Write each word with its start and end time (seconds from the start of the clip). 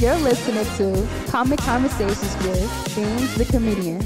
You're 0.00 0.16
listening 0.18 0.64
to 0.76 1.08
Comic 1.28 1.58
Conversations 1.58 2.36
with 2.46 2.70
Beanz 2.94 3.36
the 3.36 3.44
Comedian. 3.44 3.98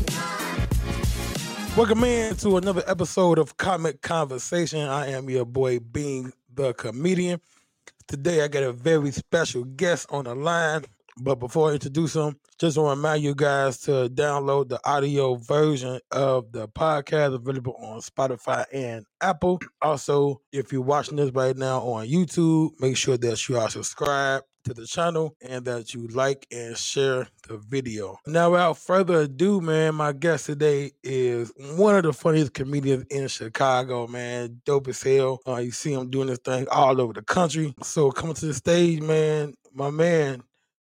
Welcome 1.76 2.04
in 2.04 2.34
to 2.36 2.56
another 2.56 2.82
episode 2.86 3.38
of 3.38 3.58
Comic 3.58 4.00
Conversation. 4.00 4.88
I 4.88 5.08
am 5.08 5.28
your 5.28 5.44
boy 5.44 5.80
Beanz 5.80 6.32
the 6.54 6.72
Comedian. 6.72 7.42
Today 8.08 8.42
I 8.42 8.48
got 8.48 8.62
a 8.62 8.72
very 8.72 9.10
special 9.10 9.64
guest 9.64 10.06
on 10.08 10.24
the 10.24 10.34
line. 10.34 10.86
But 11.18 11.34
before 11.34 11.68
I 11.68 11.74
introduce 11.74 12.16
him, 12.16 12.40
just 12.58 12.78
want 12.78 12.96
to 12.96 12.96
remind 12.96 13.22
you 13.22 13.34
guys 13.34 13.76
to 13.80 14.08
download 14.08 14.70
the 14.70 14.80
audio 14.88 15.34
version 15.34 16.00
of 16.10 16.52
the 16.52 16.68
podcast 16.68 17.34
available 17.34 17.76
on 17.78 18.00
Spotify 18.00 18.64
and 18.72 19.04
Apple. 19.20 19.60
Also, 19.82 20.40
if 20.52 20.72
you're 20.72 20.80
watching 20.80 21.16
this 21.16 21.32
right 21.32 21.54
now 21.54 21.80
on 21.80 22.06
YouTube, 22.06 22.80
make 22.80 22.96
sure 22.96 23.18
that 23.18 23.46
you 23.46 23.58
are 23.58 23.68
subscribed 23.68 24.44
to 24.64 24.74
the 24.74 24.86
channel 24.86 25.34
and 25.40 25.64
that 25.64 25.94
you 25.94 26.06
like 26.08 26.46
and 26.50 26.76
share 26.76 27.26
the 27.48 27.56
video. 27.56 28.18
Now, 28.26 28.50
without 28.50 28.78
further 28.78 29.22
ado, 29.22 29.60
man, 29.60 29.94
my 29.94 30.12
guest 30.12 30.46
today 30.46 30.92
is 31.02 31.52
one 31.74 31.96
of 31.96 32.04
the 32.04 32.12
funniest 32.12 32.54
comedians 32.54 33.04
in 33.10 33.28
Chicago, 33.28 34.06
man. 34.06 34.60
Dope 34.64 34.88
as 34.88 35.02
hell. 35.02 35.40
Uh, 35.46 35.56
you 35.56 35.70
see 35.70 35.92
him 35.92 36.10
doing 36.10 36.28
this 36.28 36.38
thing 36.38 36.66
all 36.70 37.00
over 37.00 37.12
the 37.12 37.22
country. 37.22 37.74
So 37.82 38.10
coming 38.10 38.34
to 38.34 38.46
the 38.46 38.54
stage, 38.54 39.00
man, 39.00 39.54
my 39.72 39.90
man, 39.90 40.42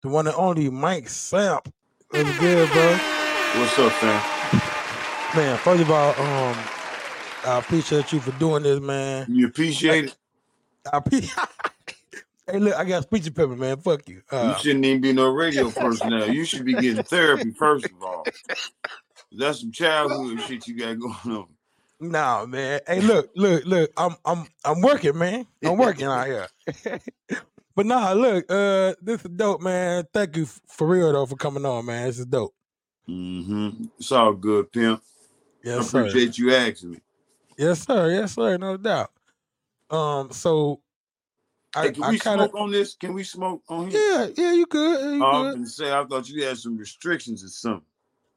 the 0.01 0.09
one 0.09 0.27
and 0.27 0.35
only 0.35 0.69
Mike 0.69 1.07
Samp. 1.07 1.71
What's 2.09 2.39
good, 2.39 2.69
bro? 2.71 2.91
What's 2.91 3.79
up, 3.79 3.91
fam? 3.93 4.61
Man, 5.35 5.57
first 5.57 5.81
of 5.81 5.89
all, 5.89 6.09
um, 6.11 6.57
I 7.45 7.59
appreciate 7.59 8.11
you 8.13 8.19
for 8.19 8.31
doing 8.39 8.63
this, 8.63 8.79
man. 8.79 9.25
You 9.29 9.47
appreciate 9.47 10.05
it? 10.05 10.15
I 10.91 10.97
appreciate 10.97 11.33
Hey, 12.49 12.59
look, 12.59 12.75
I 12.75 12.83
got 12.83 13.03
speech 13.03 13.27
impediment, 13.27 13.61
man. 13.61 13.77
Fuck 13.77 14.07
you. 14.09 14.15
you 14.15 14.21
Uh, 14.31 14.55
shouldn't 14.57 14.83
even 14.85 15.01
be 15.01 15.13
no 15.13 15.29
radio 15.29 15.69
personnel. 15.71 16.29
You 16.29 16.43
should 16.43 16.65
be 16.65 16.73
getting 16.73 17.03
therapy 17.03 17.51
first 17.51 17.85
of 17.85 18.03
all. 18.03 18.25
That's 19.31 19.61
some 19.61 19.71
childhood 19.71 20.41
shit 20.41 20.67
you 20.67 20.77
got 20.77 20.99
going 20.99 21.37
on. 21.37 21.47
nah, 21.99 22.45
man. 22.45 22.81
Hey, 22.85 22.99
look, 22.99 23.29
look, 23.35 23.63
look. 23.65 23.91
I'm, 23.95 24.15
I'm, 24.25 24.45
I'm 24.65 24.81
working, 24.81 25.17
man. 25.17 25.47
I'm 25.63 25.77
working 25.77 26.05
out 26.05 26.27
here. 26.27 26.47
but 27.75 27.85
nah, 27.85 28.11
look, 28.11 28.45
uh, 28.49 28.93
this 29.01 29.21
is 29.23 29.31
dope, 29.33 29.61
man. 29.61 30.03
Thank 30.13 30.35
you 30.35 30.45
for 30.67 30.85
real 30.87 31.13
though 31.13 31.25
for 31.25 31.37
coming 31.37 31.65
on, 31.65 31.85
man. 31.85 32.07
This 32.07 32.19
is 32.19 32.25
dope. 32.25 32.53
Mm-hmm. 33.09 33.85
It's 33.97 34.11
all 34.11 34.33
good, 34.33 34.69
pimp. 34.71 35.01
I 35.65 35.69
Yes, 35.69 35.89
sir. 35.91 35.99
appreciate 36.01 36.37
you 36.37 36.53
asking 36.53 36.91
me. 36.91 36.97
Yes, 37.57 37.83
sir. 37.85 38.11
Yes, 38.11 38.33
sir. 38.35 38.57
No 38.57 38.75
doubt. 38.75 39.11
Um, 39.89 40.31
so 40.31 40.81
I, 41.75 41.83
Hey, 41.83 41.91
can 41.91 42.03
I 42.03 42.09
we 42.11 42.19
kind 42.19 42.41
of, 42.41 42.49
smoke 42.49 42.61
on 42.61 42.71
this? 42.71 42.95
Can 42.95 43.13
we 43.13 43.23
smoke 43.23 43.63
on 43.69 43.89
here? 43.89 43.99
yeah, 43.99 44.27
yeah. 44.35 44.53
You 44.53 44.65
could. 44.65 44.99
yeah, 44.99 45.11
You 45.17 45.23
I 45.23 45.41
was 45.41 45.53
gonna 45.55 45.67
say 45.67 45.91
I 45.91 46.03
thought 46.05 46.29
you 46.29 46.43
had 46.43 46.57
some 46.57 46.77
restrictions 46.77 47.43
or 47.43 47.47
something. 47.47 47.85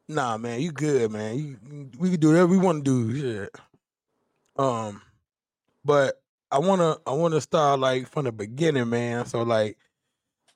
Nah, 0.09 0.37
man, 0.37 0.61
you 0.61 0.70
good, 0.73 1.11
man. 1.11 1.37
You 1.39 1.91
we 1.98 2.11
can 2.11 2.20
do 2.20 2.29
whatever 2.29 2.47
we 2.47 2.59
want 2.59 2.84
to 2.84 3.12
do. 3.12 3.20
Shit. 3.20 3.57
Um, 4.57 5.03
but 5.84 6.23
I 6.51 6.59
wanna 6.59 6.97
I 7.07 7.12
wanna 7.12 7.41
start 7.41 7.81
like 7.81 8.09
from 8.09 8.25
the 8.25 8.33
beginning, 8.33 8.89
man. 8.89 9.27
So 9.27 9.42
like, 9.42 9.77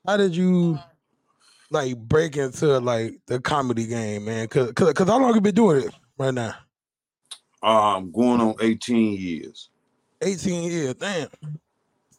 how 0.07 0.17
did 0.17 0.37
you 0.37 0.79
like 1.71 1.97
break 1.97 2.37
into 2.37 2.79
like 2.79 3.21
the 3.27 3.41
comedy 3.41 3.87
game, 3.87 4.25
man? 4.25 4.49
Cause 4.49 4.73
cause, 4.73 4.93
cause 4.93 5.09
how 5.09 5.19
long 5.19 5.35
you 5.35 5.41
been 5.41 5.55
doing 5.55 5.85
it 5.85 5.95
right 6.17 6.33
now? 6.35 6.55
Um, 7.63 8.11
going 8.11 8.41
on 8.41 8.55
18 8.61 9.19
years. 9.21 9.69
18 10.23 10.71
years, 10.71 10.95
damn. 10.95 11.29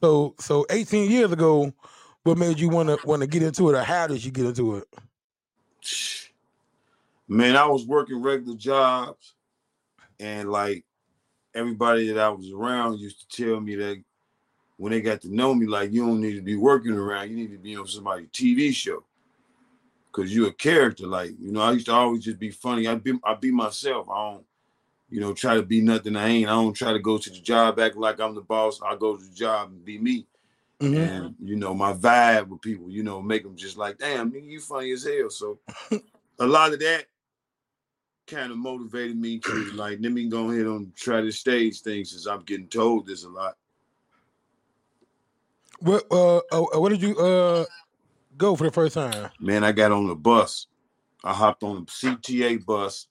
So 0.01 0.35
so 0.39 0.65
18 0.69 1.11
years 1.11 1.31
ago, 1.31 1.71
what 2.23 2.37
made 2.37 2.59
you 2.59 2.69
wanna 2.69 2.97
wanna 3.05 3.27
get 3.27 3.43
into 3.43 3.69
it, 3.69 3.75
or 3.75 3.83
how 3.83 4.07
did 4.07 4.23
you 4.23 4.31
get 4.31 4.45
into 4.45 4.77
it? 4.77 4.87
Man, 7.27 7.55
I 7.55 7.65
was 7.65 7.85
working 7.85 8.21
regular 8.21 8.57
jobs, 8.57 9.35
and 10.19 10.51
like 10.51 10.83
everybody 11.53 12.07
that 12.11 12.19
I 12.19 12.29
was 12.29 12.51
around 12.51 12.99
used 12.99 13.29
to 13.29 13.43
tell 13.43 13.59
me 13.59 13.75
that 13.75 14.03
when 14.77 14.91
they 14.91 15.01
got 15.01 15.21
to 15.21 15.33
know 15.33 15.53
me, 15.53 15.67
like 15.67 15.91
you 15.91 16.05
don't 16.05 16.19
need 16.19 16.35
to 16.35 16.41
be 16.41 16.55
working 16.55 16.93
around, 16.93 17.29
you 17.29 17.35
need 17.35 17.51
to 17.51 17.57
be 17.57 17.77
on 17.77 17.87
somebody's 17.87 18.29
TV 18.29 18.73
show. 18.73 19.03
Cause 20.11 20.33
you're 20.33 20.49
a 20.49 20.53
character. 20.53 21.07
Like, 21.07 21.31
you 21.39 21.53
know, 21.53 21.61
I 21.61 21.71
used 21.71 21.85
to 21.85 21.93
always 21.93 22.25
just 22.25 22.39
be 22.39 22.49
funny. 22.49 22.85
I 22.85 22.95
be 22.95 23.17
I 23.23 23.35
be 23.35 23.51
myself. 23.51 24.09
I 24.09 24.31
don't, 24.31 24.45
you 25.11 25.19
know, 25.19 25.33
try 25.33 25.55
to 25.55 25.61
be 25.61 25.81
nothing 25.81 26.15
I 26.15 26.29
ain't. 26.29 26.47
I 26.47 26.53
don't 26.53 26.73
try 26.73 26.93
to 26.93 26.99
go 26.99 27.17
to 27.17 27.29
the 27.29 27.39
job 27.39 27.79
acting 27.79 28.01
like 28.01 28.19
I'm 28.19 28.33
the 28.33 28.41
boss. 28.41 28.79
I 28.81 28.95
go 28.95 29.17
to 29.17 29.23
the 29.23 29.35
job 29.35 29.69
and 29.69 29.83
be 29.85 29.99
me. 29.99 30.25
Mhm. 30.79 30.97
And 30.97 31.35
you 31.43 31.57
know, 31.57 31.75
my 31.75 31.93
vibe 31.93 32.47
with 32.47 32.61
people, 32.61 32.89
you 32.89 33.03
know, 33.03 33.21
make 33.21 33.43
them 33.43 33.55
just 33.55 33.77
like, 33.77 33.99
damn, 33.99 34.33
you 34.33 34.59
funny 34.61 34.91
as 34.91 35.03
hell. 35.03 35.29
So 35.29 35.59
a 36.39 36.47
lot 36.47 36.73
of 36.73 36.79
that 36.79 37.05
kind 38.25 38.51
of 38.51 38.57
motivated 38.57 39.17
me 39.17 39.39
to 39.39 39.71
like, 39.73 39.99
let 40.01 40.13
me 40.13 40.27
go 40.27 40.49
ahead 40.49 40.65
and 40.65 40.95
try 40.95 41.21
to 41.21 41.31
stage 41.31 41.81
thing 41.81 42.05
since 42.05 42.25
I'm 42.25 42.41
getting 42.43 42.67
told 42.67 43.05
this 43.05 43.25
a 43.25 43.29
lot. 43.29 43.57
What 45.79 46.05
uh, 46.09 46.37
uh 46.37 46.79
what 46.79 46.89
did 46.89 47.01
you 47.01 47.17
uh 47.17 47.65
go 48.37 48.55
for 48.55 48.63
the 48.63 48.71
first 48.71 48.93
time? 48.93 49.29
Man, 49.39 49.63
I 49.63 49.73
got 49.73 49.91
on 49.91 50.07
the 50.07 50.15
bus. 50.15 50.67
I 51.23 51.33
hopped 51.33 51.63
on 51.63 51.85
the 51.85 51.91
CTA 51.91 52.65
bus. 52.65 53.07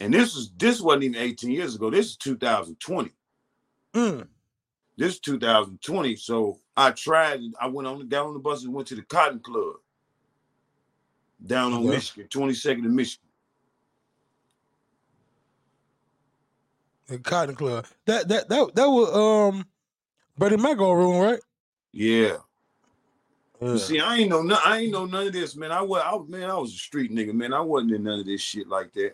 And 0.00 0.12
this 0.12 0.34
was 0.34 0.50
this 0.56 0.80
wasn't 0.80 1.04
even 1.04 1.20
18 1.20 1.50
years 1.50 1.74
ago. 1.74 1.90
This 1.90 2.06
is 2.06 2.16
2020. 2.18 3.10
Mm. 3.94 4.26
This 4.98 5.14
is 5.14 5.20
2020. 5.20 6.16
So 6.16 6.58
I 6.76 6.90
tried, 6.90 7.40
I 7.60 7.66
went 7.66 7.88
on 7.88 8.06
got 8.08 8.26
on 8.26 8.34
the 8.34 8.38
bus 8.40 8.64
and 8.64 8.74
went 8.74 8.88
to 8.88 8.94
the 8.94 9.02
Cotton 9.02 9.40
Club 9.40 9.76
down 11.46 11.72
on 11.72 11.80
Okay. 11.80 11.88
Michigan, 11.90 12.28
22nd 12.28 12.84
and 12.84 12.96
Michigan. 12.96 13.28
The 17.08 17.18
Cotton 17.18 17.54
Club. 17.54 17.86
That 18.06 18.28
that 18.28 18.48
that 18.48 18.74
that 18.74 18.86
was 18.88 19.14
um 19.54 19.64
Buddy 20.36 20.56
Mago 20.56 20.92
room, 20.92 21.18
right? 21.18 21.40
Yeah. 21.92 22.36
Yeah. 23.60 23.72
You 23.72 23.78
see, 23.78 24.00
I 24.00 24.16
ain't 24.16 24.28
know 24.28 24.42
no, 24.42 24.58
I 24.62 24.78
ain't 24.80 24.92
know 24.92 25.06
none 25.06 25.28
of 25.28 25.32
this, 25.32 25.56
man. 25.56 25.72
I 25.72 25.80
was, 25.80 26.02
I, 26.04 26.14
was- 26.14 26.28
man, 26.28 26.50
I 26.50 26.56
was 26.56 26.74
a 26.74 26.76
street 26.76 27.10
nigga, 27.12 27.32
man. 27.32 27.54
I 27.54 27.60
wasn't 27.60 27.92
in 27.92 28.02
none 28.02 28.20
of 28.20 28.26
this 28.26 28.42
shit 28.42 28.68
like 28.68 28.92
that. 28.94 29.12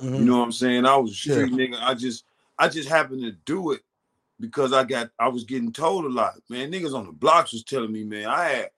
Mhm. 0.00 0.18
You 0.18 0.24
know 0.24 0.38
what 0.38 0.44
I'm 0.44 0.52
saying? 0.52 0.86
I 0.86 0.96
was 0.96 1.10
a 1.10 1.28
Yeah. 1.28 1.46
street 1.46 1.52
nigga. 1.52 1.80
I 1.80 1.94
just, 1.94 2.24
I 2.58 2.68
just 2.68 2.88
happened 2.88 3.22
to 3.22 3.32
do 3.32 3.72
it 3.72 3.82
because 4.40 4.72
I 4.72 4.84
got, 4.84 5.10
I 5.18 5.28
was 5.28 5.44
getting 5.44 5.72
told 5.72 6.04
a 6.04 6.08
lot, 6.08 6.34
man. 6.48 6.72
Niggas 6.72 6.94
on 6.94 7.06
the 7.06 7.12
blocks 7.12 7.52
was 7.52 7.64
telling 7.64 7.92
me, 7.92 8.04
man. 8.04 8.26
I 8.26 8.44
had 8.44 8.70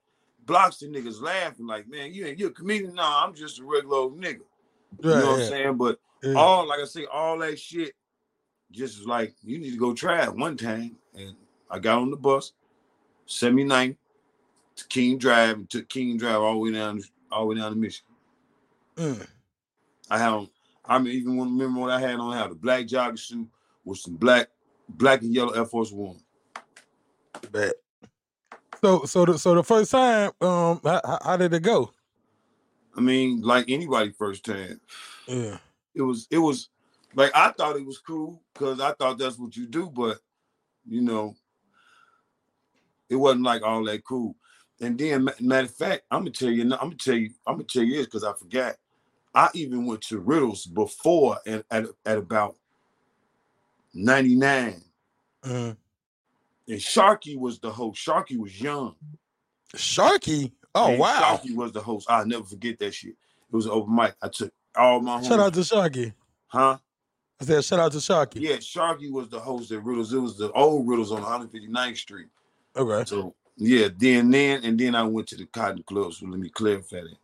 blocks 0.45 0.81
of 0.81 0.89
niggas 0.89 1.21
laughing 1.21 1.65
like, 1.65 1.87
man, 1.87 2.13
you 2.13 2.25
ain't, 2.25 2.39
you 2.39 2.47
a 2.47 2.51
comedian? 2.51 2.95
No, 2.95 3.03
I'm 3.03 3.33
just 3.33 3.59
a 3.59 3.63
regular 3.63 3.97
old 3.97 4.19
nigga. 4.21 4.41
You 5.03 5.09
Right, 5.09 5.19
know 5.19 5.31
what 5.31 5.37
yeah, 5.39 5.43
I'm 5.45 5.49
saying? 5.49 5.77
But 5.77 5.99
yeah. 6.23 6.33
all, 6.35 6.67
like 6.67 6.79
I 6.79 6.85
say, 6.85 7.05
all 7.05 7.37
that 7.39 7.59
shit 7.59 7.93
just 8.71 8.99
was 8.99 9.07
like, 9.07 9.35
you 9.43 9.57
need 9.57 9.71
to 9.71 9.77
go 9.77 9.93
try 9.93 10.23
it 10.23 10.35
one 10.35 10.57
time. 10.57 10.95
And 11.15 11.35
I 11.69 11.79
got 11.79 11.99
on 11.99 12.11
the 12.11 12.17
bus, 12.17 12.53
79 13.25 13.97
to 14.75 14.87
King 14.87 15.17
Drive, 15.17 15.57
and 15.57 15.69
took 15.69 15.89
King 15.89 16.17
Drive 16.17 16.41
all 16.41 16.53
the 16.53 16.59
way 16.59 16.71
down, 16.71 17.01
all 17.31 17.41
the 17.41 17.47
way 17.47 17.55
down 17.55 17.71
to 17.71 17.77
Michigan. 17.77 18.15
Mm. 18.97 19.27
I 20.09 20.17
had 20.19 20.29
on, 20.29 20.49
I 20.87 20.99
mean, 20.99 21.13
even 21.13 21.37
when 21.37 21.57
remember 21.57 21.81
what 21.81 21.91
I 21.91 21.99
had 21.99 22.15
on, 22.19 22.33
I 22.33 22.37
had 22.41 22.51
a 22.51 22.55
black 22.55 22.85
jogging 22.87 23.17
suit 23.17 23.47
with 23.83 23.97
some 23.99 24.15
black, 24.15 24.47
black 24.89 25.21
and 25.21 25.33
yellow 25.33 25.51
Air 25.53 25.65
Force 25.65 25.91
One. 25.91 26.17
Bet. 27.51 27.73
So 28.81 29.05
so 29.05 29.25
the 29.25 29.37
so 29.39 29.55
the 29.55 29.63
first 29.63 29.91
time, 29.91 30.31
um, 30.41 30.79
how, 30.83 31.01
how- 31.03 31.19
how 31.23 31.37
did 31.37 31.53
it 31.53 31.63
go? 31.63 31.91
I 32.95 33.01
mean, 33.01 33.41
like 33.41 33.65
anybody 33.69 34.11
first 34.11 34.45
time. 34.45 34.79
Yeah. 35.27 35.57
It 35.93 36.01
was, 36.01 36.27
it 36.29 36.37
was 36.37 36.69
like 37.15 37.31
I 37.35 37.51
thought 37.51 37.75
it 37.77 37.85
was 37.85 37.97
cool 37.99 38.41
because 38.53 38.79
I 38.79 38.93
thought 38.93 39.17
that's 39.17 39.37
what 39.39 39.55
you 39.55 39.65
do, 39.67 39.89
but 39.89 40.19
you 40.87 41.01
know, 41.01 41.35
it 43.09 43.15
wasn't 43.15 43.43
like 43.43 43.63
all 43.63 43.83
that 43.85 44.03
cool. 44.05 44.35
And 44.81 44.97
then, 44.97 45.29
matter 45.39 45.65
of 45.65 45.75
fact, 45.75 46.03
I'm 46.11 46.21
gonna 46.21 46.31
tell 46.31 46.49
you, 46.49 46.63
I'm 46.63 46.69
gonna 46.69 46.95
tell 46.95 47.15
you, 47.15 47.29
I'm 47.47 47.55
gonna 47.55 47.63
tell 47.65 47.83
you 47.83 47.97
this 47.97 48.05
because 48.05 48.23
I 48.23 48.33
forgot. 48.33 48.75
I 49.35 49.49
even 49.53 49.85
went 49.85 50.01
to 50.03 50.19
Riddles 50.19 50.65
before 50.65 51.37
and 51.45 51.63
at, 51.69 51.85
at 52.05 52.17
about 52.17 52.55
99. 53.93 54.81
Mhm. 55.43 55.77
And 56.67 56.79
Sharky 56.79 57.37
was 57.37 57.59
the 57.59 57.71
host. 57.71 58.03
Sharky 58.05 58.37
was 58.37 58.59
young. 58.59 58.95
Sharky. 59.75 60.51
Oh 60.73 60.87
And 60.91 60.99
wow! 60.99 61.39
Sharky 61.43 61.55
was 61.55 61.71
the 61.71 61.81
host. 61.81 62.09
I'll 62.09 62.25
never 62.25 62.43
forget 62.43 62.79
that 62.79 62.93
shit. 62.93 63.11
It 63.11 63.55
was 63.55 63.67
over 63.67 63.89
mic. 63.89 64.15
I 64.21 64.27
took 64.29 64.51
all 64.75 64.99
my 64.99 65.21
Shout 65.21 65.39
homies. 65.39 65.43
out 65.43 65.53
to 65.53 65.59
Sharky. 65.61 66.13
Huh? 66.47 66.77
I 67.39 67.43
said 67.45 67.63
shout 67.65 67.79
out 67.79 67.91
to 67.91 67.97
Sharky. 67.99 68.39
Yeah, 68.41 68.55
Sharky 68.57 69.11
was 69.11 69.29
the 69.29 69.39
host 69.39 69.71
at 69.71 69.83
Riddles. 69.83 70.13
It 70.13 70.17
was 70.17 70.37
the 70.37 70.51
old 70.53 70.87
Riddles 70.87 71.11
on 71.11 71.21
159th 71.21 71.97
Street. 71.97 72.27
Okay. 72.75 73.03
So 73.07 73.35
yeah, 73.57 73.89
then 73.95 74.31
then 74.31 74.63
and 74.63 74.79
then 74.79 74.95
I 74.95 75.03
went 75.03 75.27
to 75.29 75.35
the 75.37 75.45
Cotton 75.45 75.83
Club. 75.83 76.13
So 76.13 76.25
let 76.25 76.39
me 76.39 76.49
clarify 76.49 77.01
that. 77.01 77.17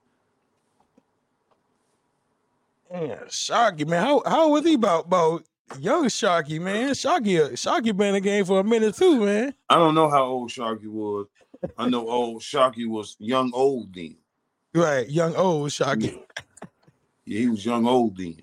Yeah, 2.91 3.23
Sharky, 3.27 3.87
man. 3.87 4.03
How 4.03 4.21
how 4.25 4.49
was 4.49 4.65
he 4.65 4.73
about 4.73 5.05
about 5.05 5.45
young 5.79 6.05
Sharky, 6.05 6.59
man? 6.59 6.89
Sharky, 6.89 7.51
Sharky 7.53 7.95
been 7.95 8.07
in 8.07 8.13
the 8.15 8.21
game 8.21 8.43
for 8.43 8.59
a 8.59 8.63
minute 8.63 8.95
too, 8.95 9.25
man. 9.25 9.53
I 9.69 9.75
don't 9.75 9.95
know 9.95 10.09
how 10.09 10.25
old 10.25 10.49
Sharky 10.49 10.87
was, 10.87 11.27
I 11.77 11.87
know 11.87 12.09
old 12.09 12.41
Sharky 12.41 12.87
was 12.87 13.15
young 13.19 13.51
old 13.53 13.93
then. 13.93 14.17
Right, 14.73 15.09
young 15.09 15.35
old 15.35 15.69
Sharky. 15.69 16.21
Yeah, 17.25 17.39
he 17.39 17.47
was 17.47 17.65
young 17.65 17.85
old 17.87 18.17
then. 18.17 18.41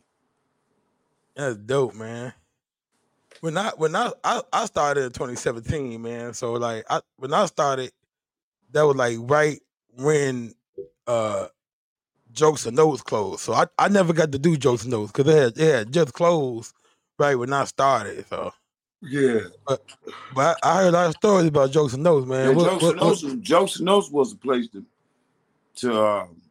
That's 1.36 1.56
dope, 1.56 1.94
man. 1.94 2.32
When 3.40 3.56
I 3.58 3.70
when 3.76 3.94
I, 3.94 4.12
I 4.24 4.40
I 4.52 4.64
started 4.66 5.04
in 5.04 5.10
2017, 5.10 6.00
man. 6.00 6.32
So 6.32 6.54
like 6.54 6.84
I 6.88 7.00
when 7.16 7.34
I 7.34 7.44
started, 7.46 7.92
that 8.72 8.82
was 8.82 8.96
like 8.96 9.18
right 9.20 9.60
when 9.96 10.54
uh 11.06 11.48
Jokes 12.32 12.66
and 12.66 12.76
Notes 12.76 13.02
closed. 13.02 13.40
So 13.40 13.52
I, 13.54 13.66
I 13.78 13.88
never 13.88 14.12
got 14.12 14.32
to 14.32 14.38
do 14.38 14.56
Jokes 14.56 14.82
and 14.82 14.92
Notes 14.92 15.12
because 15.12 15.32
it 15.32 15.38
had, 15.56 15.58
it 15.58 15.74
had 15.74 15.92
just 15.92 16.12
closed 16.12 16.74
right 17.18 17.34
when 17.34 17.52
I 17.52 17.64
started. 17.64 18.26
So 18.28 18.52
Yeah. 19.02 19.40
but 19.66 19.82
I, 20.36 20.54
I 20.62 20.76
heard 20.76 20.88
a 20.88 20.92
lot 20.92 21.06
of 21.06 21.12
stories 21.14 21.46
about 21.48 21.70
Jokes 21.72 21.94
and 21.94 22.02
Notes, 22.02 22.26
man. 22.26 22.50
Yeah, 22.50 22.54
What- 22.56 22.64
Jokes 22.70 22.82
what- 22.82 22.92
and 22.92 23.00
nose, 23.00 23.22
was 23.24 23.34
Jokes 23.36 23.76
and 23.76 23.86
Notes 23.86 24.10
was 24.10 24.32
a 24.32 24.36
place 24.36 24.68
to 24.68 24.84
to 25.76 26.04
um, 26.04 26.42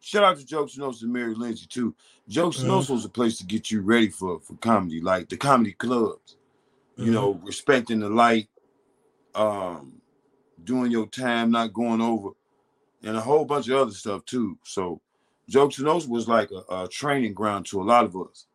shout 0.00 0.24
out 0.24 0.38
to 0.38 0.44
Jokes 0.46 0.74
and 0.74 0.82
Notes 0.84 1.02
and 1.02 1.12
Mary 1.12 1.34
Lindsay 1.34 1.66
too. 1.66 1.94
Jokes 2.28 2.58
and 2.58 2.66
Mhm. 2.66 2.70
Notes 2.74 2.88
was 2.88 3.04
a 3.04 3.08
place 3.10 3.36
to 3.38 3.44
get 3.44 3.70
you 3.70 3.80
ready 3.82 4.08
for 4.08 4.40
for 4.40 4.54
comedy, 4.56 5.00
like 5.00 5.28
the 5.28 5.36
comedy 5.36 5.72
clubs. 5.72 6.36
You 6.96 7.06
Mhm. 7.10 7.12
know, 7.12 7.40
respecting 7.42 8.00
the 8.00 8.08
light, 8.08 8.48
um, 9.34 10.00
doing 10.62 10.90
your 10.92 11.06
time, 11.08 11.50
not 11.50 11.72
going 11.74 12.00
over, 12.00 12.30
and 13.04 13.16
a 13.16 13.20
whole 13.20 13.44
bunch 13.44 13.68
of 13.68 13.78
other 13.78 13.90
stuff 13.92 14.24
too. 14.24 14.58
So, 14.64 15.00
Jokes 15.48 15.78
and 15.78 15.86
Notes 15.86 16.06
was 16.06 16.26
like 16.28 16.50
a, 16.50 16.82
a 16.84 16.88
training 16.88 17.34
ground 17.34 17.66
to 17.66 17.80
a 17.80 17.84
lot 17.84 18.04
of 18.04 18.16
us. 18.16 18.46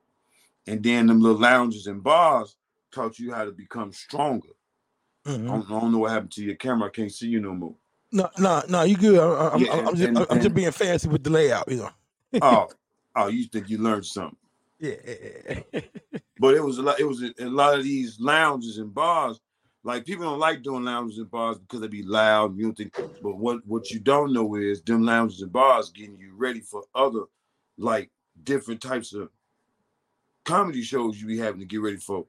And 0.68 0.84
then 0.84 1.08
them 1.08 1.22
little 1.22 1.40
lounges 1.40 1.88
and 1.88 2.04
bars 2.04 2.56
taught 2.92 3.20
you 3.20 3.34
how 3.34 3.46
to 3.46 3.52
become 3.52 3.92
stronger. 3.92 4.50
Mhm. 5.26 5.44
I, 5.46 5.48
don't, 5.58 5.72
I 5.72 5.80
don't 5.80 5.92
know 5.92 6.00
what 6.00 6.12
happened 6.12 6.32
to 6.34 6.44
your 6.44 6.56
camera. 6.56 6.88
I 6.88 6.92
can't 6.92 7.12
see 7.12 7.28
you 7.28 7.40
no 7.40 7.54
more. 7.54 7.76
No, 8.12 8.30
no, 8.40 8.64
no, 8.68 8.84
you 8.84 8.98
good. 8.98 9.20
I- 9.20 9.50
I'm, 9.50 9.62
Yeah, 9.62 9.74
I'm, 9.74 9.88
I'm, 9.90 9.96
just, 9.96 10.08
and- 10.08 10.28
I'm 10.30 10.42
just 10.42 10.56
being 10.56 10.72
fancy 10.72 11.08
with 11.08 11.24
the 11.24 11.30
layout, 11.30 11.70
you 11.70 11.78
know. 11.78 11.90
oh, 12.42 12.68
oh, 13.16 13.28
you 13.36 13.46
think 13.46 13.70
you 13.70 13.78
learned 13.78 14.06
something? 14.06 14.38
Yeah. 14.80 14.96
But 16.42 16.56
it 16.56 16.64
was 16.64 16.78
a 16.78 16.82
lot. 16.82 16.98
It 17.02 17.04
was 17.04 17.22
a, 17.22 17.34
a 17.40 17.50
lot 17.50 17.78
of 17.78 17.84
these 17.84 18.18
lounges 18.18 18.78
and 18.78 18.94
bars. 18.94 19.42
Like 19.84 20.06
people 20.06 20.26
don't 20.26 20.40
like 20.40 20.62
doing 20.64 20.84
lounges 20.84 21.20
and 21.20 21.32
bars 21.32 21.58
because 21.58 21.82
they 21.82 21.88
be 21.88 22.04
loud. 22.04 22.58
You 22.58 22.66
don't 22.66 22.78
think, 22.78 22.94
but 23.22 23.38
what 23.38 23.66
what 23.66 23.90
you 23.92 24.00
don't 24.00 24.34
know 24.34 24.56
is 24.56 24.82
them 24.82 25.04
lounges 25.06 25.42
and 25.42 25.52
bars 25.52 25.90
getting 25.90 26.18
you 26.18 26.34
ready 26.36 26.60
for 26.60 26.84
other, 26.94 27.24
like 27.78 28.10
different 28.44 28.82
types 28.82 29.14
of 29.14 29.30
comedy 30.46 30.82
shows 30.82 31.20
you 31.22 31.28
be 31.28 31.38
having 31.38 31.60
to 31.60 31.66
get 31.66 31.82
ready 31.82 31.98
for. 31.98 32.26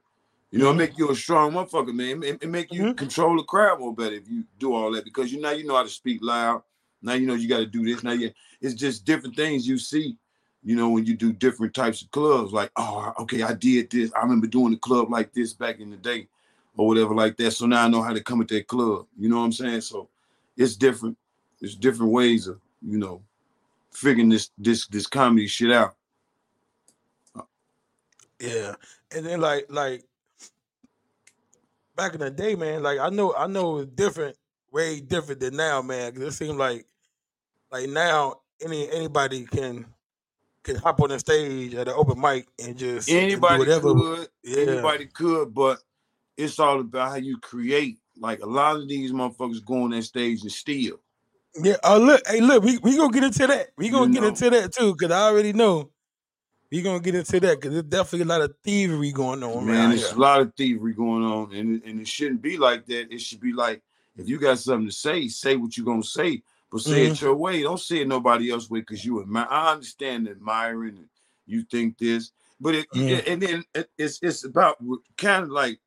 You 0.50 0.58
know, 0.58 0.70
it 0.70 0.74
Mhm. 0.74 0.78
make 0.78 0.98
you 0.98 1.10
a 1.10 1.14
strong 1.14 1.52
motherfucker, 1.52 1.94
man. 1.94 2.22
It, 2.22 2.42
it 2.42 2.48
make 2.48 2.72
you 2.72 2.82
Mhm. 2.86 2.96
control 2.96 3.36
the 3.36 3.44
crowd 3.44 3.78
more 3.80 3.94
better 3.94 4.16
if 4.16 4.28
you 4.28 4.44
do 4.58 4.74
all 4.74 4.90
that 4.92 5.04
because 5.04 5.32
you 5.32 5.40
now 5.40 5.52
you 5.52 5.64
know 5.64 5.76
how 5.76 5.84
to 5.84 5.88
speak 5.88 6.22
loud. 6.22 6.62
Now 7.02 7.14
you 7.14 7.26
know 7.26 7.34
you 7.34 7.48
got 7.48 7.58
to 7.58 7.66
do 7.66 7.84
this. 7.84 8.02
Now 8.02 8.12
you, 8.12 8.32
it's 8.60 8.74
just 8.74 9.04
different 9.04 9.36
things 9.36 9.66
you 9.66 9.78
see. 9.78 10.16
You 10.62 10.76
know, 10.76 10.90
when 10.90 11.06
you 11.06 11.16
do 11.16 11.32
different 11.32 11.72
types 11.72 12.02
of 12.02 12.10
clubs, 12.10 12.52
like, 12.52 12.70
oh, 12.76 13.14
okay, 13.20 13.42
I 13.42 13.54
did 13.54 13.90
this. 13.90 14.12
I 14.14 14.20
remember 14.22 14.46
doing 14.46 14.74
a 14.74 14.78
club 14.78 15.10
like 15.10 15.32
this 15.32 15.54
back 15.54 15.80
in 15.80 15.90
the 15.90 15.96
day, 15.96 16.28
or 16.76 16.86
whatever 16.86 17.14
like 17.14 17.36
that. 17.36 17.52
So 17.52 17.66
now 17.66 17.84
I 17.84 17.88
know 17.88 18.02
how 18.02 18.12
to 18.12 18.22
come 18.22 18.40
at 18.40 18.48
that 18.48 18.66
club. 18.66 19.06
You 19.18 19.28
know 19.28 19.38
what 19.38 19.44
I'm 19.44 19.52
saying? 19.52 19.82
So 19.82 20.08
it's 20.56 20.76
different. 20.76 21.16
It's 21.60 21.74
different 21.74 22.12
ways 22.12 22.46
of, 22.46 22.60
you 22.82 22.98
know, 22.98 23.22
figuring 23.92 24.28
this 24.30 24.50
this 24.56 24.86
this 24.86 25.06
comedy 25.06 25.46
shit 25.46 25.72
out. 25.72 25.94
Yeah, 28.38 28.74
and 29.14 29.26
then 29.26 29.40
like 29.40 29.66
like 29.68 30.04
back 31.96 32.14
in 32.14 32.20
the 32.20 32.30
day, 32.30 32.54
man. 32.54 32.82
Like 32.82 32.98
I 32.98 33.10
know 33.10 33.34
I 33.36 33.46
know 33.46 33.78
it's 33.78 33.92
different, 33.92 34.36
way 34.72 35.00
different 35.00 35.40
than 35.40 35.56
now, 35.56 35.82
man. 35.82 36.12
Because 36.12 36.34
it 36.34 36.36
seems 36.36 36.56
like 36.56 36.86
like 37.70 37.88
now 37.90 38.40
any 38.64 38.90
anybody 38.90 39.44
can 39.44 39.84
can 40.62 40.76
hop 40.76 41.00
on 41.00 41.10
the 41.10 41.18
stage 41.18 41.74
at 41.74 41.88
an 41.88 41.94
open 41.96 42.20
mic 42.20 42.46
and 42.62 42.76
just 42.76 43.08
and 43.10 43.20
do 43.20 43.32
Anybody 43.34 43.58
whatever. 43.58 43.94
could, 43.94 44.28
Yeah. 44.42 44.62
anybody 44.62 45.06
could, 45.06 45.54
but 45.54 45.82
it's 46.36 46.58
all 46.58 46.80
about 46.80 47.10
how 47.10 47.16
you 47.16 47.38
create. 47.38 47.98
Like 48.18 48.40
a 48.40 48.46
lot 48.46 48.76
of 48.76 48.88
these 48.88 49.12
motherfuckers 49.12 49.64
go 49.64 49.84
on 49.84 49.90
that 49.90 50.02
stage 50.02 50.42
and 50.42 50.52
steal. 50.52 51.00
Yeah. 51.62 51.76
Oh 51.84 51.98
look, 51.98 52.22
hey 52.26 52.40
look, 52.40 52.62
we 52.62 52.78
we 52.78 52.96
gonna 52.96 53.12
get 53.12 53.24
into 53.24 53.46
that. 53.46 53.68
We 53.76 53.86
You 53.86 53.92
gonna 53.92 54.12
get 54.12 54.22
know. 54.22 54.28
into 54.28 54.50
that 54.50 54.72
too, 54.72 54.94
because 54.94 55.10
I 55.10 55.22
already 55.22 55.52
know. 55.52 55.90
We 56.70 56.82
gonna 56.82 57.00
get 57.00 57.14
into 57.16 57.40
that 57.40 57.56
because 57.60 57.72
there's 57.72 57.84
definitely 57.84 58.22
a 58.32 58.38
lot 58.38 58.42
of 58.42 58.54
thievery 58.62 59.10
going 59.10 59.42
on, 59.42 59.66
Man, 59.66 59.90
there's 59.90 60.12
a 60.12 60.18
lot 60.18 60.40
of 60.40 60.52
thievery 60.56 60.92
going 60.94 61.24
on, 61.24 61.52
and 61.52 61.76
it, 61.76 61.84
and 61.84 62.00
it 62.00 62.06
shouldn't 62.06 62.42
be 62.42 62.56
like 62.56 62.86
that. 62.86 63.12
It 63.12 63.20
should 63.20 63.40
be 63.40 63.52
like 63.52 63.82
if 64.16 64.28
you 64.28 64.38
got 64.38 64.58
something 64.58 64.86
to 64.86 64.92
say, 64.94 65.26
say 65.28 65.56
what 65.56 65.76
you're 65.76 65.86
gonna 65.86 66.02
say, 66.04 66.42
but 66.70 66.80
say 66.82 67.06
Mm-hmm. 67.06 67.12
it 67.12 67.20
your 67.22 67.34
way. 67.34 67.62
Don't 67.62 67.80
say 67.80 68.02
it 68.02 68.08
nobody 68.08 68.52
else 68.52 68.70
way 68.70 68.80
because 68.80 69.04
you 69.04 69.20
admire. 69.20 69.48
I 69.50 69.72
understand 69.72 70.28
admiring 70.28 70.98
and 70.98 71.08
you 71.46 71.64
think 71.64 71.98
this, 71.98 72.30
but 72.60 72.76
it, 72.76 72.86
Mhm. 72.94 73.22
and 73.26 73.42
then 73.42 73.64
it, 73.74 73.90
it's 73.98 74.20
it's 74.22 74.44
about 74.44 74.76
kind 75.16 75.42
of 75.42 75.50
like 75.50 75.80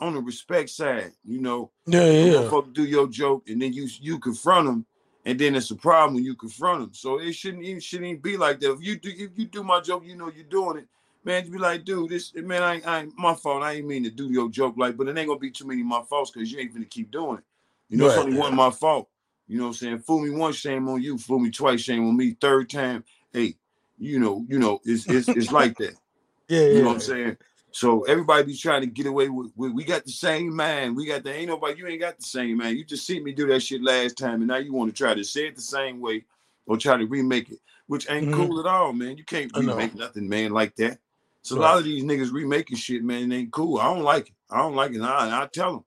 on 0.00 0.14
the 0.14 0.20
respect 0.20 0.70
side, 0.70 1.12
you 1.24 1.40
know. 1.40 1.70
Yeah, 1.86 2.04
yeah. 2.10 2.50
motherfucker 2.50 2.72
do 2.72 2.84
your 2.84 3.06
joke 3.08 3.48
and 3.48 3.60
then 3.62 3.72
you 3.72 3.88
you 4.00 4.18
confront 4.18 4.66
them 4.66 4.86
and 5.24 5.38
then 5.38 5.54
it's 5.54 5.70
a 5.70 5.76
problem 5.76 6.14
when 6.14 6.24
you 6.24 6.34
confront 6.34 6.80
them. 6.80 6.94
So 6.94 7.20
it 7.20 7.32
shouldn't 7.34 7.64
even 7.64 7.80
shouldn't 7.80 8.08
even 8.08 8.22
be 8.22 8.36
like 8.36 8.60
that. 8.60 8.72
If 8.72 8.82
you 8.82 8.98
do 8.98 9.10
if 9.10 9.30
you 9.36 9.46
do 9.46 9.62
my 9.62 9.80
joke, 9.80 10.04
you 10.06 10.16
know 10.16 10.30
you're 10.34 10.44
doing 10.44 10.78
it. 10.78 10.88
Man, 11.24 11.44
you 11.44 11.52
be 11.52 11.58
like, 11.58 11.84
dude, 11.84 12.10
this 12.10 12.32
man, 12.34 12.62
I 12.62 12.74
ain't, 12.76 12.86
I 12.86 13.00
ain't 13.00 13.18
my 13.18 13.34
fault. 13.34 13.62
I 13.62 13.72
ain't 13.74 13.86
mean 13.86 14.04
to 14.04 14.10
do 14.10 14.30
your 14.30 14.48
joke 14.48 14.76
like, 14.78 14.96
but 14.96 15.08
it 15.08 15.18
ain't 15.18 15.28
gonna 15.28 15.38
be 15.38 15.50
too 15.50 15.66
many 15.66 15.80
of 15.82 15.86
my 15.86 16.02
faults 16.02 16.30
because 16.30 16.50
you 16.50 16.58
ain't 16.58 16.72
gonna 16.72 16.86
keep 16.86 17.10
doing 17.10 17.38
it. 17.38 17.44
You 17.90 17.98
know, 17.98 18.06
it's 18.06 18.16
Right, 18.16 18.24
only 18.26 18.38
one 18.38 18.48
of 18.48 18.54
my 18.56 18.70
fault. 18.70 19.08
You 19.46 19.58
know 19.58 19.64
what 19.64 19.68
I'm 19.70 19.74
saying? 19.74 19.98
Fool 20.00 20.20
me 20.22 20.30
once, 20.30 20.56
shame 20.56 20.88
on 20.88 21.02
you. 21.02 21.18
Fool 21.18 21.38
me 21.40 21.50
twice, 21.50 21.80
shame 21.80 22.06
on 22.08 22.16
me. 22.16 22.36
Third 22.40 22.70
time, 22.70 23.04
hey, 23.32 23.56
you 23.98 24.18
know, 24.18 24.44
you 24.48 24.58
know, 24.58 24.80
it's 24.84 25.06
it's 25.06 25.34
it's 25.34 25.52
like 25.52 25.76
that. 25.78 25.94
Yeah, 26.48 26.60
You 26.60 26.76
yeah. 26.76 26.82
know 26.82 26.88
what 26.88 26.94
I'm 26.94 27.00
saying? 27.00 27.36
So 27.70 28.02
everybody 28.04 28.44
be 28.44 28.56
trying 28.56 28.80
to 28.80 28.86
get 28.86 29.06
away 29.06 29.28
with, 29.28 29.52
with 29.56 29.72
we 29.72 29.84
got 29.84 30.04
the 30.04 30.10
same 30.12 30.54
man. 30.54 30.94
We 30.94 31.06
got 31.06 31.22
the 31.22 31.32
ain't 31.34 31.48
nobody, 31.48 31.78
you 31.78 31.86
ain't 31.86 32.00
got 32.00 32.16
the 32.18 32.24
same 32.24 32.56
man. 32.56 32.76
You 32.76 32.84
just 32.84 33.06
see 33.06 33.20
me 33.20 33.32
do 33.32 33.46
that 33.48 33.60
shit 33.60 33.82
last 33.82 34.16
time, 34.16 34.36
and 34.36 34.46
now 34.48 34.56
you 34.56 34.72
want 34.72 34.90
to 34.90 34.96
try 34.96 35.14
to 35.14 35.24
say 35.24 35.48
it 35.48 35.54
the 35.56 35.60
same 35.62 36.00
way 36.00 36.24
or 36.66 36.76
try 36.76 36.96
to 36.96 37.06
remake 37.06 37.50
it, 37.50 37.60
which 37.86 38.10
ain't 38.10 38.28
Mhm. 38.28 38.32
cool 38.32 38.60
at 38.60 38.66
all, 38.66 38.92
man. 38.92 39.16
You 39.18 39.24
can't 39.24 39.54
remake 39.56 39.94
nothing, 39.94 40.28
man, 40.28 40.52
like 40.52 40.74
that. 40.76 40.98
So 41.42 41.56
a 41.56 41.60
lot 41.60 41.78
of 41.78 41.84
these 41.84 42.04
niggas 42.04 42.32
remaking 42.32 42.76
shit, 42.78 43.04
man, 43.04 43.30
it 43.30 43.36
ain't 43.36 43.52
cool. 43.52 43.78
I 43.78 43.92
don't 43.94 44.02
like 44.02 44.28
it. 44.28 44.34
I 44.50 44.58
don't 44.58 44.74
like 44.74 44.92
it. 44.92 45.00
I, 45.02 45.42
I 45.42 45.46
tell 45.46 45.72
them, 45.72 45.84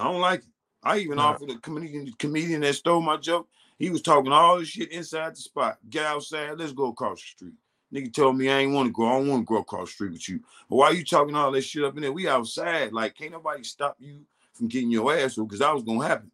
I 0.00 0.04
don't 0.04 0.20
like 0.20 0.40
it. 0.40 0.46
I 0.82 0.98
even 0.98 1.18
Right. 1.18 1.24
offered 1.24 1.50
a 1.50 1.58
comedian 1.58 2.12
comedian 2.18 2.60
that 2.62 2.74
stole 2.74 3.00
my 3.00 3.16
joke. 3.16 3.48
He 3.78 3.90
was 3.90 4.02
talking 4.02 4.32
all 4.32 4.58
this 4.58 4.68
shit 4.68 4.92
inside 4.92 5.32
the 5.34 5.40
spot. 5.40 5.78
Get 5.88 6.06
outside, 6.06 6.58
let's 6.58 6.72
go 6.72 6.86
across 6.90 7.20
the 7.20 7.26
street. 7.26 7.54
Nigga 7.94 8.12
told 8.12 8.36
me 8.36 8.50
I 8.50 8.58
ain't 8.58 8.72
want 8.72 8.88
to 8.88 8.92
go. 8.92 9.06
I 9.06 9.12
don't 9.18 9.28
want 9.28 9.42
to 9.42 9.54
go 9.54 9.60
across 9.60 9.88
the 9.88 9.92
street 9.92 10.12
with 10.12 10.28
you. 10.28 10.40
But 10.68 10.76
why 10.76 10.90
you 10.90 11.04
talking 11.04 11.36
all 11.36 11.52
that 11.52 11.62
shit 11.62 11.84
up 11.84 11.94
in 11.96 12.02
there? 12.02 12.12
We 12.12 12.28
outside. 12.28 12.92
Like, 12.92 13.14
can't 13.14 13.30
nobody 13.30 13.62
stop 13.62 13.96
you 14.00 14.22
from 14.52 14.66
getting 14.68 14.90
your 14.90 15.16
ass 15.16 15.36
because 15.36 15.60
that 15.60 15.72
was 15.72 15.84
gonna 15.84 16.06
happen. 16.06 16.30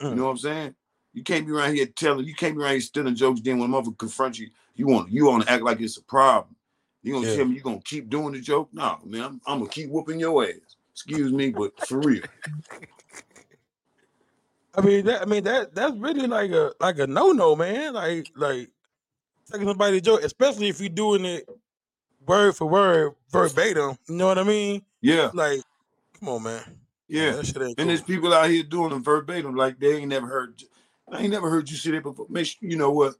You 0.00 0.06
Mm. 0.06 0.16
know 0.16 0.24
what 0.24 0.30
I'm 0.30 0.38
saying? 0.38 0.74
You 1.12 1.22
can't 1.22 1.46
be 1.46 1.52
around 1.52 1.74
here 1.74 1.86
telling, 1.86 2.24
you 2.26 2.34
can't 2.34 2.54
be 2.56 2.62
around 2.62 2.72
here 2.72 2.80
stealing 2.80 3.14
jokes. 3.16 3.40
Then 3.40 3.58
when 3.58 3.70
a 3.70 3.72
motherfucker 3.72 3.98
confront 3.98 4.38
you, 4.38 4.50
you 4.76 4.86
want 4.86 5.10
you 5.10 5.26
want 5.26 5.44
to 5.44 5.50
act 5.52 5.62
like 5.64 5.80
it's 5.80 5.96
a 5.98 6.02
problem. 6.02 6.54
You 7.02 7.14
gonna 7.14 7.26
Yeah. 7.26 7.34
tell 7.36 7.44
me 7.46 7.56
you 7.56 7.62
gonna 7.62 7.80
keep 7.84 8.08
doing 8.08 8.32
the 8.32 8.40
joke? 8.40 8.68
No, 8.72 8.98
man, 9.04 9.22
I'm, 9.22 9.40
I'm 9.46 9.58
gonna 9.58 9.70
keep 9.70 9.90
whooping 9.90 10.20
your 10.20 10.44
ass. 10.44 10.76
Excuse 10.92 11.32
me, 11.32 11.50
but 11.50 11.78
for 11.80 11.98
real. 11.98 12.22
I 14.74 14.80
mean 14.80 15.04
that 15.06 15.22
I 15.22 15.24
mean 15.26 15.44
that 15.44 15.74
that's 15.74 15.94
really 15.96 16.26
like 16.26 16.50
a 16.52 16.72
like 16.80 16.98
a 16.98 17.06
no 17.06 17.32
no 17.32 17.56
man. 17.56 17.94
Like 17.94 18.28
like 18.36 18.70
taking 19.52 19.68
somebody's 19.68 20.02
joke, 20.02 20.22
especially 20.22 20.68
if 20.68 20.80
you're 20.80 20.88
doing 20.88 21.24
it 21.24 21.48
word 22.26 22.56
for 22.56 22.66
word, 22.66 23.12
verbatim. 23.30 23.96
You 24.08 24.16
know 24.16 24.26
what 24.26 24.38
I 24.38 24.44
mean? 24.44 24.82
Yeah, 25.00 25.30
Like, 25.32 25.60
come 26.18 26.28
on, 26.28 26.42
man. 26.44 26.62
yeah. 27.08 27.36
ain't 27.36 27.56
And 27.56 27.76
cool. 27.76 27.86
there's 27.86 28.02
people 28.02 28.32
out 28.32 28.48
here 28.48 28.62
doing 28.62 28.90
them 28.90 29.02
verbatim, 29.02 29.54
like 29.54 29.78
they 29.78 29.96
ain't 29.96 30.08
never 30.08 30.26
heard. 30.26 30.62
I 31.10 31.20
ain't 31.22 31.30
never 31.30 31.50
heard 31.50 31.68
you 31.68 31.76
say 31.76 31.90
that 31.92 32.02
before. 32.02 32.26
Make 32.28 32.46
sure 32.46 32.68
you 32.68 32.76
know 32.76 32.90
what 32.90 33.14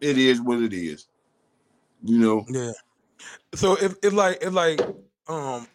it 0.00 0.18
is. 0.18 0.40
What 0.40 0.60
it 0.60 0.72
is. 0.72 1.06
You 2.02 2.18
know. 2.18 2.44
Yeah. 2.48 2.72
So 3.54 3.74
if 3.74 3.94
if 4.02 4.12
like 4.12 4.38
if 4.42 4.52
like 4.52 4.80
um 5.28 5.66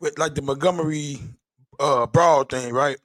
with 0.00 0.18
like 0.18 0.34
the 0.34 0.42
Montgomery 0.42 1.20
uh 1.78 2.06
brawl 2.06 2.44
thing, 2.44 2.72
right? 2.72 2.96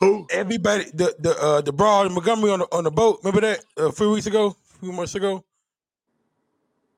Who? 0.00 0.26
Everybody 0.30 0.84
the 0.92 1.14
the 1.18 1.36
uh 1.40 1.60
the 1.60 1.72
brawl 1.72 2.06
in 2.06 2.12
Montgomery 2.12 2.50
on 2.50 2.60
the 2.60 2.66
on 2.72 2.84
the 2.84 2.90
boat. 2.90 3.20
Remember 3.24 3.40
that 3.40 3.60
uh, 3.78 3.88
a 3.88 3.92
few 3.92 4.10
weeks 4.10 4.26
ago, 4.26 4.56
a 4.76 4.78
few 4.78 4.92
months 4.92 5.14
ago. 5.14 5.44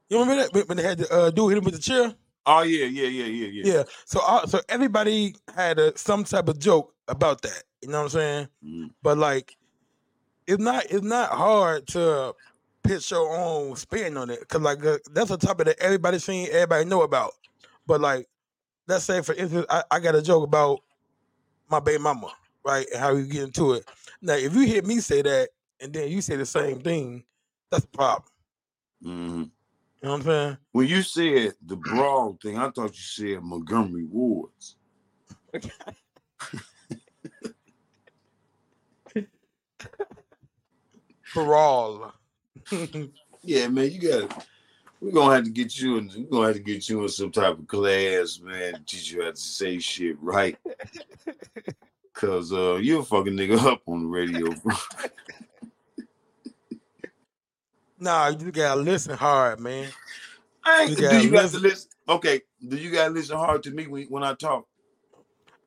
You 0.09 0.21
remember 0.21 0.43
that 0.43 0.69
when- 0.69 0.77
they 0.77 0.83
had 0.83 0.99
the 0.99 1.13
uh, 1.13 1.31
dude 1.31 1.51
hit 1.51 1.59
him 1.59 1.65
with 1.65 1.75
the 1.75 1.81
chair? 1.81 2.15
Oh 2.47 2.63
yeah, 2.63 2.85
yeah, 2.85 3.09
yeah, 3.09 3.25
yeah, 3.25 3.47
yeah. 3.47 3.75
Yeah. 3.77 3.83
So 4.05 4.21
uh, 4.27 4.47
so 4.47 4.61
everybody 4.69 5.35
had 5.55 5.79
a, 5.79 5.97
some 5.97 6.25
type 6.25 6.49
of 6.49 6.59
joke 6.59 6.95
about 7.09 7.41
that. 7.43 7.63
You 7.81 7.89
know 7.89 7.99
what 7.99 8.05
I'm 8.05 8.09
saying? 8.11 8.49
Mhm. 8.65 8.91
But 9.03 9.17
like, 9.19 9.57
it's 10.47 10.61
not 10.63 10.85
it's 10.91 11.03
not 11.03 11.31
hard 11.31 11.87
to 11.89 12.35
pitch 12.83 13.11
your 13.11 13.35
own 13.35 13.77
spin 13.77 14.19
on 14.19 14.29
it 14.29 14.41
because 14.41 14.61
like 14.61 14.85
uh, 14.85 14.99
that's 15.13 15.31
a 15.31 15.39
topic 15.39 15.67
that 15.67 15.79
everybody 15.79 16.19
seen, 16.19 16.49
everybody 16.53 16.85
know 16.85 17.01
about. 17.03 17.33
But 17.87 18.03
like, 18.03 18.29
let's 18.87 19.05
say 19.05 19.23
for 19.23 19.35
instance, 19.35 19.65
I, 19.71 19.83
I 19.91 20.01
got 20.01 20.15
a 20.15 20.21
joke 20.23 20.45
about 20.45 20.81
my 21.71 21.81
baby 21.81 22.03
mama, 22.03 22.31
right? 22.63 22.87
And 22.93 23.01
how 23.01 23.15
you 23.15 23.25
get 23.27 23.45
into 23.45 23.73
it. 23.73 23.89
Now, 24.21 24.35
if 24.35 24.55
you 24.55 24.61
hear 24.67 24.83
me 24.83 25.01
say 25.01 25.23
that 25.23 25.49
and 25.81 25.95
then 25.95 26.11
you 26.11 26.21
say 26.21 26.37
the 26.37 26.45
same 26.45 26.81
thing, 26.81 27.25
that's 27.71 27.85
a 27.85 27.89
problem. 27.89 28.29
Mhm. 29.03 29.51
You 30.05 30.11
know 30.11 30.17
what 30.17 30.27
I'm 30.27 30.27
saying? 30.27 30.57
When 30.73 30.87
you 30.87 31.01
said 31.01 31.55
the 31.65 31.77
brawl 31.77 32.37
thing, 32.43 32.59
I 32.59 32.69
thought 32.69 32.91
you 32.91 33.37
said 33.37 33.43
Montgomery 33.43 34.05
Wards. 34.05 34.77
Brawl. 41.33 42.13
Yeah, 43.43 43.69
man, 43.69 43.91
you 43.91 43.99
got. 43.99 44.47
We're 45.01 45.13
gonna 45.13 45.37
have 45.37 45.45
to 45.45 45.51
get 45.51 45.79
you 45.79 45.97
in. 45.97 46.11
We're 46.15 46.25
gonna 46.25 46.47
have 46.49 46.57
to 46.57 46.63
get 46.63 46.87
you 46.87 47.03
in 47.03 47.09
some 47.09 47.33
type 47.33 47.59
of 47.59 47.67
class, 47.67 48.39
man, 48.43 48.75
to 48.75 48.81
teach 48.85 49.11
you 49.11 49.23
how 49.23 49.31
to 49.31 49.37
say 49.37 49.79
shit 49.79 50.19
right. 50.21 50.59
Cause 52.13 52.53
uh, 52.53 52.75
you're 52.75 53.01
a 53.01 53.05
fucking 53.05 53.33
nigga 53.33 53.59
up 53.59 53.81
on 53.87 54.03
the 54.03 54.09
radio. 54.09 54.55
Nah, 58.05 58.29
you 58.29 58.53
gotta 58.53 58.81
listen 58.81 59.17
hard, 59.17 59.61
man. 59.61 59.89
I 60.65 60.85
You 60.85 60.89
ain't, 60.91 60.97
gotta 60.97 61.19
do 61.19 61.27
you 61.27 61.33
got 61.33 61.51
to 61.53 61.59
listen. 61.59 61.63
listen? 61.63 61.91
Okay, 62.09 62.41
do 62.69 62.77
you 62.77 62.91
got 62.91 63.09
to 63.09 63.15
listen 63.15 63.37
hard 63.37 63.63
to 63.65 63.71
me 63.71 63.87
when, 63.87 64.05
when 64.07 64.23
I 64.23 64.35
talk? 64.35 64.67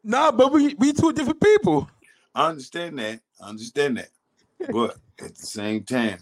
Nah, 0.03 0.31
but 0.31 0.51
we 0.53 0.75
we 0.75 0.93
two 0.93 1.11
different 1.11 1.41
people. 1.41 1.89
I 2.35 2.49
understand 2.49 2.99
that. 2.99 3.19
I 3.41 3.49
understand 3.49 3.97
that. 3.97 4.09
But 4.69 4.97
at 5.19 5.35
the 5.35 5.45
same 5.45 5.83
time, 5.83 6.19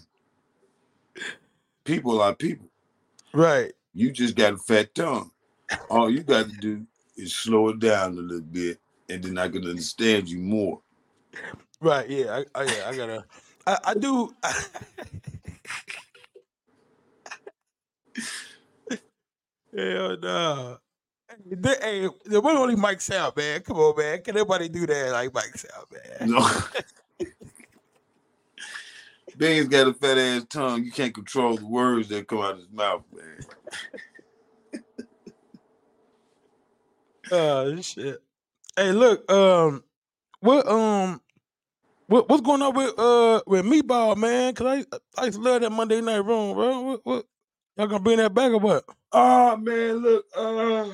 people 1.84 2.20
are 2.20 2.34
people. 2.34 2.68
Right. 3.34 3.72
You 3.92 4.10
just 4.12 4.34
got 4.34 4.54
a 4.54 4.56
fat 4.56 4.94
tongue. 4.94 5.30
All 5.90 6.08
you 6.10 6.22
got 6.22 6.46
to 6.46 6.52
do 6.52 6.86
is 7.16 7.34
slow 7.34 7.68
it 7.68 7.80
down 7.80 8.16
a 8.16 8.20
little 8.22 8.40
bit, 8.40 8.78
and 9.10 9.22
then 9.22 9.36
I 9.36 9.48
can 9.48 9.66
understand 9.66 10.28
you 10.28 10.38
more. 10.38 10.80
Right. 11.82 12.08
Yeah. 12.08 12.42
I, 12.54 12.60
I 12.60 12.64
yeah, 12.64 12.88
I 12.88 12.96
gotta 12.96 13.24
I, 13.66 13.78
I 13.84 13.94
do 13.94 14.34
Hell 19.76 20.16
no. 20.22 20.78
Hey, 21.28 21.76
hey, 21.82 22.08
the 22.24 22.40
one 22.40 22.56
only 22.56 22.76
Mike 22.76 23.00
South, 23.00 23.36
man. 23.36 23.62
Come 23.62 23.78
on, 23.78 23.96
man. 23.96 24.22
Can 24.22 24.36
everybody 24.36 24.68
do 24.68 24.86
that 24.86 25.12
like 25.12 25.34
Mike 25.34 25.58
South, 25.58 25.86
man? 25.92 26.30
No. 26.30 26.48
Bing's 29.36 29.68
got 29.68 29.88
a 29.88 29.94
fat 29.94 30.18
ass 30.18 30.44
tongue. 30.48 30.84
You 30.84 30.92
can't 30.92 31.14
control 31.14 31.56
the 31.56 31.66
words 31.66 32.08
that 32.08 32.26
come 32.26 32.38
out 32.38 32.52
of 32.52 32.58
his 32.58 32.70
mouth, 32.70 33.02
man. 33.14 33.44
Oh 37.32 37.80
shit. 37.80 38.22
Hey, 38.76 38.92
look, 38.92 39.28
um, 39.32 39.82
what 40.38 40.64
um 40.68 41.20
what 42.06 42.28
what's 42.28 42.42
going 42.42 42.62
on 42.62 42.74
with 42.74 42.98
uh 42.98 43.42
with 43.46 43.64
Meatball, 43.64 44.16
man? 44.16 44.54
Cause 44.54 44.66
I 44.66 44.84
I 45.20 45.26
used 45.26 45.38
to 45.38 45.44
love 45.44 45.62
that 45.62 45.72
Monday 45.72 46.00
night 46.00 46.24
room, 46.24 46.54
bro. 46.54 46.80
What 46.82 47.00
what 47.04 47.26
y'all 47.76 47.86
gonna 47.86 48.00
bring 48.02 48.18
that 48.18 48.34
back 48.34 48.52
or 48.52 48.58
what? 48.58 48.84
Oh 49.12 49.56
man, 49.56 49.96
look, 49.98 50.26
uh 50.36 50.90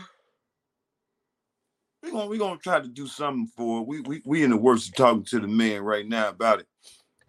we 2.02 2.10
gonna 2.10 2.26
we 2.26 2.38
gonna 2.38 2.58
try 2.58 2.80
to 2.80 2.88
do 2.88 3.06
something 3.06 3.46
for 3.56 3.80
it. 3.80 3.86
we 3.86 4.00
we 4.00 4.22
we 4.24 4.42
in 4.42 4.50
the 4.50 4.56
works 4.56 4.88
of 4.88 4.94
talking 4.94 5.24
to 5.24 5.40
the 5.40 5.48
man 5.48 5.82
right 5.82 6.06
now 6.06 6.28
about 6.28 6.60
it. 6.60 6.66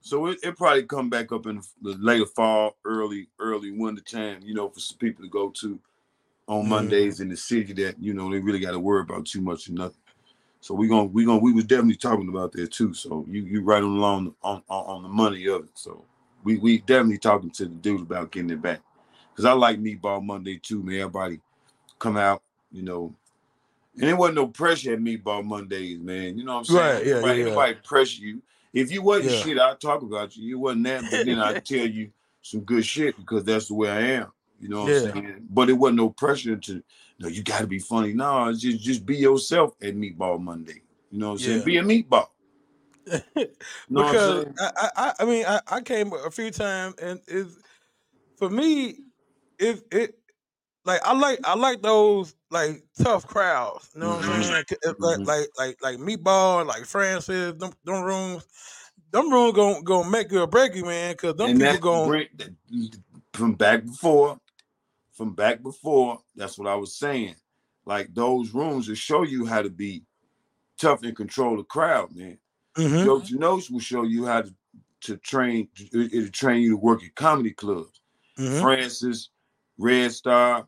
So 0.01 0.27
it 0.27 0.39
it 0.43 0.57
probably 0.57 0.83
come 0.83 1.09
back 1.09 1.31
up 1.31 1.45
in 1.45 1.61
the 1.81 1.95
later 1.99 2.25
fall, 2.25 2.77
early 2.85 3.27
early 3.39 3.71
winter 3.71 4.01
time. 4.01 4.39
You 4.43 4.53
know, 4.53 4.69
for 4.69 4.79
some 4.79 4.97
people 4.97 5.23
to 5.23 5.29
go 5.29 5.49
to 5.61 5.79
on 6.47 6.65
Mhm. 6.65 6.69
Mondays 6.69 7.19
in 7.19 7.29
the 7.29 7.37
city 7.37 7.73
that 7.73 8.01
you 8.01 8.13
know 8.13 8.31
they 8.31 8.39
really 8.39 8.59
got 8.59 8.71
to 8.71 8.79
worry 8.79 9.01
about 9.01 9.25
too 9.25 9.41
much 9.41 9.69
or 9.69 9.73
nothing. 9.73 9.97
So 10.59 10.73
we 10.73 10.87
gonna 10.87 11.05
we 11.05 11.25
gonna 11.25 11.39
we 11.39 11.53
was 11.53 11.65
definitely 11.65 11.95
talking 11.95 12.29
about 12.29 12.51
that 12.53 12.71
too. 12.71 12.93
So 12.93 13.25
you 13.29 13.43
you 13.43 13.61
right 13.61 13.83
on 13.83 13.97
along 13.97 14.35
on, 14.43 14.63
on 14.69 14.85
on 14.85 15.03
the 15.03 15.09
money 15.09 15.45
of 15.47 15.63
it. 15.65 15.71
So 15.75 16.03
we 16.43 16.57
we 16.57 16.79
definitely 16.79 17.17
talking 17.19 17.51
to 17.51 17.65
the 17.65 17.75
dude 17.75 18.01
about 18.01 18.31
getting 18.31 18.49
it 18.49 18.61
back. 18.61 18.81
Cause 19.35 19.45
I 19.45 19.53
like 19.53 19.79
Meatball 19.79 20.23
Monday 20.23 20.57
too, 20.57 20.83
man. 20.83 20.99
Everybody 20.99 21.39
come 21.99 22.17
out, 22.17 22.41
you 22.71 22.83
know. 22.83 23.13
And 23.95 24.03
there 24.03 24.15
wasn't 24.15 24.35
no 24.37 24.47
pressure 24.47 24.93
at 24.93 24.99
Meatball 24.99 25.43
Mondays, 25.43 25.99
man. 25.99 26.37
You 26.37 26.43
know 26.45 26.53
what 26.53 26.59
I'm 26.59 26.65
saying? 26.65 26.79
Right, 26.79 27.05
yeah, 27.05 27.13
Nobody, 27.15 27.39
yeah, 27.39 27.45
yeah. 27.45 27.49
nobody 27.51 27.73
pressure 27.83 28.21
you. 28.23 28.41
If 28.73 28.91
you 28.91 29.01
wasn't 29.03 29.31
Yeah. 29.31 29.37
shit, 29.43 29.59
I'd 29.59 29.79
talk 29.79 30.01
about 30.01 30.35
you. 30.35 30.47
You 30.47 30.59
wasn't 30.59 30.85
that, 30.85 31.03
but 31.09 31.25
then 31.25 31.39
I'd 31.39 31.63
tell 31.65 31.85
you 31.85 32.11
some 32.41 32.61
good 32.61 32.85
shit 32.85 33.15
because 33.17 33.43
that's 33.43 33.67
the 33.67 33.75
way 33.75 33.89
I 33.89 34.01
am. 34.01 34.31
You 34.59 34.69
know 34.69 34.83
what 34.83 34.91
Yeah. 34.91 35.09
I'm 35.09 35.13
saying? 35.13 35.47
But 35.49 35.69
it 35.69 35.73
wasn't 35.73 35.97
no 35.97 36.09
pressure 36.09 36.55
to 36.55 36.83
no, 37.19 37.27
you 37.27 37.43
gotta 37.43 37.67
be 37.67 37.79
funny. 37.79 38.13
No, 38.13 38.49
it's 38.49 38.59
just 38.61 38.79
just 38.81 39.05
be 39.05 39.15
yourself 39.17 39.75
at 39.81 39.95
Meatball 39.95 40.41
Monday. 40.41 40.81
You 41.11 41.19
know 41.19 41.27
what 41.27 41.31
I'm 41.33 41.39
saying? 41.39 41.59
Yeah. 41.59 41.63
Be 41.65 41.77
a 41.77 41.83
meatball. 41.83 42.27
Because 43.89 44.45
I, 44.59 44.89
I- 44.95 45.13
I 45.19 45.25
mean, 45.25 45.45
I, 45.45 45.59
I 45.67 45.81
came 45.81 46.11
a 46.13 46.31
few 46.31 46.49
times, 46.51 46.95
and 47.01 47.19
it's 47.27 47.57
for 48.37 48.49
me, 48.49 48.95
it, 49.59 49.83
it, 49.91 50.19
like 50.85 51.01
I 51.05 51.13
like, 51.13 51.39
I 51.43 51.55
like 51.55 51.81
those 51.81 52.35
like 52.51 52.83
tough 53.01 53.25
crowds. 53.27 53.89
You 53.93 54.01
know 54.01 54.09
what 54.15 54.25
I'm 54.25 54.41
Mhm. 54.41 54.43
saying? 54.43 54.65
It's 54.69 54.99
Like, 54.99 55.19
Mhm. 55.19 55.27
like, 55.27 55.47
like, 55.57 55.77
like 55.81 55.97
meatball, 55.97 56.65
like 56.65 56.85
Francis, 56.85 57.53
them, 57.57 57.71
them 57.83 58.03
rooms, 58.03 58.45
them 59.11 59.31
rooms 59.31 59.53
gonna 59.55 59.81
gonna 59.83 60.09
make 60.09 60.31
you 60.31 60.41
or 60.41 60.47
break 60.47 60.75
you, 60.75 60.85
man. 60.85 61.13
Because 61.13 61.35
them 61.35 61.51
and 61.51 61.59
people 61.61 61.79
going, 61.79 62.09
bring- 62.09 62.27
that- 62.35 62.99
from 63.33 63.53
back 63.55 63.85
before, 63.85 64.39
from 65.13 65.33
back 65.33 65.61
before, 65.63 66.21
that's 66.35 66.57
what 66.57 66.67
I 66.67 66.75
was 66.75 66.95
saying. 66.97 67.35
Like 67.85 68.13
those 68.13 68.53
rooms 68.53 68.87
will 68.87 68.95
show 68.95 69.23
you 69.23 69.45
how 69.45 69.61
to 69.61 69.69
be 69.69 70.03
tough 70.77 71.03
and 71.03 71.15
control 71.15 71.57
the 71.57 71.63
crowd, 71.63 72.15
man. 72.15 72.37
Mhm. 72.77 73.03
Joe 73.03 73.19
Janosh 73.21 73.69
will 73.69 73.79
show 73.79 74.03
you 74.03 74.25
how 74.25 74.41
to, 74.41 74.53
to 75.01 75.17
train, 75.17 75.69
it- 75.75 76.13
it'll 76.13 76.29
train 76.31 76.61
you 76.63 76.71
to 76.71 76.77
work 76.77 77.03
at 77.03 77.13
comedy 77.15 77.51
clubs. 77.51 78.01
Mhm. 78.37 78.61
Francis, 78.61 79.29
Red 79.77 80.11
Star, 80.11 80.67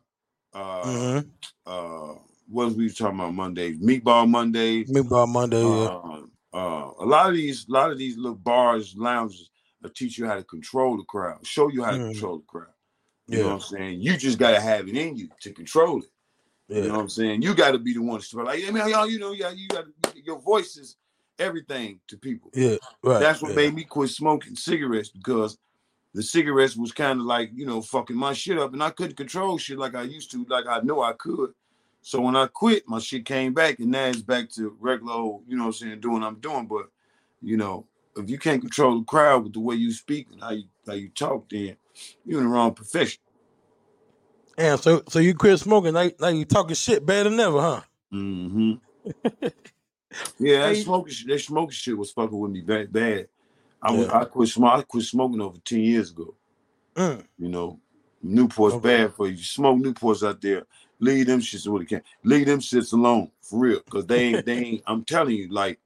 uh, 0.52 0.84
Mhm. 0.84 1.30
uh, 1.66 2.14
what 2.48 2.66
was 2.66 2.74
we 2.76 2.90
talking 2.90 3.18
about 3.18 3.34
Mondays? 3.34 3.78
Meatball 3.78 4.28
Mondays. 4.28 4.90
Meatball 4.90 5.28
Monday, 5.28 5.62
yeah. 5.62 5.86
Uh, 5.86 6.22
uh, 6.52 6.92
a 7.00 7.04
lot 7.04 7.28
of 7.28 7.34
these, 7.34 7.68
a 7.68 7.72
lot 7.72 7.90
of 7.90 7.98
these 7.98 8.16
little 8.16 8.36
bars, 8.36 8.94
lounges, 8.96 9.50
will 9.82 9.90
teach 9.90 10.18
you 10.18 10.26
how 10.26 10.34
to 10.36 10.44
control 10.44 10.96
the 10.96 11.04
crowd, 11.04 11.44
show 11.46 11.68
you 11.68 11.82
how 11.82 11.92
to 11.92 11.98
Mhm. 11.98 12.12
control 12.12 12.38
the 12.38 12.44
crowd. 12.46 12.72
You 13.28 13.38
know 13.40 13.46
what 13.48 13.54
I'm 13.54 13.60
saying? 13.60 14.00
You 14.00 14.16
just 14.16 14.38
gotta 14.38 14.60
have 14.60 14.88
it 14.88 14.96
in 14.96 15.16
you 15.16 15.28
to 15.40 15.52
control 15.52 16.02
it. 16.02 16.10
yeah, 16.68 16.82
You 16.82 16.88
know 16.88 16.94
what 16.94 17.00
I'm 17.02 17.08
saying? 17.08 17.42
You 17.42 17.54
gotta 17.54 17.78
be 17.78 17.92
the 17.92 18.00
one 18.00 18.20
to 18.20 18.24
start 18.24 18.46
like, 18.46 18.62
yeah, 18.62 18.70
man, 18.70 18.88
y'all, 18.88 19.08
you 19.08 19.18
know, 19.18 19.32
yeah, 19.32 19.50
you 19.50 19.68
got 19.68 19.86
your 20.14 20.40
voice 20.40 20.76
is 20.76 20.96
everything 21.38 22.00
to 22.08 22.16
people. 22.16 22.50
yeah, 22.54 22.76
right. 23.02 23.20
That's 23.20 23.42
what 23.42 23.50
yeah. 23.50 23.56
made 23.56 23.74
me 23.74 23.84
quit 23.84 24.10
smoking 24.10 24.54
cigarettes 24.54 25.08
because 25.08 25.58
the 26.16 26.22
cigarettes 26.22 26.76
was 26.76 26.92
kind 26.92 27.20
of 27.20 27.26
like, 27.26 27.50
you 27.54 27.66
know, 27.66 27.82
fucking 27.82 28.16
my 28.16 28.32
shit 28.32 28.58
up, 28.58 28.72
and 28.72 28.82
I 28.82 28.88
couldn't 28.88 29.18
control 29.18 29.58
shit 29.58 29.78
like 29.78 29.94
I 29.94 30.02
used 30.02 30.30
to, 30.30 30.46
like 30.48 30.66
I 30.66 30.80
know 30.80 31.02
I 31.02 31.12
could. 31.12 31.52
So 32.00 32.22
when 32.22 32.34
I 32.34 32.46
quit, 32.46 32.88
my 32.88 33.00
shit 33.00 33.26
came 33.26 33.52
back, 33.52 33.80
and 33.80 33.90
now 33.90 34.06
it's 34.06 34.22
back 34.22 34.48
to 34.52 34.74
regular 34.80 35.12
old, 35.12 35.42
you 35.46 35.58
know 35.58 35.64
what 35.64 35.68
I'm 35.68 35.72
saying, 35.74 36.00
doing 36.00 36.20
what 36.20 36.26
I'm 36.26 36.40
doing. 36.40 36.66
But 36.66 36.86
you 37.42 37.58
know, 37.58 37.86
if 38.16 38.30
you 38.30 38.38
can't 38.38 38.62
control 38.62 38.98
the 38.98 39.04
crowd 39.04 39.44
with 39.44 39.52
the 39.52 39.60
way 39.60 39.74
you 39.74 39.92
speak 39.92 40.28
and 40.32 40.40
how 40.40 40.52
you 40.52 40.64
how 40.86 40.94
you 40.94 41.10
talk, 41.10 41.50
then 41.50 41.76
you're 42.24 42.40
in 42.40 42.46
the 42.46 42.50
wrong 42.50 42.72
profession. 42.72 43.20
And 44.56 44.80
so, 44.80 45.02
so 45.10 45.18
you 45.18 45.34
quit 45.34 45.60
smoking. 45.60 45.92
Now, 45.92 46.08
now 46.18 46.28
you 46.28 46.46
talking 46.46 46.76
shit 46.76 47.04
better 47.04 47.28
than 47.28 47.38
ever, 47.40 47.60
huh? 47.60 47.80
Mm-hmm. 48.10 48.72
yeah, 50.38 50.68
that 50.68 50.76
smoking, 50.78 51.14
that 51.26 51.40
smoking 51.40 51.72
shit 51.72 51.98
was 51.98 52.10
fucking 52.10 52.38
with 52.38 52.52
me 52.52 52.62
bad. 52.62 52.90
bad. 52.90 53.28
I 53.82 53.94
Yeah. 53.94 54.18
I 54.20 54.24
quit 54.24 54.48
smoking. 54.48 54.80
I 54.80 54.82
quit 54.82 55.04
smoking 55.04 55.40
over 55.40 55.58
ten 55.58 55.80
years 55.80 56.10
ago. 56.10 56.34
Mm. 56.94 57.24
You 57.38 57.48
know, 57.48 57.80
Newport's 58.24 58.74
Okay. 58.76 59.02
bad 59.04 59.14
for 59.14 59.28
you. 59.28 59.36
Smoke 59.36 59.78
Newports 59.78 60.26
out 60.26 60.40
there. 60.40 60.66
Leave 60.98 61.26
them 61.26 61.40
shits 61.40 61.68
what 61.68 61.82
it 61.82 61.88
can. 61.88 62.02
Leave 62.24 62.46
them 62.46 62.58
shits 62.60 62.92
alone 62.94 63.30
for 63.42 63.58
real, 63.60 63.80
cause 63.90 64.06
they 64.06 64.24
ain't. 64.24 64.46
they 64.46 64.58
ain't. 64.58 64.82
I'm 64.86 65.04
telling 65.04 65.36
you, 65.36 65.48
like 65.48 65.78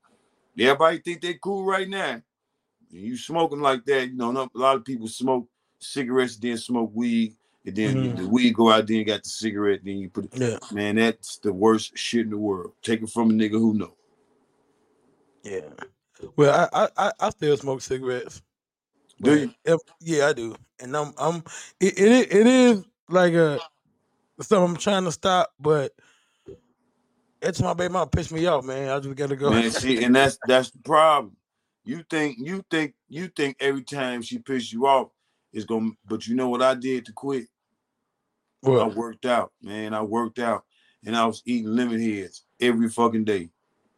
everybody 0.58 0.98
think 0.98 1.20
they 1.20 1.34
cool 1.34 1.64
right 1.64 1.88
now. 1.88 2.22
And 2.92 3.00
you 3.00 3.16
smoking 3.16 3.60
like 3.60 3.84
that, 3.86 4.08
you 4.08 4.16
know. 4.16 4.30
A 4.30 4.58
lot 4.58 4.76
of 4.76 4.84
people 4.84 5.08
smoke 5.08 5.48
cigarettes, 5.80 6.36
then 6.36 6.56
smoke 6.58 6.90
weed, 6.94 7.34
and 7.66 7.74
then 7.74 7.96
Mhm. 7.96 8.16
the 8.18 8.28
weed 8.28 8.54
go 8.54 8.70
out, 8.70 8.86
then 8.86 9.04
got 9.04 9.24
the 9.24 9.28
cigarette, 9.28 9.80
then 9.84 9.98
you 9.98 10.08
put 10.10 10.26
it. 10.26 10.32
Yeah, 10.38 10.58
Man, 10.72 10.96
that's 10.96 11.38
the 11.38 11.52
worst 11.52 11.96
shit 11.98 12.22
in 12.26 12.30
the 12.30 12.38
world. 12.38 12.72
Take 12.82 13.02
it 13.02 13.10
from 13.10 13.30
a 13.30 13.32
nigga 13.32 13.52
who 13.58 13.74
know. 13.74 13.94
yeah. 15.42 15.60
Well, 16.36 16.68
I, 16.72 16.88
I, 16.96 17.12
I, 17.20 17.30
still 17.30 17.56
smoke 17.56 17.80
cigarettes. 17.80 18.42
Do 19.20 19.38
you? 19.38 19.54
if- 19.64 19.80
yeah, 20.00 20.28
I 20.28 20.32
do, 20.32 20.54
and 20.78 20.96
I'm, 20.96 21.12
I'm. 21.18 21.44
It, 21.80 21.98
it, 21.98 22.34
it 22.34 22.46
is 22.46 22.84
like 23.08 23.34
a 23.34 23.60
something 24.40 24.70
I'm 24.70 24.76
trying 24.76 25.04
to 25.04 25.12
stop, 25.12 25.50
but 25.58 25.92
it's 27.42 27.60
my 27.60 27.74
baby 27.74 27.92
mom 27.92 28.08
pissed 28.08 28.32
me 28.32 28.46
off, 28.46 28.64
man. 28.64 28.90
I 28.90 28.98
just 29.00 29.14
gotta 29.14 29.36
go. 29.36 29.50
Man, 29.50 29.70
see, 29.70 30.02
and 30.04 30.14
that's 30.14 30.38
that's 30.46 30.70
the 30.70 30.78
problem. 30.78 31.36
You 31.84 32.04
think 32.08 32.36
you 32.38 32.64
think 32.70 32.94
you 33.08 33.28
think 33.28 33.56
every 33.60 33.82
time 33.82 34.22
she 34.22 34.38
pisses 34.38 34.72
you 34.72 34.86
off 34.86 35.08
is 35.52 35.64
gonna 35.64 35.90
but 36.06 36.26
you 36.26 36.34
know 36.34 36.48
what 36.48 36.62
I 36.62 36.74
did 36.74 37.06
to 37.06 37.12
quit? 37.12 37.46
I 38.64 38.88
worked 38.88 39.24
out, 39.24 39.52
man. 39.62 39.94
I 39.94 40.02
worked 40.02 40.38
out 40.38 40.64
and 41.04 41.16
I 41.16 41.26
was 41.26 41.42
eating 41.46 41.74
lemon 41.74 42.00
heads 42.00 42.44
every 42.60 42.88
fucking 42.90 43.24
day. 43.24 43.50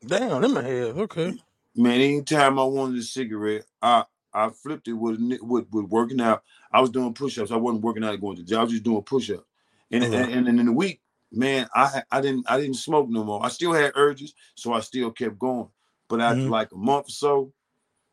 Damn, 0.06 0.52
my 0.52 0.62
heads. 0.62 0.96
Okay. 0.98 1.34
Man, 1.76 2.00
anytime 2.00 2.58
I 2.58 2.64
wanted 2.64 2.98
a 2.98 3.02
cigarette, 3.02 3.66
I 3.82 4.04
I 4.34 4.50
flipped 4.50 4.88
it 4.88 4.94
with 4.94 5.20
with, 5.42 5.66
with 5.70 5.86
working 5.86 6.20
out. 6.20 6.42
I 6.72 6.80
was 6.80 6.90
doing 6.90 7.14
push-ups. 7.14 7.50
I 7.50 7.56
wasn't 7.56 7.84
working 7.84 8.04
out 8.04 8.20
going 8.20 8.36
to 8.36 8.42
jail. 8.44 8.60
I 8.60 8.62
was 8.64 8.72
just 8.72 8.84
doing 8.84 9.02
push-ups. 9.02 9.44
And, 9.90 10.04
Mhm. 10.04 10.32
and, 10.36 10.48
and 10.48 10.60
in 10.60 10.66
the 10.66 10.72
week, 10.72 11.02
man, 11.32 11.68
I 11.74 12.02
I 12.10 12.20
didn't 12.20 12.46
I 12.50 12.58
didn't 12.60 12.76
smoke 12.76 13.08
no 13.10 13.24
more. 13.24 13.44
I 13.44 13.48
still 13.48 13.72
had 13.72 13.92
urges, 13.94 14.34
so 14.54 14.72
I 14.72 14.80
still 14.80 15.10
kept 15.10 15.38
going. 15.38 15.68
But 16.08 16.20
after 16.20 16.42
Mhm. 16.42 16.50
like 16.50 16.72
a 16.72 16.76
month 16.76 17.08
or 17.08 17.10
so, 17.10 17.52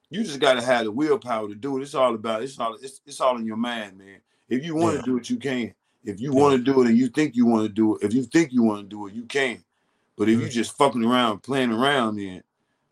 you 0.10 0.24
just 0.24 0.40
gotta 0.40 0.62
have 0.62 0.86
the 0.86 0.92
willpower 0.92 1.48
to 1.50 1.56
do 1.56 1.78
it. 1.78 1.84
It's 1.84 1.96
all 1.96 2.16
about 2.16 2.44
it's 2.44 2.60
all 2.60 2.76
it's, 2.76 3.02
it's 3.06 3.22
all 3.22 3.38
in 3.38 3.46
your 3.46 3.58
mind, 3.58 3.98
man. 3.98 4.22
If 4.50 4.66
you 4.66 4.76
want 4.76 4.94
to 4.96 5.00
Yeah. 5.00 5.06
do 5.06 5.18
it, 5.18 5.30
you 5.30 5.38
can. 5.38 5.74
If 6.04 6.22
you 6.22 6.34
want 6.34 6.58
to 6.58 6.64
do 6.64 6.82
it 6.82 6.88
and 6.88 6.98
you 6.98 7.10
think 7.10 7.36
you 7.36 7.46
want 7.46 7.64
to 7.68 7.70
do 7.74 7.96
it, 7.98 8.04
if 8.04 8.14
you 8.14 8.24
think 8.24 8.52
you 8.54 8.64
want 8.64 8.82
to 8.82 8.88
do 8.88 9.08
it, 9.08 9.14
you 9.14 9.24
can. 9.26 9.64
But 10.18 10.30
if 10.30 10.40
you 10.40 10.48
Mhm. 10.48 10.52
just 10.52 10.78
fucking 10.78 11.04
around, 11.06 11.44
playing 11.44 11.72
around, 11.72 12.18
then 12.18 12.44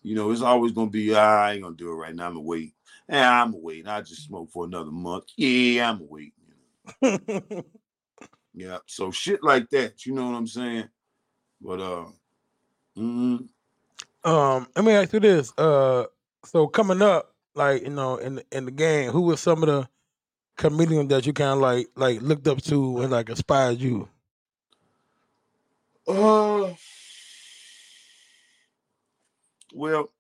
you 0.03 0.15
know 0.15 0.31
it's 0.31 0.41
always 0.41 0.71
gonna 0.71 0.89
be. 0.89 1.13
"Ah, 1.13 1.43
I 1.43 1.53
ain't 1.53 1.63
gonna 1.63 1.75
do 1.75 1.91
it 1.91 1.95
right 1.95 2.15
now. 2.15 2.27
I'm 2.27 2.33
gonna 2.33 2.41
wait. 2.41 2.73
Yeah, 3.09 3.41
I'm 3.43 3.51
gonna 3.51 3.63
wait. 3.63 3.87
I 3.87 4.01
just 4.01 4.25
smoke 4.25 4.49
for 4.51 4.65
another 4.65 4.91
month. 4.91 5.25
Yeah, 5.37 5.89
I'm 5.89 5.97
gonna 5.99 6.09
wait. 6.09 6.33
Yeah. 8.53 8.79
So 8.87 9.11
shit 9.11 9.43
like 9.43 9.69
that. 9.69 10.05
You 10.05 10.13
know 10.15 10.29
what 10.29 10.37
I'm 10.37 10.47
saying? 10.47 10.89
But 11.61 11.79
uh, 11.79 12.05
mm, 12.97 13.47
um, 14.23 14.67
let 14.75 14.85
me 14.85 14.91
ask 14.93 15.13
you 15.13 15.19
this. 15.19 15.53
Uh, 15.57 16.05
so 16.45 16.67
coming 16.67 17.01
up, 17.01 17.33
like 17.55 17.83
you 17.83 17.89
know, 17.89 18.17
in 18.17 18.35
the, 18.35 18.45
in 18.51 18.65
the 18.65 18.71
game, 18.71 19.11
who 19.11 19.21
was 19.21 19.39
some 19.39 19.63
of 19.63 19.67
the 19.67 19.87
comedians 20.57 21.09
that 21.09 21.25
you 21.25 21.33
kind 21.33 21.51
of 21.51 21.59
like 21.59 21.87
like 21.95 22.21
looked 22.21 22.47
up 22.47 22.61
to 22.63 23.01
and 23.01 23.11
like 23.11 23.29
inspired 23.29 23.79
you? 23.79 24.09
uh, 26.07 26.73
well, 29.73 30.11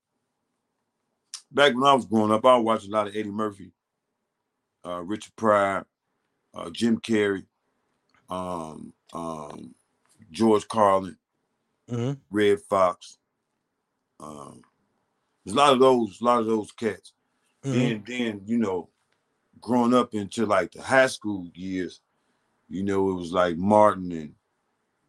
back 1.51 1.73
when 1.73 1.83
I 1.83 1.93
was 1.93 2.05
growing 2.05 2.31
up, 2.31 2.45
I 2.45 2.57
watched 2.57 2.87
a 2.87 2.91
lot 2.91 3.07
of 3.07 3.15
Eddie 3.15 3.29
Murphy, 3.31 3.71
uh, 4.85 5.01
Richard 5.03 5.35
Pryor, 5.35 5.85
uh, 6.53 6.69
Jim 6.69 6.99
Carrey, 6.99 7.45
um, 8.29 8.93
um, 9.13 9.75
George 10.31 10.67
Carlin, 10.67 11.17
hmm 11.89 12.13
Redd 12.31 12.59
Foxx. 12.69 13.17
Um, 14.19 14.61
there's 15.45 15.55
a 15.55 15.57
lot 15.57 15.73
of 15.73 15.79
those, 15.79 16.19
a 16.21 16.25
lot 16.25 16.39
of 16.39 16.47
those 16.47 16.71
cats. 16.71 17.13
hmm 17.63 17.73
Then, 17.73 18.03
then 18.07 18.41
you 18.45 18.57
know, 18.57 18.89
growing 19.61 19.93
up 19.93 20.13
into 20.13 20.45
like 20.45 20.71
the 20.71 20.81
high 20.81 21.07
school 21.07 21.49
years, 21.53 22.01
you 22.69 22.83
know, 22.83 23.09
it 23.11 23.13
was 23.13 23.31
like 23.31 23.57
Martin 23.57 24.11
and 24.11 24.35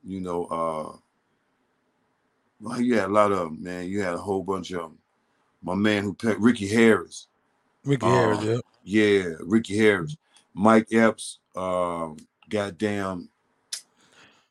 you 0.05 0.21
know, 0.21 0.45
uh, 0.47 0.97
well, 2.61 2.81
you 2.81 2.95
had 2.99 3.09
a 3.09 3.13
lot 3.13 3.33
of 3.33 3.39
them, 3.39 3.63
man. 3.63 3.89
You 3.89 4.03
had 4.03 4.15
a 4.15 4.19
whole 4.19 4.43
bunch 4.43 4.71
of 4.73 4.83
them. 4.83 4.99
My 5.63 5.75
man 5.75 6.05
who 6.05 6.15
played 6.15 6.39
Ricky 6.39 6.69
Harris, 6.69 7.29
Ricky 7.85 8.07
Uh, 8.07 8.11
Harris, 8.11 8.45
yeah. 8.45 8.59
yeah, 8.85 9.25
Ricky 9.41 9.77
Harris, 9.77 10.17
Mike 10.55 10.89
Epps, 10.93 11.39
um, 11.57 12.17
goddamn 12.49 13.29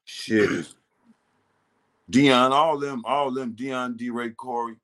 shit, 0.05 0.67
Dion, 2.09 2.53
all 2.53 2.77
them, 2.79 3.03
all 3.05 3.31
them, 3.31 3.53
Dion, 3.53 3.95
D. 3.95 4.09
Ray 4.09 4.29
Corey. 4.31 4.75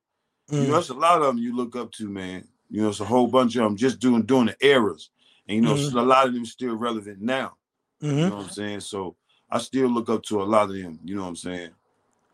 You 0.51 0.67
know, 0.67 0.77
it's 0.77 0.89
a 0.89 0.93
lot 0.93 1.21
of 1.21 1.27
them 1.27 1.37
you 1.37 1.55
look 1.55 1.75
up 1.75 1.91
to, 1.93 2.09
man. 2.09 2.47
You 2.69 2.81
know, 2.81 2.89
it's 2.89 2.99
a 2.99 3.05
whole 3.05 3.27
bunch 3.27 3.55
of 3.55 3.63
them 3.63 3.77
just 3.77 3.99
doing 3.99 4.23
doing 4.23 4.47
the 4.47 4.57
eras, 4.65 5.09
and 5.47 5.55
you 5.55 5.61
know, 5.61 5.73
Mhm. 5.75 5.93
a 5.93 6.01
lot 6.01 6.27
of 6.27 6.33
them 6.33 6.45
still 6.45 6.75
relevant 6.75 7.21
now. 7.21 7.55
You 8.01 8.09
Mhm. 8.09 8.29
know 8.29 8.35
what 8.37 8.43
I'm 8.45 8.49
saying? 8.49 8.79
So 8.81 9.15
I 9.49 9.59
still 9.59 9.87
look 9.89 10.09
up 10.09 10.23
to 10.23 10.41
a 10.41 10.43
lot 10.43 10.69
of 10.69 10.75
them. 10.75 10.99
You 11.03 11.15
know 11.15 11.21
what 11.23 11.29
I'm 11.29 11.35
saying? 11.35 11.71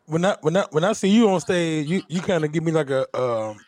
When 0.10 0.26
I 0.26 0.36
when 0.42 0.58
I 0.58 0.66
when 0.72 0.84
I 0.84 0.94
see 0.94 1.10
you 1.10 1.30
on 1.30 1.40
stage, 1.40 1.88
you 1.88 2.02
you 2.10 2.22
kind 2.22 2.44
of 2.44 2.52
give 2.52 2.64
me 2.64 2.72
like 2.72 2.90
a 2.90 3.06
um 3.20 3.60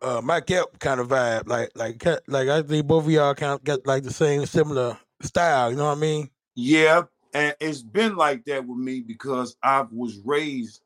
uh 0.00 0.20
Mike 0.22 0.50
Epps 0.50 0.78
kind 0.78 1.00
of 1.00 1.08
vibe, 1.08 1.48
like 1.48 1.70
like 1.74 2.04
like 2.28 2.48
I 2.48 2.62
think 2.62 2.86
both 2.86 3.04
of 3.04 3.10
y'all 3.10 3.34
kind 3.34 3.52
of 3.52 3.64
got 3.64 3.86
like 3.86 4.04
the 4.04 4.12
same 4.12 4.46
similar 4.46 4.98
style. 5.22 5.70
You 5.70 5.76
know 5.76 5.86
what 5.86 5.98
I 5.98 6.00
mean? 6.00 6.30
Yeah, 6.54 7.02
and 7.34 7.54
it's 7.60 7.82
been 7.82 8.16
like 8.16 8.44
that 8.46 8.66
with 8.66 8.78
me 8.78 9.00
because 9.00 9.56
I 9.62 9.84
was 9.90 10.18
raised. 10.24 10.82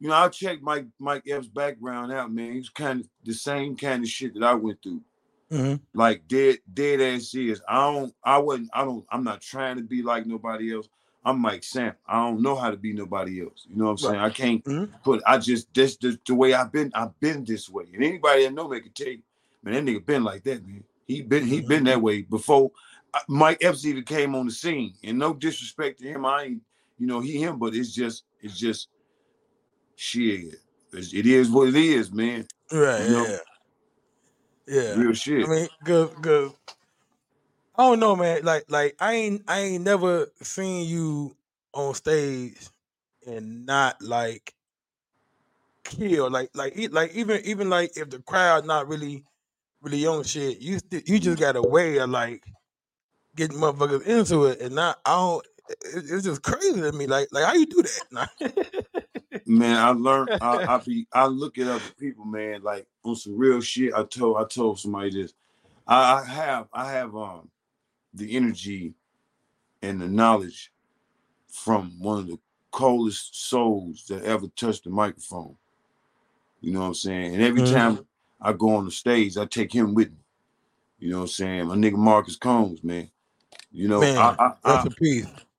You 0.00 0.08
know, 0.08 0.14
I 0.14 0.28
checked 0.30 0.62
Mike 0.62 0.86
Mike 0.98 1.24
Epps' 1.28 1.48
background 1.48 2.12
out, 2.12 2.32
man. 2.32 2.54
He's 2.54 2.70
kind 2.70 3.00
of 3.00 3.08
the 3.24 3.34
same 3.34 3.76
kind 3.76 4.02
of 4.02 4.08
shit 4.08 4.34
that 4.34 4.42
I 4.42 4.54
went 4.54 4.82
through. 4.82 5.02
hmm 5.50 5.74
like 5.94 6.26
dead 6.26 6.58
dead 6.72 7.00
ass 7.00 7.30
serious. 7.30 7.60
I 7.68 7.92
don't 7.92 8.14
I 8.24 8.38
wouldn't 8.38 8.70
I 8.72 8.84
don't 8.84 9.04
I'm 9.10 9.24
not 9.24 9.42
trying 9.42 9.76
to 9.76 9.82
be 9.82 10.02
like 10.02 10.26
nobody 10.26 10.74
else. 10.74 10.88
I'm 11.24 11.38
Mike 11.40 11.62
Samp. 11.64 11.96
I 12.06 12.24
don't 12.24 12.42
know 12.42 12.56
how 12.56 12.70
to 12.70 12.76
be 12.76 12.92
nobody 12.92 13.42
else. 13.42 13.66
You 13.68 13.76
know 13.76 13.84
what 13.84 13.90
I'm 13.92 13.98
saying? 13.98 14.16
I 14.16 14.30
can't 14.30 14.64
Mhm. 14.64 14.90
put 15.04 15.22
I 15.26 15.38
just 15.38 15.72
this 15.74 15.96
the, 15.96 16.18
the 16.26 16.34
way 16.34 16.54
I've 16.54 16.72
been 16.72 16.90
I've 16.94 17.18
been 17.20 17.44
this 17.44 17.68
way. 17.68 17.84
And 17.94 18.02
anybody 18.02 18.44
that 18.44 18.54
know 18.54 18.68
me 18.68 18.80
can 18.80 18.92
tell 18.92 19.08
you, 19.08 19.22
man, 19.62 19.74
that 19.84 19.90
nigga 19.90 20.04
been 20.04 20.24
like 20.24 20.42
that, 20.44 20.66
man. 20.66 20.84
He 21.06 21.22
been 21.22 21.46
he 21.46 21.60
been 21.60 21.84
that 21.84 22.00
way 22.00 22.22
before 22.22 22.72
uh, 23.14 23.20
Mike 23.28 23.62
Epps 23.62 23.84
even 23.84 24.04
came 24.04 24.34
on 24.34 24.46
the 24.46 24.52
scene. 24.52 24.94
And 25.04 25.18
no 25.18 25.32
disrespect 25.34 26.00
to 26.00 26.08
him, 26.08 26.26
I 26.26 26.44
ain't 26.44 26.62
you 26.98 27.06
know 27.06 27.20
he 27.20 27.40
him, 27.40 27.58
but 27.58 27.74
it's 27.74 27.92
just 27.94 28.24
it's 28.40 28.58
just 28.58 28.88
shit. 29.96 30.56
It's, 30.92 31.14
it 31.14 31.26
is 31.26 31.50
what 31.50 31.68
it 31.68 31.76
is, 31.76 32.12
man. 32.12 32.46
Right. 32.70 33.06
You 33.06 33.12
know? 33.12 33.26
Yeah. 33.26 33.38
Yeah. 34.66 34.94
Real 34.96 35.12
shit. 35.14 35.46
I 35.46 35.50
mean, 35.50 35.68
cause, 35.84 36.10
cause 36.20 36.52
I 37.74 37.82
don't 37.84 38.00
know, 38.00 38.16
man. 38.16 38.44
Like, 38.44 38.64
like 38.68 38.96
I 39.00 39.14
ain't, 39.14 39.42
I 39.48 39.60
ain't 39.60 39.84
never 39.84 40.28
seen 40.42 40.86
you 40.86 41.36
on 41.72 41.94
stage 41.94 42.68
and 43.26 43.64
not 43.64 44.02
like 44.02 44.54
kill. 45.84 46.30
Like, 46.30 46.50
like, 46.54 46.74
like 46.90 47.14
even, 47.14 47.40
even 47.44 47.70
like 47.70 47.96
if 47.96 48.10
the 48.10 48.18
crowd 48.20 48.66
not 48.66 48.88
really, 48.88 49.24
really 49.80 50.06
on 50.06 50.24
shit, 50.24 50.58
you, 50.60 50.78
st- 50.78 51.08
you 51.08 51.18
just 51.18 51.40
got 51.40 51.56
a 51.56 51.62
way 51.62 51.98
of 51.98 52.10
like 52.10 52.44
getting 53.36 53.58
motherfuckers 53.58 54.06
into 54.06 54.46
it, 54.46 54.60
and 54.60 54.74
not, 54.74 54.98
I 55.04 55.14
don't. 55.16 55.46
It, 55.68 56.04
it's 56.10 56.24
just 56.24 56.42
crazy 56.42 56.80
to 56.80 56.92
me. 56.92 57.06
Like, 57.06 57.28
like 57.32 57.44
how 57.44 57.54
you 57.54 57.66
do 57.66 57.82
that? 57.82 58.82
Man, 59.46 59.76
I 59.76 59.90
learned. 59.90 60.30
I, 60.40 60.60
I 60.66 60.78
be. 60.78 61.06
I 61.12 61.26
look 61.26 61.58
at 61.58 61.68
other 61.68 61.90
people, 61.98 62.24
man. 62.24 62.62
Like 62.62 62.86
on 63.04 63.16
some 63.16 63.36
real 63.36 63.60
shit. 63.60 63.94
I 63.94 64.04
told. 64.04 64.36
I 64.36 64.44
told 64.44 64.78
somebody 64.78 65.10
this. 65.10 65.32
I, 65.86 66.20
I 66.20 66.24
have. 66.24 66.68
I 66.72 66.92
have 66.92 67.16
um 67.16 67.50
the 68.14 68.36
energy 68.36 68.94
and 69.82 70.00
the 70.00 70.08
knowledge 70.08 70.72
from 71.48 71.92
one 71.98 72.18
of 72.18 72.26
the 72.26 72.38
coldest 72.70 73.48
souls 73.48 74.04
that 74.08 74.24
ever 74.24 74.46
touched 74.56 74.84
the 74.84 74.90
microphone. 74.90 75.56
You 76.60 76.72
know 76.72 76.80
what 76.80 76.86
I'm 76.86 76.94
saying? 76.94 77.34
And 77.34 77.42
every 77.42 77.62
Mhm. 77.62 77.72
time 77.72 78.06
I 78.40 78.52
go 78.52 78.76
on 78.76 78.84
the 78.84 78.90
stage, 78.90 79.36
I 79.36 79.46
take 79.46 79.72
him 79.72 79.94
with 79.94 80.10
me. 80.10 80.18
You 80.98 81.10
know 81.10 81.18
what 81.18 81.22
I'm 81.24 81.28
saying? 81.28 81.66
My 81.66 81.74
nigga 81.76 81.96
Marcus 81.96 82.36
Combs, 82.36 82.82
man. 82.84 83.10
You 83.72 83.88
know, 83.88 84.00
man, 84.00 84.18
I, 84.18 84.34
I, 84.38 84.52
I, 84.64 84.84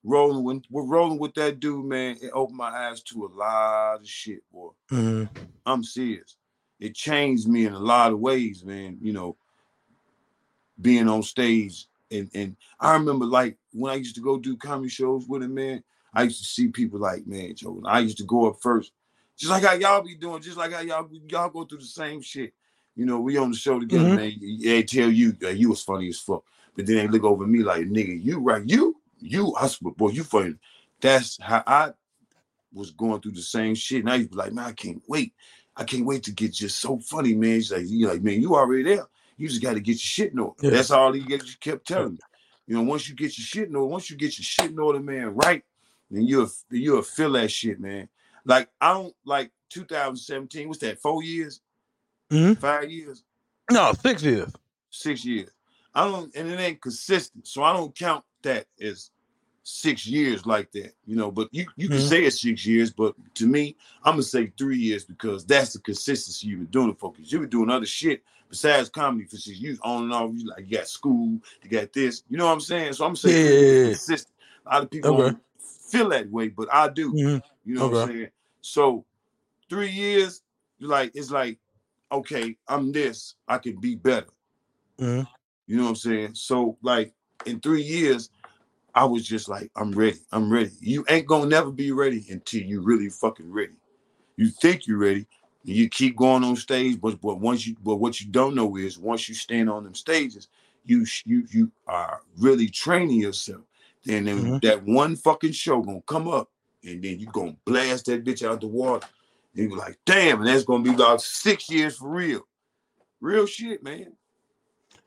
rolling 0.04 0.44
when 0.44 0.64
we're 0.70 0.86
rolling 0.86 1.20
with 1.20 1.34
that 1.36 1.60
dude, 1.60 1.86
man. 1.86 2.18
It 2.22 2.32
opened 2.34 2.58
my 2.58 2.70
eyes 2.70 3.02
to 3.04 3.26
a 3.26 3.28
lot 3.28 4.02
of 4.02 4.08
shit, 4.08 4.44
boy. 4.52 4.70
Mhm. 4.92 5.30
I'm 5.66 5.84
serious. 5.84 6.36
It 6.80 6.96
changed 6.96 7.48
me 7.48 7.66
in 7.66 7.74
a 7.74 7.80
lot 7.80 8.12
of 8.12 8.20
ways, 8.20 8.64
man. 8.64 8.98
You 9.02 9.14
know, 9.14 9.38
being 10.80 11.08
on 11.08 11.24
stage 11.24 11.88
and 12.14 12.30
and 12.34 12.56
I 12.80 12.94
remember 12.94 13.26
like 13.26 13.58
when 13.74 13.92
I 13.92 13.96
used 13.96 14.16
to 14.16 14.22
go 14.22 14.38
do 14.38 14.56
comedy 14.58 14.90
shows 14.90 15.26
with 15.28 15.44
him, 15.44 15.56
man. 15.56 15.84
I 16.14 16.24
used 16.24 16.42
to 16.44 16.48
see 16.48 16.68
people 16.68 17.00
like, 17.00 17.26
man, 17.26 17.56
Joe. 17.56 17.82
I 17.86 18.00
used 18.00 18.18
to 18.20 18.24
go 18.24 18.48
up 18.48 18.58
first, 18.62 18.92
just 19.36 19.52
like 19.52 19.64
how 19.64 19.74
y'all 19.74 20.04
be 20.04 20.14
doing, 20.16 20.42
just 20.44 20.58
like 20.58 20.72
how 20.72 20.82
y'all 20.82 21.10
y'all 21.28 21.50
go 21.50 21.66
through 21.66 21.80
the 21.80 21.86
same 21.86 22.22
shit. 22.22 22.54
You 22.96 23.08
know, 23.08 23.20
we 23.20 23.38
on 23.38 23.50
the 23.50 23.58
show 23.58 23.80
together, 23.80 24.10
Mhm. 24.10 24.16
man. 24.16 24.60
They 24.62 24.84
tell 24.84 25.10
you 25.10 25.36
uh, 25.44 25.50
you 25.50 25.70
was 25.70 25.84
funny 25.84 26.10
as 26.10 26.20
fuck, 26.20 26.44
but 26.76 26.86
then 26.86 26.98
they 26.98 27.08
look 27.08 27.24
over 27.24 27.48
me 27.48 27.64
like, 27.64 27.88
nigga, 27.88 28.24
you 28.24 28.40
right, 28.40 28.64
you, 28.64 29.02
you, 29.20 29.56
I 29.60 29.66
swear, 29.68 29.94
boy, 29.96 30.10
you 30.10 30.24
funny. 30.24 30.54
That's 31.02 31.40
how 31.42 31.64
I 31.66 31.94
was 32.72 32.92
going 32.92 33.22
through 33.22 33.32
the 33.32 33.42
same 33.42 33.74
shit, 33.76 34.02
and 34.02 34.12
I 34.12 34.18
used 34.18 34.30
to 34.30 34.36
be 34.36 34.44
like, 34.44 34.54
man, 34.54 34.66
I 34.66 34.72
can't 34.74 35.02
wait. 35.08 35.34
I 35.76 35.84
can't 35.84 36.06
wait 36.06 36.22
to 36.24 36.32
get 36.32 36.54
just 36.54 36.80
so 36.80 37.00
funny, 37.00 37.34
man. 37.34 37.56
He's 37.56 37.72
like, 37.72 37.86
you 37.88 38.08
like, 38.08 38.22
man, 38.22 38.40
you 38.40 38.56
already 38.56 38.84
there. 38.84 39.08
You 39.38 39.48
just 39.48 39.62
got 39.62 39.74
to 39.74 39.80
get 39.80 39.94
your 39.94 39.98
shit 40.00 40.34
in 40.34 40.40
order. 40.40 40.56
Yeah. 40.62 40.72
That's 40.72 40.92
all 40.92 41.12
he 41.14 41.24
kept 41.60 41.88
telling 41.88 42.14
me. 42.14 42.20
You 42.68 42.76
know, 42.76 42.84
once 42.84 43.10
you 43.10 43.16
get 43.16 43.38
your 43.38 43.46
shit 43.46 43.70
in 43.70 43.76
order, 43.76 43.88
once 43.88 44.10
you 44.10 44.16
get 44.16 44.38
your 44.38 44.44
shit 44.46 44.72
in 44.72 44.80
order, 44.80 45.00
man, 45.00 45.36
right, 45.36 45.64
then 46.10 46.24
you'll 46.24 46.50
you'll 46.72 47.02
feel 47.02 47.32
that 47.34 47.52
shit, 47.52 47.80
man. 47.80 48.08
Like 48.46 48.70
I 48.80 48.94
don't 48.94 49.14
like 49.26 49.52
2017. 49.70 50.68
What's 50.68 50.80
that? 50.80 51.02
Four 51.02 51.24
years? 51.24 51.62
Mhm. 52.32 52.58
Five 52.58 52.90
years? 52.90 53.24
No, 53.72 53.94
six 54.02 54.24
years. 54.24 54.52
Six 54.92 55.26
years. 55.26 55.50
I 55.94 56.06
don't, 56.06 56.34
and 56.36 56.50
it 56.50 56.60
ain't 56.60 56.82
consistent, 56.82 57.48
so 57.48 57.64
I 57.64 57.74
don't 57.74 57.96
count 57.96 58.24
that 58.42 58.66
as 58.82 59.12
six 59.64 60.06
years 60.08 60.46
like 60.46 60.72
that. 60.72 60.94
You 61.06 61.16
know, 61.16 61.32
but 61.32 61.50
you 61.52 61.66
you 61.76 61.88
can 61.88 61.98
Mhm. 61.98 62.10
say 62.10 62.24
it's 62.24 62.42
six 62.42 62.66
years, 62.66 62.92
but 62.92 63.16
to 63.36 63.48
me, 63.48 63.76
I'm 64.04 64.14
gonna 64.14 64.24
say 64.24 64.52
three 64.58 64.78
years 64.78 65.06
because 65.06 65.46
that's 65.46 65.74
the 65.74 65.80
consistency 65.80 66.48
you've 66.48 66.60
been 66.60 66.68
doing 66.72 66.90
it 66.92 67.00
for. 67.00 67.12
Because 67.12 67.32
you've 67.32 67.42
been 67.42 67.50
doing 67.50 67.70
other 67.70 67.86
shit 67.86 68.24
besides 68.54 68.88
comedy 68.88 69.26
for 69.26 69.38
six 69.38 69.58
years 69.58 69.80
on 69.82 70.04
and 70.04 70.14
off. 70.14 70.30
You 70.36 70.48
like 70.48 70.70
you 70.70 70.78
got 70.78 70.88
school, 70.88 71.40
you 71.64 71.70
got 71.72 71.92
this. 71.92 72.22
You 72.30 72.38
know 72.38 72.46
what 72.46 72.52
I'm 72.52 72.62
saying? 72.62 72.94
So 72.94 73.04
I'm 73.04 73.16
saying 73.16 73.36
Yeah. 73.36 73.90
consistent. 73.90 74.32
A 74.68 74.76
lot 74.76 74.84
of 74.84 74.92
people 74.92 75.16
Okay. 75.16 75.24
don't 75.24 75.42
feel 75.90 76.10
that 76.10 76.30
way, 76.30 76.50
but 76.50 76.72
I 76.72 76.88
do. 76.90 77.14
Mhm. 77.14 77.42
You 77.66 77.74
know 77.74 77.90
what 77.90 78.04
I'm 78.04 78.10
saying? 78.12 78.30
So 78.62 79.06
three 79.72 79.90
years, 79.90 80.44
you 80.78 80.88
like 80.88 81.12
it's 81.16 81.32
like 81.32 81.58
okay, 82.12 82.56
I'm 82.68 82.92
this, 82.92 83.34
I 83.48 83.58
can 83.58 83.80
be 83.80 83.96
better. 83.96 84.28
Mhm. 85.00 85.28
You 85.66 85.78
know 85.78 85.84
what 85.86 85.90
I'm 85.90 85.96
saying? 85.96 86.36
So 86.36 86.78
like 86.84 87.12
in 87.48 87.60
three 87.60 87.82
years, 87.82 88.30
I 88.94 89.06
was 89.06 89.26
just 89.26 89.50
like, 89.50 89.72
I'm 89.76 89.94
ready. 89.94 90.20
I'm 90.32 90.54
ready. 90.54 90.70
You 90.80 91.04
ain't 91.10 91.26
gonna 91.26 91.48
never 91.48 91.72
be 91.72 91.92
ready 91.92 92.24
until 92.30 92.62
you 92.62 92.82
really 92.82 93.10
fucking 93.10 93.52
ready. 93.52 93.74
You 94.38 94.50
think 94.50 94.86
you're 94.86 95.00
ready, 95.00 95.26
you 95.64 95.90
keep 95.90 96.16
going 96.18 96.44
on 96.44 96.56
stage, 96.56 97.00
but 97.00 97.20
but 97.22 97.40
once 97.40 97.66
you 97.66 97.76
but 97.84 97.96
what 97.96 98.20
you 98.20 98.28
don't 98.28 98.56
know 98.56 98.76
is 98.78 98.98
once 98.98 99.30
you 99.30 99.36
stand 99.36 99.70
on 99.70 99.84
them 99.84 99.96
stages, 99.96 100.48
you 100.86 101.06
you 101.26 101.46
you 101.50 101.72
are 101.88 102.22
really 102.38 102.68
training 102.68 103.20
yourself. 103.22 103.62
Then 104.06 104.26
then 104.26 104.44
Mhm. 104.44 104.62
that 104.62 104.84
one 104.84 105.16
fucking 105.16 105.54
show 105.54 105.82
gonna 105.82 106.02
come 106.02 106.28
up, 106.28 106.50
and 106.84 107.02
then 107.02 107.20
you 107.20 107.28
gonna 107.28 107.56
blast 107.66 108.06
that 108.08 108.24
bitch 108.26 108.46
out 108.48 108.62
the 108.62 108.68
water. 108.68 109.08
And 109.56 109.72
you 109.72 109.78
like, 109.78 109.98
damn, 110.06 110.40
and 110.40 110.48
that's 110.48 110.64
gonna 110.64 110.84
be 110.84 110.94
about 110.94 111.22
six 111.22 111.70
years 111.70 111.98
for 111.98 112.10
real. 112.10 112.46
Real 113.22 113.46
shit, 113.46 113.82
man. 113.84 114.18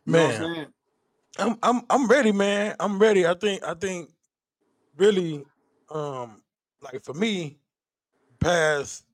You 0.07 0.13
what 0.13 0.41
I'm 0.41 0.53
Man. 0.55 0.73
I'm 1.39 1.59
I'm 1.63 1.83
I'm 1.91 2.07
ready, 2.07 2.33
man. 2.33 2.77
I'm 2.81 2.99
ready. 2.99 3.27
I 3.27 3.35
think 3.35 3.63
I 3.63 3.75
think 3.75 4.11
really 4.97 5.45
um 5.91 6.43
like 6.81 7.05
for 7.05 7.13
me, 7.15 7.59
past 8.41 9.05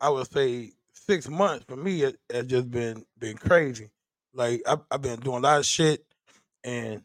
I 0.00 0.08
would 0.08 0.30
say 0.32 0.72
six 0.92 1.28
months 1.28 1.64
for 1.66 1.76
me 1.76 2.02
it 2.02 2.18
has 2.32 2.46
just 2.46 2.70
been 2.70 3.04
been 3.18 3.36
crazy. 3.36 3.90
Like 4.34 4.62
I've, 4.66 4.80
I've 4.90 5.02
been 5.02 5.20
doing 5.20 5.38
a 5.38 5.40
lot 5.40 5.58
of 5.58 5.66
shit 5.66 6.04
and 6.64 7.02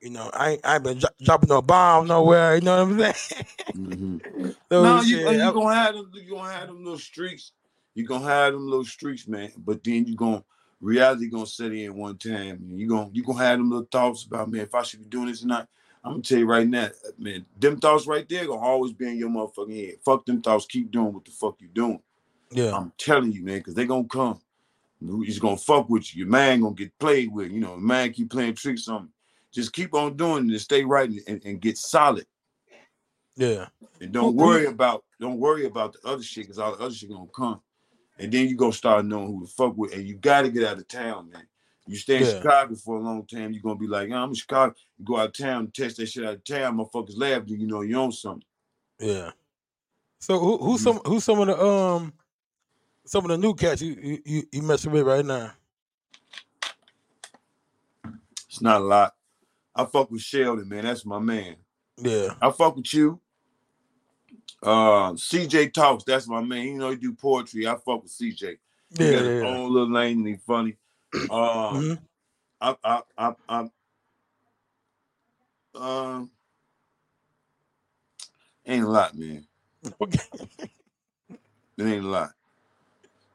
you 0.00 0.10
know 0.10 0.30
I 0.32 0.50
ain't 0.52 0.66
I 0.66 0.74
ain't 0.76 0.84
been 0.84 0.98
dro- 0.98 1.10
dropping 1.22 1.48
no 1.48 1.62
bomb 1.62 2.06
nowhere, 2.06 2.54
you 2.56 2.60
know 2.62 2.84
what 2.84 2.92
I'm 2.92 2.98
saying? 2.98 3.46
Mhm. 3.76 4.20
so 4.72 4.82
No, 4.82 4.96
you 5.00 5.18
shit, 5.18 5.26
and 5.26 5.42
I- 5.42 5.52
gonna 5.52 5.74
have 5.74 5.94
them. 5.94 6.10
You 6.14 6.30
gonna 6.30 6.52
have 6.52 6.68
them 6.68 6.82
little 6.84 6.98
streaks. 6.98 7.52
You 7.94 8.06
gonna 8.06 8.24
have 8.24 8.52
them 8.54 8.66
little 8.66 8.84
streaks, 8.84 9.26
man. 9.28 9.52
But 9.56 9.82
then 9.84 10.06
you're 10.06 10.16
gonna 10.16 10.44
reality 10.80 11.28
gonna 11.28 11.46
set 11.46 11.72
in 11.72 11.94
one 11.94 12.18
time. 12.18 12.56
And 12.68 12.78
you 12.78 12.88
gonna 12.88 13.10
you 13.12 13.22
gonna 13.22 13.38
have 13.38 13.58
them 13.58 13.70
little 13.70 13.88
thoughts 13.90 14.24
about 14.24 14.50
man, 14.50 14.62
if 14.62 14.74
I 14.74 14.82
should 14.82 15.00
be 15.00 15.08
doing 15.08 15.26
this 15.26 15.42
or 15.44 15.48
not. 15.48 15.68
I'm 16.04 16.14
gonna 16.14 16.22
tell 16.22 16.38
you 16.38 16.46
right 16.46 16.66
now, 16.66 16.88
man. 17.16 17.46
Them 17.58 17.78
thoughts 17.78 18.06
right 18.08 18.28
there 18.28 18.46
gonna 18.46 18.60
always 18.60 18.92
be 18.92 19.08
in 19.08 19.18
your 19.18 19.30
motherfucking 19.30 19.86
head. 19.86 19.96
Fuck 20.04 20.26
them 20.26 20.42
thoughts. 20.42 20.66
Keep 20.66 20.90
doing 20.90 21.12
what 21.12 21.24
the 21.24 21.30
fuck 21.30 21.56
you 21.60 21.68
doing. 21.68 22.00
Yeah. 22.52 22.76
I'm 22.76 22.92
telling 22.98 23.32
you, 23.32 23.44
man, 23.44 23.58
because 23.58 23.74
they 23.74 23.86
gonna 23.86 24.04
come. 24.08 24.40
He's 25.24 25.38
gonna 25.40 25.56
fuck 25.56 25.88
with 25.90 26.14
you. 26.14 26.20
Your 26.20 26.30
man 26.30 26.60
gonna 26.60 26.74
get 26.74 26.96
played 26.98 27.32
with. 27.32 27.50
You 27.50 27.60
know, 27.60 27.76
man 27.76 28.12
keep 28.12 28.30
playing 28.30 28.54
tricks 28.54 28.86
on. 28.88 29.04
me. 29.04 29.08
Just 29.52 29.72
keep 29.72 29.94
on 29.94 30.16
doing 30.16 30.48
it 30.48 30.52
and 30.52 30.60
stay 30.60 30.84
right 30.84 31.08
and, 31.08 31.20
and, 31.26 31.44
and 31.44 31.60
get 31.60 31.76
solid. 31.76 32.26
Yeah. 33.36 33.66
And 34.00 34.12
don't 34.12 34.24
Who- 34.24 34.30
who- 34.40 34.46
worry 34.46 34.66
about 34.66 35.04
don't 35.20 35.38
worry 35.38 35.66
about 35.66 35.92
the 35.94 36.08
other 36.08 36.22
shit 36.22 36.44
because 36.44 36.58
all 36.58 36.76
the 36.76 36.82
other 36.84 36.94
shit 36.94 37.10
gonna 37.10 37.26
come. 37.34 37.60
And 38.18 38.30
then 38.30 38.48
you 38.48 38.56
gonna 38.56 38.72
start 38.72 39.04
knowing 39.04 39.26
who 39.28 39.40
to 39.46 39.52
fuck 39.52 39.76
with. 39.76 39.94
And 39.94 40.06
you 40.06 40.14
gotta 40.16 40.48
get 40.50 40.64
out 40.64 40.78
of 40.78 40.86
town, 40.88 41.30
man. 41.30 41.46
You 41.86 41.96
stay 41.96 42.18
in 42.18 42.22
Yeah. 42.22 42.30
Chicago 42.36 42.74
for 42.76 42.96
a 42.96 43.00
long 43.00 43.26
time, 43.26 43.52
you're 43.52 43.62
gonna 43.62 43.74
be 43.78 43.88
like, 43.88 44.10
I'm 44.10 44.28
in 44.28 44.34
Chicago. 44.34 44.74
You 44.98 45.04
go 45.04 45.16
out 45.16 45.28
of 45.28 45.32
town, 45.32 45.70
test 45.74 45.96
that 45.96 46.06
shit 46.08 46.24
out 46.24 46.34
of 46.34 46.44
town, 46.44 46.76
motherfuckers 46.76 47.16
laugh, 47.18 47.42
you 47.46 47.66
know 47.66 47.80
you 47.80 47.96
own 47.98 48.12
something. 48.12 48.44
Yeah. 49.00 49.30
So 50.20 50.38
who 50.38 50.58
who's 50.58 50.82
some 50.82 51.00
who's 51.04 51.24
some 51.24 51.40
of 51.40 51.48
the 51.48 51.60
um 51.60 52.12
some 53.04 53.24
of 53.24 53.30
the 53.30 53.38
new 53.38 53.54
cats 53.54 53.82
you 53.82 54.20
you 54.24 54.42
you, 54.52 54.62
messing 54.62 54.92
with 54.92 55.06
right 55.06 55.24
now? 55.24 55.52
It's 58.48 58.60
not 58.60 58.80
a 58.80 58.84
lot. 58.84 59.14
I 59.74 59.84
fuck 59.86 60.10
with 60.10 60.20
Sheldon, 60.22 60.68
man. 60.68 60.84
That's 60.84 61.06
my 61.06 61.18
man. 61.18 61.56
Yeah. 61.96 62.34
I 62.40 62.50
fuck 62.50 62.76
with 62.76 62.92
you. 62.92 63.20
Uh, 64.62 65.12
CJ 65.12 65.72
talks. 65.72 66.04
That's 66.04 66.28
my 66.28 66.42
man. 66.42 66.66
You 66.66 66.78
know 66.78 66.90
he 66.90 66.96
do 66.96 67.14
poetry. 67.14 67.66
I 67.66 67.72
fuck 67.74 68.02
with 68.02 68.12
CJ. 68.12 68.58
He 68.98 69.04
Yeah. 69.04 69.10
got 69.10 69.24
his 69.24 69.34
Yeah. 69.38 69.46
own 69.46 69.72
little 69.72 69.90
lane 69.92 70.18
and 70.18 70.28
he 70.28 70.36
funny. 70.36 70.76
Um, 71.14 71.28
Mhm. 71.30 71.98
I, 72.60 72.76
I, 72.84 73.02
I, 73.18 73.34
I, 73.48 73.70
um, 75.74 76.30
ain't 78.66 78.84
a 78.84 78.88
lot, 78.88 79.16
man. 79.16 79.46
Okay. 80.00 80.20
It 81.78 81.82
ain't 81.84 82.04
a 82.04 82.08
lot. 82.08 82.32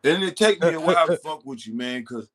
And 0.04 0.24
it 0.24 0.38
take 0.38 0.62
me 0.62 0.74
a 0.74 0.80
while 0.80 1.08
to 1.08 1.18
fuck 1.24 1.46
with 1.46 1.66
you, 1.68 1.74
man, 1.74 2.02
because 2.02 2.30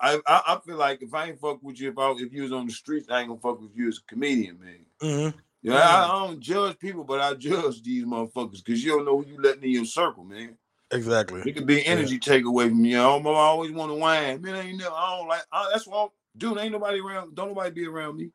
I, 0.00 0.20
I, 0.26 0.42
I 0.46 0.58
feel 0.64 0.76
like 0.76 1.02
if 1.02 1.12
I 1.12 1.26
ain't 1.26 1.40
fuck 1.40 1.62
with 1.62 1.80
you, 1.80 1.90
if 1.90 1.98
I, 1.98 2.12
if 2.12 2.32
you 2.32 2.42
was 2.42 2.52
on 2.52 2.66
the 2.66 2.72
streets, 2.72 3.08
I 3.10 3.20
ain't 3.20 3.28
gonna 3.28 3.40
fuck 3.40 3.60
with 3.60 3.70
you 3.74 3.88
as 3.88 3.98
a 3.98 4.02
comedian, 4.08 4.58
man. 4.60 4.86
Mhm. 5.02 5.34
Yeah, 5.62 5.74
I, 5.74 6.04
I 6.04 6.26
don't 6.26 6.40
judge 6.40 6.78
people, 6.78 7.02
but 7.02 7.20
I 7.20 7.34
judge 7.34 7.82
these 7.82 8.04
motherfuckers 8.04 8.64
because 8.64 8.82
you 8.84 8.92
don't 8.92 9.04
know 9.04 9.20
who 9.20 9.28
you 9.28 9.42
letting 9.42 9.64
in 9.64 9.70
your 9.70 9.84
circle, 9.84 10.24
man. 10.24 10.56
Exactly. 10.90 11.42
It 11.44 11.54
could 11.54 11.66
be 11.66 11.84
energy 11.84 12.18
take 12.18 12.44
away 12.44 12.68
from 12.68 12.84
you. 12.84 12.98
I 12.98 13.02
I 13.02 13.28
always 13.28 13.72
want 13.72 13.90
to 13.90 13.96
whine. 13.96 14.40
Man, 14.40 14.54
ain't 14.54 14.78
never, 14.78 14.94
I 14.94 15.16
don't 15.18 15.28
like. 15.28 15.42
I, 15.52 15.68
that's 15.72 15.86
why, 15.86 16.06
dude. 16.36 16.58
Ain't 16.58 16.72
nobody 16.72 17.00
around. 17.00 17.34
Don't 17.34 17.48
nobody 17.48 17.70
be 17.70 17.86
around 17.86 18.16
me. 18.16 18.30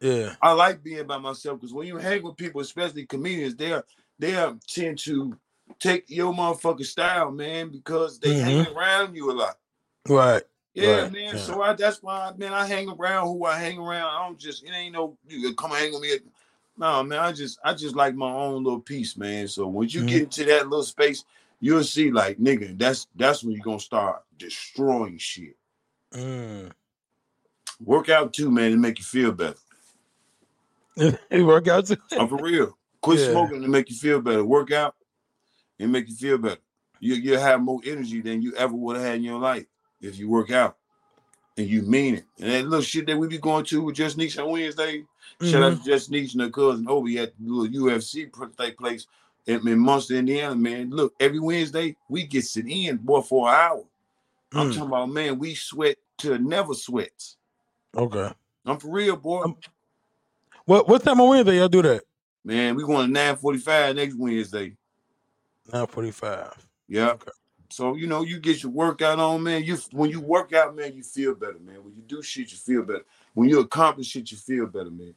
Yeah. 0.00 0.36
I 0.40 0.52
like 0.52 0.82
being 0.84 1.06
by 1.06 1.18
myself 1.18 1.58
because 1.58 1.74
when 1.74 1.88
you 1.88 1.96
hang 1.96 2.22
with 2.22 2.36
people, 2.36 2.60
especially 2.60 3.06
comedians, 3.06 3.56
they 3.56 3.72
are 3.72 3.84
they 4.18 4.36
are 4.36 4.56
tend 4.68 4.98
to 5.00 5.36
take 5.78 6.08
your 6.08 6.32
motherfucking 6.32 6.86
style, 6.86 7.30
man, 7.30 7.70
because 7.70 8.18
they 8.18 8.34
Mhm. 8.34 8.42
hang 8.42 8.66
around 8.76 9.14
you 9.14 9.30
a 9.30 9.32
lot. 9.32 9.58
Right. 10.08 10.42
Yeah, 10.74 11.02
Right, 11.02 11.12
man. 11.12 11.34
yeah. 11.34 11.40
So 11.40 11.60
I 11.62 11.72
that's 11.72 12.02
why 12.02 12.32
man, 12.36 12.52
I 12.52 12.66
hang 12.66 12.88
around 12.88 13.26
who 13.28 13.44
I 13.44 13.58
hang 13.58 13.78
around. 13.78 14.10
I 14.14 14.26
don't 14.26 14.38
just 14.38 14.64
it 14.64 14.70
ain't 14.70 14.94
no 14.94 15.16
you 15.26 15.54
come 15.54 15.70
hang 15.72 15.92
with 15.92 16.02
me. 16.02 16.10
No, 16.76 17.02
man, 17.02 17.18
I 17.18 17.32
just 17.32 17.58
I 17.64 17.74
just 17.74 17.96
like 17.96 18.14
my 18.14 18.30
own 18.30 18.62
little 18.62 18.80
piece, 18.80 19.16
man. 19.16 19.48
So 19.48 19.66
when 19.66 19.88
you 19.88 20.02
Mhm. 20.02 20.06
get 20.08 20.22
into 20.22 20.44
that 20.44 20.68
little 20.68 20.84
space, 20.84 21.24
you'll 21.60 21.82
see 21.84 22.10
like 22.12 22.38
nigga, 22.38 22.78
that's 22.78 23.08
that's 23.16 23.42
when 23.42 23.54
you're 23.54 23.64
gonna 23.64 23.80
start 23.80 24.22
destroying 24.36 25.18
shit. 25.18 25.56
Mm. 26.12 26.70
Work 27.84 28.08
out 28.08 28.32
too, 28.32 28.50
man, 28.50 28.70
to 28.72 28.76
make 28.76 28.98
you 28.98 29.04
feel 29.04 29.32
better. 29.32 29.58
work 31.32 31.68
out 31.68 31.86
too. 31.86 31.96
I'm 32.18 32.28
for 32.28 32.40
real. 32.42 32.76
Quit 33.00 33.18
Yeah. 33.20 33.30
smoking 33.30 33.62
to 33.62 33.68
make 33.68 33.90
you 33.90 33.96
feel 33.96 34.20
better. 34.20 34.44
Work 34.44 34.70
out 34.72 34.94
and 35.78 35.92
make 35.92 36.08
you 36.08 36.14
feel 36.14 36.38
better. 36.38 36.60
You 37.00 37.14
you'll 37.14 37.40
have 37.40 37.60
more 37.60 37.80
energy 37.84 38.20
than 38.20 38.42
you 38.42 38.54
ever 38.56 38.74
would 38.74 38.96
have 38.96 39.04
had 39.04 39.16
in 39.16 39.22
your 39.24 39.38
life 39.40 39.66
if 40.00 40.18
you 40.18 40.28
work 40.28 40.50
out 40.50 40.76
and 41.56 41.66
you 41.68 41.82
mean 41.82 42.16
it. 42.16 42.24
And 42.40 42.50
that 42.50 42.64
little 42.64 42.82
shit 42.82 43.06
that 43.06 43.16
we 43.18 43.28
be 43.28 43.38
going 43.38 43.64
to 43.66 43.82
with 43.82 43.96
Just 43.96 44.16
Niche 44.16 44.38
on 44.38 44.50
Wednesday. 44.50 45.04
Shout 45.42 45.62
out 45.62 45.78
to 45.78 45.84
Just 45.84 46.10
Niche 46.10 46.32
and 46.34 46.42
her 46.42 46.50
cousin 46.50 46.86
Obi 46.88 47.18
at 47.18 47.32
the 47.38 47.50
little 47.52 47.86
UFC 47.88 48.30
place 48.76 49.06
in, 49.46 49.66
in 49.68 49.78
Munster, 49.78 50.14
Indiana, 50.16 50.54
man. 50.56 50.90
Look, 50.90 51.14
every 51.20 51.38
Wednesday 51.38 51.96
we 52.08 52.24
get 52.24 52.44
sit 52.44 52.66
in, 52.68 52.96
boy, 52.96 53.20
for 53.20 53.48
an 53.48 53.54
hour. 53.54 53.84
I'm 54.52 54.68
Mm. 54.70 54.74
talking 54.74 54.88
about, 54.88 55.10
man, 55.10 55.38
we 55.38 55.54
sweat 55.54 55.96
to 56.18 56.38
never 56.38 56.74
sweats. 56.74 57.36
Okay. 57.96 58.32
I'm 58.66 58.78
for 58.78 58.88
real, 58.90 59.16
boy. 59.16 59.42
Um, 59.42 59.56
What 60.64 60.88
what 60.88 61.02
time 61.02 61.20
on 61.20 61.28
Wednesday 61.30 61.58
y'all 61.58 61.68
do 61.68 61.82
that? 61.82 62.02
man, 62.44 62.74
we 62.76 62.82
going 62.84 63.06
to 63.08 63.12
945 63.12 63.96
next 63.96 64.14
Wednesday. 64.16 64.74
Nine 65.72 65.86
forty 65.86 66.10
five. 66.10 66.54
Yeah. 66.88 67.10
Okay. 67.10 67.30
So 67.70 67.94
you 67.96 68.06
know, 68.06 68.22
you 68.22 68.38
get 68.40 68.62
your 68.62 68.72
workout 68.72 69.18
on, 69.18 69.42
man. 69.42 69.62
You 69.64 69.76
when 69.92 70.10
you 70.10 70.20
work 70.20 70.52
out, 70.54 70.74
man, 70.74 70.94
you 70.94 71.02
feel 71.02 71.34
better, 71.34 71.58
man. 71.58 71.84
When 71.84 71.94
you 71.94 72.02
do 72.06 72.22
shit, 72.22 72.50
you 72.50 72.56
feel 72.56 72.82
better. 72.82 73.04
When 73.34 73.48
you 73.48 73.60
accomplish 73.60 74.08
shit, 74.08 74.30
you 74.30 74.38
feel 74.38 74.66
better, 74.66 74.90
man. 74.90 75.14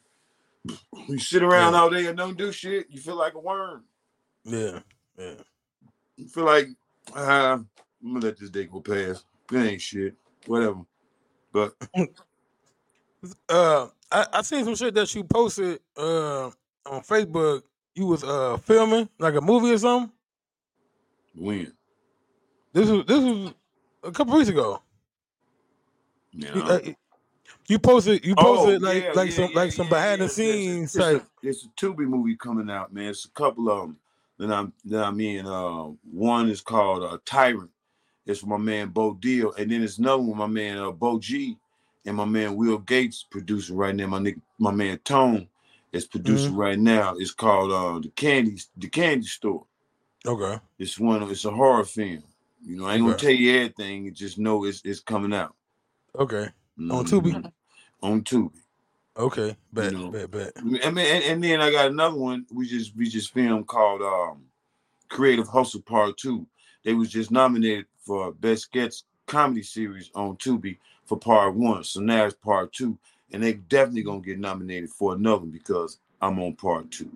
When 0.92 1.06
you 1.08 1.20
sit 1.20 1.44
around 1.44 1.74
Yeah. 1.74 1.80
all 1.80 1.90
day 1.90 2.06
and 2.08 2.18
don't 2.18 2.38
do 2.38 2.52
shit, 2.52 2.88
you 2.90 3.00
feel 3.00 3.16
like 3.16 3.34
a 3.36 3.40
worm. 3.40 3.84
Yeah. 4.44 4.80
Yeah. 5.18 5.36
You 6.18 6.28
feel 6.28 6.44
like 6.46 6.68
uh, 7.16 7.58
I'm 8.04 8.14
gonna 8.14 8.20
let 8.26 8.38
this 8.38 8.50
day 8.50 8.66
go 8.66 8.82
past. 8.82 9.26
It 9.52 9.58
ain't 9.58 9.82
shit. 9.82 10.16
Whatever. 10.46 10.82
But 11.54 11.74
Uh 13.50 13.88
I, 14.12 14.26
I 14.34 14.42
seen 14.42 14.66
some 14.66 14.76
shit 14.76 14.94
that 14.96 15.14
you 15.16 15.24
posted 15.24 15.80
uh 15.96 16.48
on 16.86 17.02
Facebook. 17.04 17.62
You 17.96 18.08
was 18.08 18.24
uh 18.24 18.58
filming 18.58 19.08
like 19.20 19.36
a 19.36 19.42
movie 19.42 19.72
or 19.72 19.78
something. 19.78 20.12
When? 21.36 21.74
This 22.74 22.90
was 22.90 23.06
this 23.06 23.20
was 23.24 23.54
a 24.04 24.12
couple 24.12 24.36
weeks 24.38 24.50
ago. 24.50 24.82
Yeah. 26.34 26.56
You, 26.56 26.64
uh, 26.64 26.80
you 27.68 27.80
posted 27.80 28.26
you 28.26 28.36
Oh, 28.38 28.44
posted 28.58 28.82
like 28.82 29.04
yeah, 29.04 29.12
like 29.14 29.30
yeah, 29.30 29.36
some 29.36 29.52
yeah, 29.52 29.60
like 29.60 29.72
some 29.72 29.90
behind 29.90 30.22
the 30.22 30.30
scenes 30.30 30.96
It's 30.96 30.96
a, 30.96 31.14
type. 31.16 31.26
it's 31.44 31.64
a, 31.64 31.68
it's 31.68 31.70
Tubi 31.82 32.08
movie 32.08 32.36
coming 32.36 32.70
out, 32.70 32.94
man. 32.94 33.10
It's 33.10 33.26
a 33.26 33.30
couple 33.32 33.70
of 33.70 33.82
them 33.82 33.98
that 34.40 34.52
I'm 34.52 34.74
that 34.86 35.06
I'm 35.06 35.20
in. 35.22 35.46
Uh, 35.46 35.86
one 36.12 36.50
is 36.50 36.62
called 36.62 37.04
uh, 37.04 37.18
Tyrant. 37.26 37.72
It's 38.26 38.46
my 38.46 38.58
man 38.58 38.90
Bo 38.90 39.16
Deal, 39.16 39.54
and 39.54 39.72
then 39.72 39.80
there's 39.80 40.00
another 40.00 40.24
one, 40.24 40.38
my 40.38 40.48
man 40.48 40.78
uh, 40.78 40.92
Bo 40.92 41.20
G, 41.20 41.58
and 42.06 42.16
my 42.18 42.26
man 42.26 42.56
Will 42.56 42.78
Gates 42.80 43.26
producing 43.30 43.76
right 43.76 43.96
now. 43.96 44.08
My 44.08 44.20
nigga, 44.20 44.42
my 44.60 44.72
man 44.72 45.00
Tone 45.00 45.48
is 45.92 46.06
producing 46.08 46.56
right 46.56 46.80
now. 46.80 47.16
It's 47.18 47.34
called 47.34 47.72
uh, 47.72 48.00
the 48.00 48.10
Candy 48.10 48.62
the 48.78 48.90
Candy 48.90 49.28
Store. 49.28 49.66
Okay. 50.26 50.60
It's 50.78 51.00
one. 51.00 51.24
Of 51.24 51.32
it's 51.32 51.46
a 51.46 51.52
horror 51.52 51.84
film. 51.84 52.24
You 52.64 52.78
know, 52.78 52.86
I 52.86 52.96
ain't 52.96 53.04
gonna 53.04 53.18
tell 53.18 53.32
you 53.32 53.56
everything. 53.56 54.14
Just 54.14 54.38
know 54.38 54.66
it's 54.66 54.82
it's 54.86 55.00
coming 55.00 55.34
out 55.34 55.56
Okay. 56.18 56.50
On 56.78 57.06
Tubi? 57.06 57.52
On 58.02 58.22
Tubi. 58.22 58.52
Okay. 59.18 59.56
Bet, 59.72 59.94
know. 59.94 60.10
bet, 60.10 60.32
bet. 60.32 60.52
I 60.58 60.62
mean, 60.62 60.82
and, 60.84 60.98
and 60.98 61.44
then 61.44 61.62
I 61.62 61.72
got 61.72 61.92
another 61.92 62.18
one. 62.18 62.46
We 62.52 62.68
just 62.68 62.96
we 62.96 63.08
just 63.10 63.34
filmed 63.34 63.68
called 63.68 64.02
um, 64.02 64.44
Creative 65.10 65.48
Hustle 65.48 65.82
Part 65.82 66.18
Two. 66.18 66.48
They 66.84 66.94
was 66.94 67.10
just 67.10 67.32
nominated 67.32 67.86
for 68.00 68.32
best 68.32 68.64
sketch 68.64 69.04
comedy 69.28 69.64
series 69.64 70.10
on 70.16 70.38
Tubi 70.38 70.78
for 71.06 71.18
part 71.18 71.56
one. 71.56 71.84
So 71.84 72.00
now 72.00 72.26
it's 72.26 72.36
part 72.36 72.74
two, 72.74 72.98
and 73.32 73.44
they 73.44 73.54
definitely 73.54 74.04
gonna 74.04 74.22
get 74.22 74.40
nominated 74.40 74.90
for 74.90 75.14
another 75.14 75.46
because 75.46 76.00
I'm 76.22 76.40
on 76.40 76.56
part 76.56 76.92
two. 76.92 77.12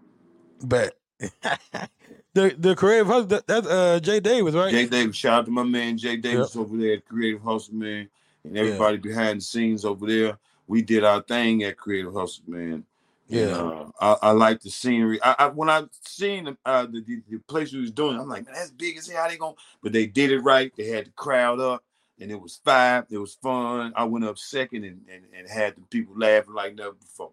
Bet. 0.64 0.94
the 2.36 2.56
the 2.60 2.76
Creative 2.76 3.08
Hustle 3.08 3.26
that, 3.28 3.48
that's 3.48 3.66
uh 3.66 4.00
Jay 4.00 4.20
Davis, 4.20 4.54
right? 4.54 4.72
Jay 4.72 4.86
Davis, 4.86 5.16
shout 5.16 5.40
out 5.40 5.46
to 5.46 5.52
my 5.52 5.64
man 5.64 5.98
Jay 5.98 6.18
Davis 6.18 6.56
over 6.56 6.78
there 6.78 6.96
at 6.96 7.06
Creative 7.06 7.42
Hustle, 7.42 7.74
man, 7.74 8.10
and 8.44 8.58
everybody 8.58 8.98
yeah. 8.98 9.02
behind 9.02 9.40
the 9.40 9.44
scenes 9.44 9.86
over 9.86 10.06
there. 10.06 10.38
We 10.68 10.82
did 10.82 11.04
our 11.04 11.22
thing 11.22 11.64
at 11.64 11.78
Creative 11.78 12.14
Hustle, 12.14 12.44
man. 12.48 12.86
Yeah, 13.28 13.44
and, 13.44 13.54
uh, 13.54 13.86
I, 14.00 14.18
I 14.22 14.32
like 14.32 14.62
the 14.62 14.70
scenery. 14.70 15.20
I, 15.24 15.36
I 15.40 15.48
when 15.48 15.70
I 15.70 15.84
seen 16.02 16.56
uh, 16.66 16.86
the, 16.86 17.02
the, 17.02 17.22
the 17.30 17.40
place 17.40 17.74
we 17.74 17.82
was 17.82 17.92
doing, 17.92 18.20
I'm 18.20 18.28
like, 18.28 18.46
man, 18.46 18.54
that's 18.54 18.70
big 18.70 18.98
as 18.98 19.08
hell. 19.08 19.24
How 19.24 19.30
they 19.30 19.38
going? 19.38 19.56
But 19.82 19.94
they 19.94 20.06
did 20.06 20.32
it 20.32 20.40
right. 20.42 20.72
They 20.76 20.88
had 20.88 21.08
the 21.08 21.12
crowd 21.12 21.60
up, 21.60 21.84
and 22.20 22.30
it 22.30 22.40
was 22.40 22.60
five. 22.64 23.06
It 23.10 23.18
was 23.18 23.34
fun. 23.34 23.94
I 23.96 24.04
went 24.04 24.26
up 24.26 24.38
second 24.38 24.84
and, 24.84 25.02
and, 25.12 25.24
and 25.36 25.50
had 25.50 25.76
the 25.76 25.82
people 25.90 26.16
laughing 26.18 26.54
like 26.54 26.76
never 26.76 26.92
before. 26.92 27.32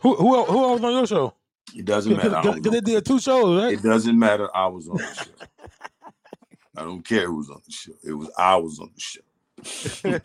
Who 0.00 0.14
who 0.14 0.44
who 0.44 0.58
was 0.58 0.84
on 0.84 0.92
your 0.92 1.06
show? 1.06 1.34
It 1.74 1.84
doesn't 1.84 2.16
matter. 2.16 2.52
Because 2.52 2.72
they 2.72 2.80
did 2.80 3.04
two 3.04 3.20
shows, 3.20 3.62
right? 3.62 3.74
It 3.74 3.82
doesn't 3.82 4.18
matter. 4.18 4.54
I 4.54 4.66
was 4.66 4.88
on 4.88 4.96
the 4.96 5.14
show. 5.14 5.30
I 6.76 6.82
don't 6.82 7.04
care 7.06 7.26
who 7.26 7.36
was 7.36 7.50
on 7.50 7.60
the 7.64 7.72
show. 7.72 7.92
It 8.04 8.12
was 8.12 8.30
I 8.36 8.56
was 8.56 8.78
on 8.78 8.90
the 8.94 9.00
show. 9.00 9.20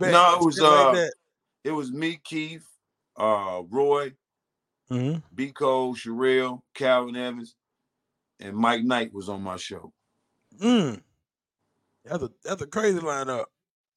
no, 0.00 0.34
it 0.34 0.44
was 0.44 0.60
uh, 0.60 0.92
like 0.92 1.10
it 1.64 1.72
was 1.72 1.92
me, 1.92 2.20
Keith, 2.22 2.66
uh, 3.16 3.62
Roy, 3.68 4.12
mm-hmm. 4.90 5.18
B. 5.34 5.50
Cole, 5.50 5.94
Sherelle, 5.94 6.62
Calvin 6.74 7.16
Evans, 7.16 7.56
and 8.40 8.56
Mike 8.56 8.84
Knight 8.84 9.12
was 9.12 9.28
on 9.28 9.42
my 9.42 9.56
show. 9.56 9.92
Mm. 10.60 11.02
That's 12.04 12.22
a 12.22 12.30
that's 12.44 12.62
a 12.62 12.66
crazy 12.66 13.00
lineup. 13.00 13.46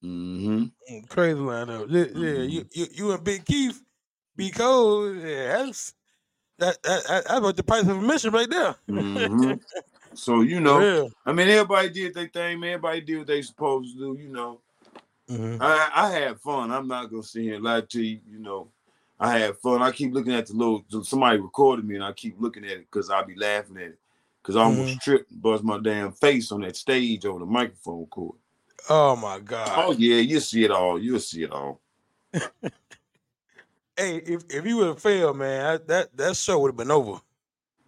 Mm-hmm. 0.03 0.65
Mm, 0.91 1.09
crazy 1.09 1.39
lineup. 1.39 1.87
Yeah, 1.89 1.99
yeah. 1.99 2.05
Mm-hmm. 2.07 2.49
You, 2.49 2.65
you 2.71 2.87
you 2.91 3.11
and 3.11 3.23
Big 3.23 3.45
Keith, 3.45 3.81
B. 4.35 4.51
Cole, 4.51 5.13
yeah, 5.15 5.63
that's 5.63 5.93
that, 6.57 6.81
that, 6.83 7.03
that 7.07 7.23
that's 7.25 7.39
about 7.39 7.55
the 7.55 7.63
price 7.63 7.83
of 7.83 7.97
admission 7.97 8.31
right 8.31 8.49
there. 8.49 8.75
mm-hmm. 8.89 9.53
So 10.13 10.41
you 10.41 10.59
know, 10.61 11.09
I 11.25 11.33
mean, 11.33 11.47
everybody 11.49 11.89
did 11.89 12.13
their 12.13 12.27
thing, 12.27 12.59
man. 12.59 12.73
Everybody 12.73 13.01
did 13.01 13.17
what 13.19 13.27
they 13.27 13.41
supposed 13.41 13.93
to 13.93 13.99
do. 13.99 14.21
You 14.21 14.29
know, 14.29 14.61
mm-hmm. 15.29 15.61
I, 15.61 15.89
I 15.93 16.11
had 16.11 16.39
fun. 16.39 16.71
I'm 16.71 16.87
not 16.87 17.09
gonna 17.09 17.23
sit 17.23 17.43
here 17.43 17.55
and 17.55 17.63
lie 17.63 17.81
to 17.81 18.01
you. 18.03 18.19
You 18.29 18.39
know, 18.39 18.69
I 19.19 19.37
had 19.37 19.57
fun. 19.57 19.81
I 19.81 19.91
keep 19.91 20.13
looking 20.13 20.33
at 20.33 20.47
the 20.47 20.53
little 20.53 20.83
somebody 21.03 21.39
recorded 21.39 21.85
me, 21.85 21.95
and 21.95 22.03
I 22.03 22.13
keep 22.13 22.39
looking 22.39 22.65
at 22.65 22.71
it 22.71 22.87
because 22.91 23.09
I'll 23.09 23.25
be 23.25 23.35
laughing 23.35 23.77
at 23.77 23.83
it 23.83 23.99
because 24.41 24.55
I 24.55 24.63
almost 24.63 24.91
mm-hmm. 24.91 24.99
tripped 24.99 25.31
and 25.31 25.41
buzzed 25.41 25.63
my 25.63 25.79
damn 25.79 26.11
face 26.11 26.51
on 26.51 26.61
that 26.61 26.75
stage 26.75 27.25
over 27.25 27.39
the 27.39 27.45
microphone 27.45 28.05
cord. 28.07 28.37
Oh 28.89 29.15
my 29.15 29.39
god! 29.39 29.71
Oh 29.75 29.91
yeah, 29.91 30.17
you 30.17 30.39
see 30.39 30.63
it 30.63 30.71
all. 30.71 30.99
You'll 30.99 31.19
see 31.19 31.43
it 31.43 31.51
all. 31.51 31.81
hey, 33.97 34.17
if 34.17 34.43
if 34.49 34.65
you 34.65 34.77
would 34.77 34.87
have 34.87 35.01
failed, 35.01 35.37
man, 35.37 35.79
that 35.87 36.15
that 36.17 36.35
show 36.35 36.59
would 36.59 36.69
have 36.69 36.77
been 36.77 36.91
over. 36.91 37.19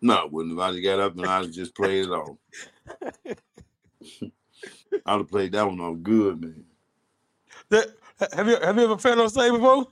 No, 0.02 0.26
it 0.26 0.32
wouldn't 0.32 0.58
have. 0.58 0.70
I 0.70 0.72
just 0.72 0.84
got 0.84 1.00
up 1.00 1.18
and 1.18 1.26
I 1.26 1.46
just 1.46 1.76
played 1.76 2.06
it 2.06 2.12
off. 2.12 2.38
I'd 5.06 5.18
have 5.18 5.30
played 5.30 5.52
that 5.54 5.66
one 5.66 5.80
off 5.80 5.98
good, 6.02 6.42
man. 6.42 6.66
That, 7.70 7.88
have 8.34 8.48
you 8.48 8.58
have 8.60 8.78
you 8.78 8.84
ever 8.84 8.98
failed 8.98 9.20
on 9.20 9.30
stage 9.30 9.52
before? 9.52 9.88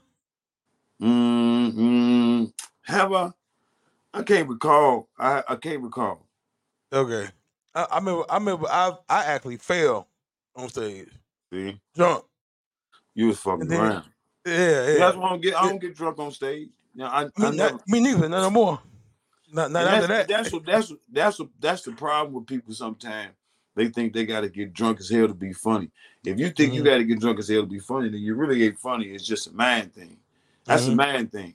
Mm, 1.02 2.52
have 2.82 3.12
I? 3.12 3.30
I 4.14 4.22
can't 4.22 4.48
recall. 4.48 5.08
I, 5.18 5.42
I 5.46 5.56
can't 5.56 5.82
recall. 5.82 6.26
Okay. 6.92 7.28
I, 7.74 7.86
I 7.90 7.98
remember 7.98 8.24
I 8.30 8.34
remember 8.34 8.66
I 8.70 8.92
I 9.08 9.24
actually 9.24 9.58
fell 9.58 10.08
on 10.54 10.68
stage. 10.68 11.08
See? 11.52 11.80
Drunk. 11.94 12.24
You 13.14 13.28
was 13.28 13.38
fucking 13.38 13.68
then, 13.68 13.80
around. 13.80 14.04
Yeah, 14.46 14.86
yeah. 14.86 14.98
That's 14.98 15.16
why 15.16 15.26
I 15.26 15.30
don't 15.30 15.42
get 15.42 15.56
I 15.56 15.68
don't 15.68 15.80
get 15.80 15.96
drunk 15.96 16.18
on 16.18 16.30
stage. 16.30 16.68
Yeah, 16.94 17.08
I, 17.08 17.24
me, 17.24 17.30
I 17.38 17.50
never, 17.50 17.72
not, 17.72 17.88
me 17.88 18.00
neither, 18.00 18.28
no 18.28 18.50
more. 18.50 18.80
Not, 19.52 19.70
not 19.70 19.86
after 19.86 20.06
that. 20.08 20.28
That's 20.28 20.52
what 20.52 20.64
that's 20.64 20.90
what 20.90 20.98
that's 21.12 21.38
what 21.38 21.48
that's 21.60 21.82
the 21.82 21.92
problem 21.92 22.34
with 22.34 22.46
people 22.46 22.72
sometimes. 22.74 23.32
They 23.74 23.88
think 23.88 24.14
they 24.14 24.24
gotta 24.24 24.48
get 24.48 24.72
drunk 24.72 25.00
as 25.00 25.10
hell 25.10 25.28
to 25.28 25.34
be 25.34 25.52
funny. 25.52 25.90
If 26.24 26.38
you 26.38 26.50
think 26.50 26.72
mm-hmm. 26.72 26.78
you 26.78 26.82
gotta 26.82 27.04
get 27.04 27.20
drunk 27.20 27.38
as 27.38 27.48
hell 27.48 27.60
to 27.60 27.66
be 27.66 27.78
funny, 27.78 28.08
then 28.08 28.20
you 28.20 28.34
really 28.34 28.64
ain't 28.64 28.78
funny. 28.78 29.06
It's 29.06 29.26
just 29.26 29.48
a 29.48 29.52
mind 29.52 29.94
thing. 29.94 30.16
That's 30.64 30.84
mm-hmm. 30.84 30.92
a 30.92 30.96
man 30.96 31.26
thing. 31.28 31.54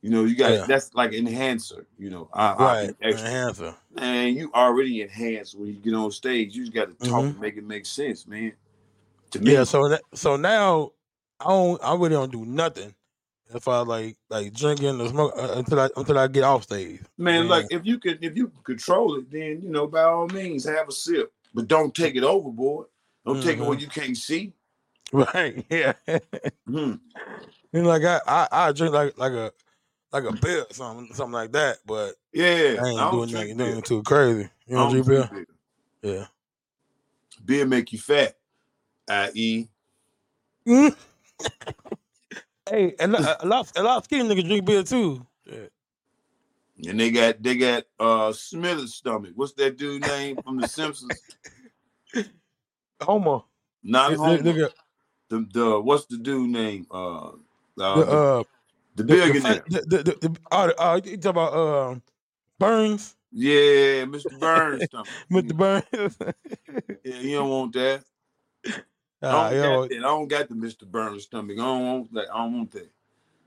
You 0.00 0.10
know, 0.10 0.24
you 0.24 0.36
got 0.36 0.52
yeah. 0.52 0.64
that's 0.66 0.94
like 0.94 1.12
enhancer. 1.12 1.86
You 1.98 2.10
know, 2.10 2.28
I, 2.32 2.54
right? 2.54 2.96
I 3.02 3.08
enhancer. 3.08 3.74
Man, 3.94 4.34
you 4.34 4.50
already 4.54 5.02
enhance 5.02 5.54
when 5.54 5.68
you 5.68 5.74
get 5.74 5.94
on 5.94 6.10
stage. 6.12 6.54
You 6.54 6.62
just 6.62 6.74
got 6.74 6.86
to 6.86 7.08
talk 7.08 7.20
mm-hmm. 7.20 7.28
and 7.30 7.40
make 7.40 7.56
it 7.56 7.64
make 7.64 7.84
sense, 7.84 8.26
man. 8.26 8.52
To 9.32 9.40
me, 9.40 9.52
yeah. 9.52 9.64
So 9.64 9.88
that, 9.88 10.02
so 10.14 10.36
now 10.36 10.92
I 11.40 11.48
don't. 11.48 11.82
I 11.84 11.94
really 11.94 12.10
don't 12.10 12.32
do 12.32 12.44
nothing 12.44 12.94
if 13.54 13.66
I 13.68 13.80
like 13.80 14.16
like 14.28 14.52
drinking 14.52 15.00
or 15.00 15.08
smoke 15.08 15.32
uh, 15.36 15.54
until 15.56 15.80
I 15.80 15.88
until 15.96 16.18
I 16.18 16.28
get 16.28 16.44
off 16.44 16.64
stage. 16.64 17.00
Man, 17.16 17.40
man, 17.40 17.48
like 17.48 17.66
if 17.70 17.84
you 17.84 17.98
can 17.98 18.18
if 18.20 18.36
you 18.36 18.48
can 18.48 18.62
control 18.62 19.16
it, 19.16 19.30
then 19.30 19.60
you 19.62 19.70
know 19.70 19.86
by 19.86 20.02
all 20.02 20.26
means 20.28 20.64
have 20.64 20.88
a 20.88 20.92
sip, 20.92 21.32
but 21.54 21.68
don't 21.68 21.94
take 21.94 22.16
it 22.16 22.24
overboard. 22.24 22.86
Don't 23.24 23.36
mm-hmm. 23.36 23.46
take 23.46 23.58
it 23.58 23.62
where 23.62 23.70
mm-hmm. 23.70 23.80
you 23.80 23.88
can't 23.88 24.16
see. 24.16 24.52
Right. 25.12 25.64
Yeah. 25.70 25.94
hmm 26.66 26.94
You 27.72 27.82
know, 27.82 27.88
like 27.88 28.04
I, 28.04 28.20
I 28.26 28.48
I 28.50 28.72
drink 28.72 28.92
like 28.92 29.16
like 29.16 29.32
a 29.32 29.52
like 30.12 30.24
a 30.24 30.32
beer 30.32 30.62
or 30.62 30.74
something 30.74 31.14
something 31.14 31.32
like 31.32 31.52
that, 31.52 31.78
but 31.86 32.14
yeah, 32.32 32.76
I 32.82 32.88
ain't 32.88 33.00
I 33.00 33.10
doing 33.10 33.30
nothing, 33.30 33.56
nothing 33.56 33.82
too 33.82 34.02
crazy. 34.02 34.48
You 34.66 34.76
know, 34.76 34.90
drink 34.90 35.06
beer? 35.06 35.30
beer? 35.30 35.46
Yeah. 36.02 36.26
Beer 37.44 37.66
make 37.66 37.92
you 37.92 37.98
fat, 37.98 38.36
i.e. 39.08 39.68
Mm. 40.68 40.94
Hey, 42.70 42.94
and 42.98 43.14
a 43.14 43.38
lot 43.44 43.72
a 43.76 43.82
lot 43.82 43.98
of 43.98 44.04
skinny 44.04 44.28
niggas 44.28 44.46
drink 44.46 44.64
beer 44.64 44.82
too. 44.82 45.26
Yeah. 45.44 46.90
And 46.90 47.00
they 47.00 47.10
got 47.10 47.42
they 47.42 47.56
got 47.56 47.84
uh 47.98 48.32
Smith's 48.32 48.94
stomach. 48.94 49.32
What's 49.34 49.52
that 49.54 49.76
dude 49.76 50.02
name 50.02 50.38
from 50.42 50.58
The 50.58 50.68
Simpsons? 50.68 51.20
Homer. 53.02 53.40
Not 53.82 54.14
Homer. 54.14 54.70
The, 55.28 55.46
the 55.52 55.80
what's 55.80 56.06
the 56.06 56.18
dude 56.18 56.50
name? 56.50 56.86
Uh 56.90 57.30
uh, 57.80 58.00
the, 58.00 58.10
uh, 58.10 58.42
the 58.96 59.04
billionaire. 59.04 59.62
The, 59.68 59.80
the, 59.80 59.96
the, 59.96 60.28
the, 60.28 60.36
uh, 60.50 60.70
uh, 60.78 61.00
you 61.04 61.16
talk 61.16 61.30
about 61.30 61.52
uh, 61.52 61.94
Burns? 62.58 63.16
Yeah, 63.30 64.04
Mr. 64.04 64.38
Burns. 64.38 64.84
Mr. 65.30 65.56
Burns. 65.92 66.16
yeah, 67.04 67.20
you 67.20 67.36
don't 67.36 67.50
want 67.50 67.72
that. 67.74 68.04
Uh, 69.20 69.36
I, 69.36 69.54
don't 69.54 69.88
that. 69.88 69.98
I 69.98 70.02
don't 70.02 70.28
got 70.28 70.48
the 70.48 70.54
Mr. 70.54 70.86
Burns 70.86 71.24
stomach. 71.24 71.58
I 71.58 71.62
don't 71.62 71.86
want 71.86 72.14
that. 72.14 72.26
I 72.32 72.38
don't 72.38 72.56
want 72.56 72.70
that. 72.72 72.90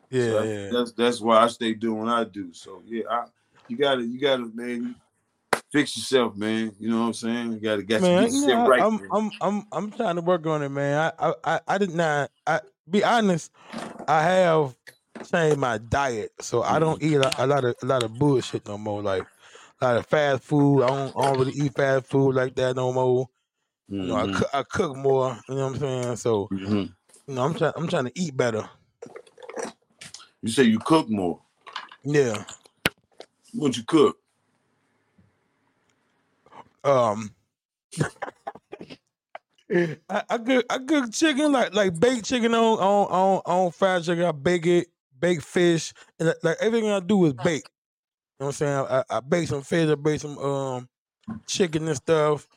Yeah, 0.09 0.29
so 0.29 0.43
yeah. 0.43 0.69
That's 0.71 0.91
that's 0.91 1.21
why 1.21 1.37
I 1.37 1.47
stay 1.47 1.73
doing 1.73 2.03
what 2.03 2.09
I 2.09 2.25
do. 2.25 2.53
So 2.53 2.81
yeah, 2.85 3.03
I, 3.09 3.25
you 3.67 3.77
gotta 3.77 4.03
you 4.03 4.19
gotta 4.19 4.51
man 4.53 4.95
fix 5.71 5.95
yourself, 5.95 6.35
man. 6.35 6.73
You 6.79 6.89
know 6.89 6.99
what 6.99 7.07
I'm 7.07 7.13
saying? 7.13 7.53
You 7.53 7.59
gotta 7.59 7.83
get 7.83 8.01
man, 8.01 8.29
know, 8.29 8.67
right. 8.67 8.81
I'm, 8.81 9.01
I'm 9.11 9.31
I'm 9.41 9.67
I'm 9.71 9.91
trying 9.91 10.15
to 10.15 10.21
work 10.21 10.45
on 10.45 10.61
it, 10.61 10.69
man. 10.69 11.11
I 11.17 11.33
I 11.43 11.59
I 11.67 11.77
did 11.77 11.91
not. 11.91 12.31
I 12.45 12.59
be 12.89 13.03
honest. 13.03 13.51
I 14.07 14.23
have 14.23 14.75
changed 15.31 15.57
my 15.57 15.77
diet, 15.77 16.31
so 16.39 16.63
I 16.63 16.79
don't 16.79 17.01
eat 17.01 17.15
a, 17.15 17.43
a, 17.43 17.47
lot 17.47 17.63
of 17.63 17.75
a 17.81 17.85
lot 17.85 18.03
of 18.03 18.17
bullshit 18.17 18.67
no 18.67 18.77
more. 18.77 19.01
Like 19.01 19.25
a 19.79 19.85
lot 19.85 19.97
of 19.97 20.05
fast 20.05 20.43
food. 20.43 20.83
I 20.83 20.87
don't, 20.87 21.17
I 21.17 21.21
don't 21.23 21.39
really 21.39 21.53
eat 21.53 21.75
fast 21.75 22.07
food 22.07 22.35
like 22.35 22.55
that 22.55 22.75
no 22.75 22.91
more. 22.91 23.29
Mm-hmm. 23.91 24.01
You 24.01 24.07
know, 24.07 24.15
I 24.15 24.23
mm-hmm. 24.23 24.35
cook, 24.35 24.49
I 24.53 24.63
cook 24.63 24.95
more. 24.95 25.37
You 25.49 25.55
know 25.55 25.67
what 25.67 25.73
I'm 25.73 25.79
saying? 25.79 26.15
So, 26.15 26.47
mm-hmm. 26.51 26.75
you 27.27 27.35
know, 27.35 27.43
I'm 27.43 27.53
trying 27.53 27.73
I'm 27.75 27.87
trying 27.87 28.05
to 28.05 28.11
eat 28.15 28.37
better. 28.37 28.69
You 30.41 30.49
say 30.49 30.63
you 30.63 30.79
cook 30.79 31.09
more? 31.09 31.41
Yeah. 32.03 32.45
What 33.53 33.75
you 33.75 33.83
cook? 33.83 34.17
Um. 36.83 37.35
I, 39.73 40.23
I 40.29 40.37
cook 40.37 40.65
I 40.69 40.77
cook 40.79 41.11
chicken 41.13 41.51
like 41.51 41.73
like 41.73 41.99
baked 41.99 42.25
chicken 42.25 42.53
on 42.53 42.79
on 42.79 43.07
on 43.07 43.41
on 43.45 43.71
fried 43.71 44.03
chicken. 44.03 44.23
I 44.23 44.31
bake 44.31 44.65
it 44.65 44.87
baked 45.19 45.43
fish, 45.43 45.93
and 46.19 46.33
like 46.43 46.57
everything 46.61 46.89
I 46.89 46.99
do 46.99 47.25
is 47.25 47.33
bake. 47.33 47.69
You 48.39 48.45
know 48.45 48.47
what 48.47 48.47
I'm 48.47 48.51
saying? 48.53 48.85
I, 48.89 49.03
I 49.09 49.19
bake 49.19 49.47
some 49.47 49.61
fish, 49.61 49.89
I 49.89 49.95
bake 49.95 50.19
some 50.19 50.37
um 50.39 50.89
chicken 51.45 51.87
and 51.87 51.95
stuff. 51.95 52.47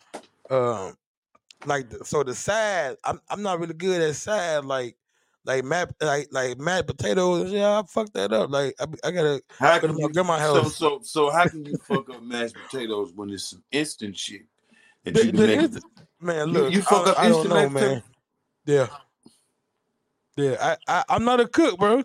Um, 0.49 0.95
like 1.67 1.87
so 2.05 2.23
the 2.23 2.35
side, 2.35 2.97
I'm 3.05 3.21
I'm 3.29 3.43
not 3.43 3.61
really 3.61 3.75
good 3.75 4.01
at 4.01 4.17
side 4.17 4.65
like 4.65 4.97
like 5.45 5.65
mashed 5.65 5.93
like 6.01 6.29
like 6.31 6.59
mashed 6.59 6.87
potatoes. 6.87 7.53
Yeah, 7.53 7.81
I 7.81 7.83
fucked 7.87 8.15
that 8.15 8.33
up. 8.33 8.51
Like 8.51 8.75
I, 8.81 8.87
I 9.05 9.11
gotta 9.11 9.43
how 9.59 9.79
go 9.79 9.89
to 9.89 9.93
my 9.93 10.09
grandma's 10.09 10.41
house. 10.41 10.77
So 10.77 10.99
so 10.99 11.01
so 11.03 11.31
how 11.31 11.47
can 11.47 11.65
you 11.65 11.77
fuck 11.79 12.09
up 12.11 12.23
mashed 12.23 12.55
potatoes 12.55 13.13
when 13.15 13.31
it's 13.31 13.51
some 13.51 13.63
instant 13.73 14.17
shit 14.17 14.43
that 15.05 15.15
the, 15.15 15.27
you 15.27 15.33
the 15.33 15.53
instant, 15.53 15.85
man? 16.21 16.47
Look, 16.49 16.71
you, 16.71 16.79
you 16.79 16.83
fuck 16.83 17.07
I, 17.07 17.11
up 17.11 17.19
I 17.19 17.27
instant 17.29 17.49
know, 17.51 17.69
man. 17.69 18.03
Yeah, 18.67 18.89
yeah. 20.37 20.57
I, 20.61 20.77
I 20.89 21.05
I'm 21.11 21.25
not 21.25 21.41
a 21.41 21.47
cook, 21.49 21.79
bro. 21.79 22.03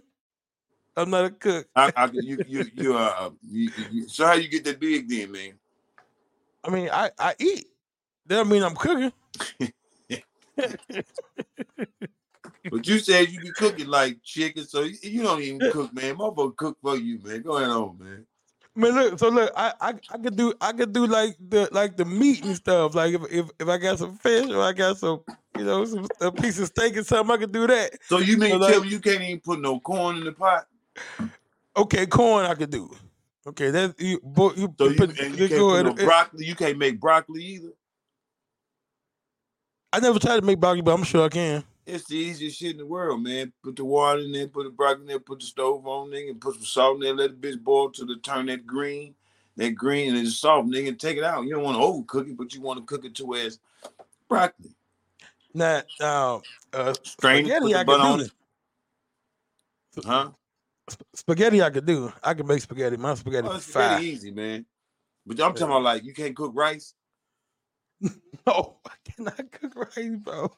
I'm 0.97 1.09
not 1.09 1.25
a 1.25 1.29
cook. 1.29 1.65
I, 1.77 1.93
I, 1.95 2.09
you, 2.11 2.43
you, 2.45 2.65
you, 2.73 2.97
uh, 2.97 3.29
you, 3.49 3.71
you, 3.89 4.09
so 4.09 4.25
how 4.25 4.33
you 4.33 4.49
get 4.49 4.65
that 4.65 4.81
big 4.81 5.07
then, 5.07 5.31
man? 5.31 5.53
I 6.61 6.69
mean, 6.69 6.89
I, 6.91 7.09
I 7.17 7.35
eat. 7.39 7.67
That 8.29 8.47
mean 8.47 8.63
I'm 8.63 8.75
cooking. 8.75 9.11
But 12.69 12.85
you 12.87 12.99
said 12.99 13.29
you 13.29 13.39
can 13.39 13.53
cook 13.53 13.79
it 13.79 13.87
like 13.87 14.21
chicken, 14.21 14.65
so 14.67 14.81
you, 14.81 14.95
you 15.01 15.23
don't 15.23 15.41
even 15.41 15.71
cook, 15.71 15.93
man. 15.93 16.15
Motherfucker 16.17 16.55
cook 16.55 16.77
for 16.81 16.97
you, 16.97 17.19
man. 17.23 17.41
Go 17.41 17.57
ahead 17.57 17.69
on, 17.69 17.97
man. 17.97 18.25
Man, 18.75 18.95
look, 18.95 19.19
so 19.19 19.29
look, 19.29 19.51
I, 19.55 19.73
I 19.81 19.93
I 20.11 20.17
could 20.17 20.35
do 20.35 20.53
I 20.61 20.73
could 20.73 20.93
do 20.93 21.07
like 21.07 21.35
the 21.39 21.67
like 21.71 21.97
the 21.97 22.05
meat 22.05 22.43
and 22.45 22.55
stuff. 22.55 22.95
Like 22.95 23.13
if 23.13 23.21
if, 23.31 23.49
if 23.59 23.67
I 23.67 23.77
got 23.77 23.97
some 23.97 24.15
fish 24.17 24.49
or 24.49 24.61
I 24.61 24.73
got 24.73 24.97
some 24.97 25.21
you 25.57 25.63
know 25.63 25.83
some 25.85 26.07
a 26.21 26.31
piece 26.31 26.59
of 26.59 26.67
steak 26.67 26.97
or 26.97 27.03
something, 27.03 27.33
I 27.33 27.37
could 27.37 27.51
do 27.51 27.65
that. 27.67 27.97
So 28.03 28.19
you 28.19 28.37
mean 28.37 28.51
So, 28.51 28.57
like- 28.57 28.73
tell 28.73 28.83
me 28.83 28.89
you 28.89 28.99
can't 28.99 29.21
even 29.21 29.39
put 29.39 29.59
no 29.59 29.79
corn 29.79 30.17
in 30.17 30.25
the 30.25 30.33
pot? 30.33 30.67
Okay, 31.75 32.05
corn 32.05 32.45
I 32.45 32.55
could 32.55 32.69
do. 32.69 32.91
Okay, 33.47 33.71
that 33.71 33.95
you, 33.99 34.19
you, 34.55 34.73
So 34.77 34.89
you, 34.89 34.95
put, 34.95 35.17
you 35.17 35.29
you 35.29 35.47
can't 35.47 35.61
put 35.61 35.83
no 35.85 35.93
broccoli. 36.05 36.45
You 36.45 36.55
can't 36.55 36.77
make 36.77 36.99
broccoli 36.99 37.43
either. 37.43 37.71
I 39.91 39.99
never 39.99 40.19
tried 40.19 40.39
to 40.39 40.45
make 40.45 40.59
broccoli, 40.59 40.81
but 40.81 40.93
I'm 40.93 41.03
sure 41.03 41.25
I 41.25 41.29
can. 41.29 41.63
It's 41.85 42.05
the 42.05 42.17
easiest 42.17 42.59
shit 42.59 42.71
in 42.71 42.77
the 42.77 42.85
world, 42.85 43.23
man. 43.23 43.51
Put 43.63 43.75
the 43.75 43.85
water 43.85 44.19
in 44.19 44.31
there, 44.31 44.47
put 44.47 44.65
the 44.65 44.69
broccoli 44.69 45.01
in 45.01 45.07
there, 45.07 45.19
put 45.19 45.39
the 45.39 45.45
stove 45.45 45.87
on 45.87 46.11
there, 46.11 46.29
and 46.29 46.39
put 46.39 46.55
some 46.55 46.63
salt 46.63 46.95
in 46.95 47.01
there. 47.01 47.15
Let 47.15 47.41
the 47.41 47.47
bitch 47.47 47.63
boil 47.63 47.89
till 47.89 48.11
it 48.11 48.21
turn 48.21 48.45
that 48.45 48.67
green, 48.67 49.15
that 49.55 49.71
green, 49.71 50.09
and 50.15 50.27
it's 50.27 50.37
soft, 50.37 50.67
nigga. 50.67 50.89
And 50.89 50.99
take 50.99 51.17
it 51.17 51.23
out. 51.23 51.43
You 51.45 51.55
don't 51.55 51.63
want 51.63 51.77
to 51.77 51.81
overcook 51.81 52.29
it, 52.29 52.37
but 52.37 52.53
you 52.53 52.61
want 52.61 52.79
to 52.79 52.85
cook 52.85 53.05
it 53.05 53.15
to 53.15 53.25
where 53.25 53.47
it's 53.47 53.57
broccoli. 54.27 54.75
Now, 55.55 55.81
now, 55.99 56.41
uh, 56.73 56.93
Strain 57.01 57.45
spaghetti 57.45 57.75
I 57.75 57.83
could 57.83 57.99
on 57.99 58.19
do. 58.19 58.25
it, 58.25 58.31
huh? 60.05 60.29
Spaghetti 61.15 61.63
I 61.63 61.71
could 61.71 61.87
do. 61.87 62.13
I 62.23 62.35
can 62.35 62.45
make 62.45 62.61
spaghetti. 62.61 62.97
My 62.97 63.15
spaghetti 63.15 63.47
Oh, 63.47 63.51
is 63.53 63.57
it's 63.63 63.73
fire. 63.73 63.89
very 63.89 64.03
easy, 64.05 64.29
man. 64.29 64.65
But 65.25 65.39
I'm 65.41 65.53
talking 65.53 65.65
about 65.65 65.81
like 65.81 66.03
you 66.03 66.13
can't 66.13 66.35
cook 66.35 66.51
rice. 66.53 66.93
No, 68.47 68.77
I 68.85 68.91
cannot 69.03 69.51
cook 69.51 69.75
rice, 69.75 70.15
bro. 70.17 70.49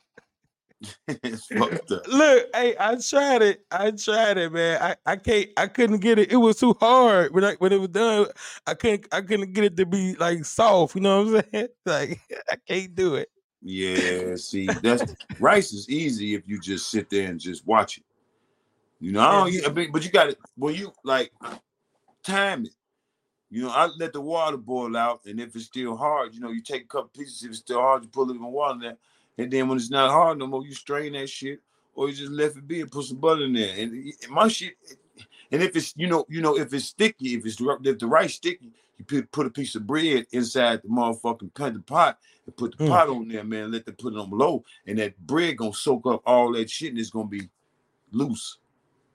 it's 1.07 1.45
fucked 1.45 1.91
up. 1.91 2.07
Look, 2.07 2.47
hey, 2.55 2.75
I 2.79 2.95
tried 2.95 3.41
it. 3.41 3.65
I 3.71 3.91
tried 3.91 4.37
it, 4.37 4.51
man. 4.51 4.81
I, 4.81 4.95
I 5.11 5.15
can't. 5.15 5.49
I 5.57 5.67
couldn't 5.67 5.99
get 5.99 6.19
it. 6.19 6.31
It 6.31 6.37
was 6.37 6.59
too 6.59 6.75
hard 6.79 7.33
when 7.33 7.43
I 7.43 7.53
when 7.55 7.71
it 7.71 7.79
was 7.79 7.89
done. 7.89 8.27
I 8.65 8.73
couldn't. 8.73 9.07
I 9.11 9.21
couldn't 9.21 9.53
get 9.53 9.63
it 9.63 9.77
to 9.77 9.85
be 9.85 10.15
like 10.15 10.45
soft. 10.45 10.95
You 10.95 11.01
know 11.01 11.23
what 11.23 11.45
I'm 11.45 11.51
saying? 11.53 11.67
Like 11.85 12.21
I 12.49 12.55
can't 12.67 12.95
do 12.95 13.15
it. 13.15 13.29
Yeah, 13.61 14.35
see, 14.37 14.67
that's 14.81 15.15
rice 15.39 15.71
is 15.71 15.87
easy 15.87 16.33
if 16.33 16.47
you 16.47 16.59
just 16.59 16.89
sit 16.89 17.09
there 17.09 17.29
and 17.29 17.39
just 17.39 17.65
watch 17.67 17.99
it. 17.99 18.03
You 18.99 19.11
know, 19.11 19.21
I 19.21 19.51
don't. 19.51 19.91
But 19.91 20.03
you 20.03 20.11
got 20.11 20.29
it 20.29 20.37
when 20.55 20.73
you 20.75 20.93
like 21.03 21.31
time 22.23 22.65
it. 22.65 22.73
You 23.51 23.63
know, 23.63 23.69
I 23.69 23.87
let 23.99 24.13
the 24.13 24.21
water 24.21 24.55
boil 24.55 24.95
out, 24.95 25.21
and 25.25 25.39
if 25.41 25.53
it's 25.55 25.65
still 25.65 25.97
hard, 25.97 26.33
you 26.33 26.39
know, 26.39 26.51
you 26.51 26.61
take 26.61 26.83
a 26.83 26.87
couple 26.87 27.09
pieces. 27.09 27.43
If 27.43 27.49
it's 27.49 27.59
still 27.59 27.81
hard, 27.81 28.01
you 28.03 28.07
put 28.09 28.29
a 28.29 28.31
little 28.31 28.49
water 28.49 28.75
in 28.75 28.79
there, 28.79 28.97
and 29.37 29.51
then 29.51 29.67
when 29.67 29.77
it's 29.77 29.89
not 29.89 30.09
hard 30.09 30.39
no 30.39 30.47
more, 30.47 30.65
you 30.65 30.73
strain 30.73 31.13
that 31.13 31.29
shit, 31.29 31.59
or 31.93 32.07
you 32.07 32.15
just 32.15 32.31
left 32.31 32.55
it 32.55 32.65
be 32.65 32.79
and 32.79 32.89
put 32.89 33.03
some 33.05 33.17
butter 33.17 33.43
in 33.43 33.51
there. 33.53 33.75
And 33.77 33.91
y- 34.05 34.13
my 34.29 34.47
shit, 34.47 34.75
and 35.51 35.61
if 35.61 35.75
it's 35.75 35.93
you 35.97 36.07
know, 36.07 36.25
you 36.29 36.39
know, 36.41 36.57
if 36.57 36.73
it's 36.73 36.85
sticky, 36.85 37.35
if 37.35 37.45
it's 37.45 37.57
if 37.59 37.99
the 37.99 38.07
rice 38.07 38.35
sticky, 38.35 38.71
you 38.97 39.03
put 39.03 39.29
put 39.33 39.47
a 39.47 39.49
piece 39.49 39.75
of 39.75 39.85
bread 39.85 40.27
inside 40.31 40.81
the 40.83 40.87
motherfucking 40.87 41.53
pot, 41.53 41.73
the 41.73 41.79
pot, 41.81 42.19
and 42.45 42.55
put 42.55 42.71
the 42.77 42.85
Mm. 42.85 42.87
pot 42.87 43.09
on 43.09 43.27
there, 43.27 43.43
man. 43.43 43.71
Let 43.73 43.85
them 43.85 43.95
put 43.95 44.13
it 44.13 44.17
on 44.17 44.29
low, 44.29 44.63
and 44.87 44.97
that 44.97 45.19
bread 45.27 45.57
gonna 45.57 45.73
soak 45.73 46.05
up 46.07 46.21
all 46.25 46.53
that 46.53 46.69
shit, 46.69 46.91
and 46.91 46.99
it's 46.99 47.09
gonna 47.09 47.27
be 47.27 47.49
loose. 48.13 48.59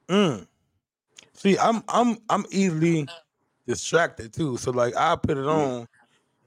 Mm. 0.09 0.47
See, 1.33 1.57
I'm 1.57 1.83
I'm 1.89 2.19
I'm 2.29 2.45
easily 2.51 3.09
distracted 3.67 4.33
too. 4.33 4.57
So 4.57 4.71
like 4.71 4.97
I 4.97 5.17
put 5.17 5.37
it 5.39 5.47
on, 5.47 5.87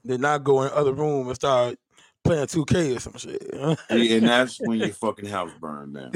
then 0.04 0.24
I 0.24 0.38
go 0.38 0.62
in 0.62 0.70
other 0.72 0.92
room 0.92 1.26
and 1.26 1.36
start 1.36 1.78
playing 2.24 2.46
2K 2.46 2.96
or 2.96 3.00
some 3.00 3.16
shit. 3.16 3.42
Yeah, 3.52 4.16
and 4.16 4.26
that's 4.26 4.58
when 4.60 4.78
your 4.78 4.92
fucking 4.94 5.26
house 5.28 5.52
burned 5.60 5.94
down. 5.94 6.12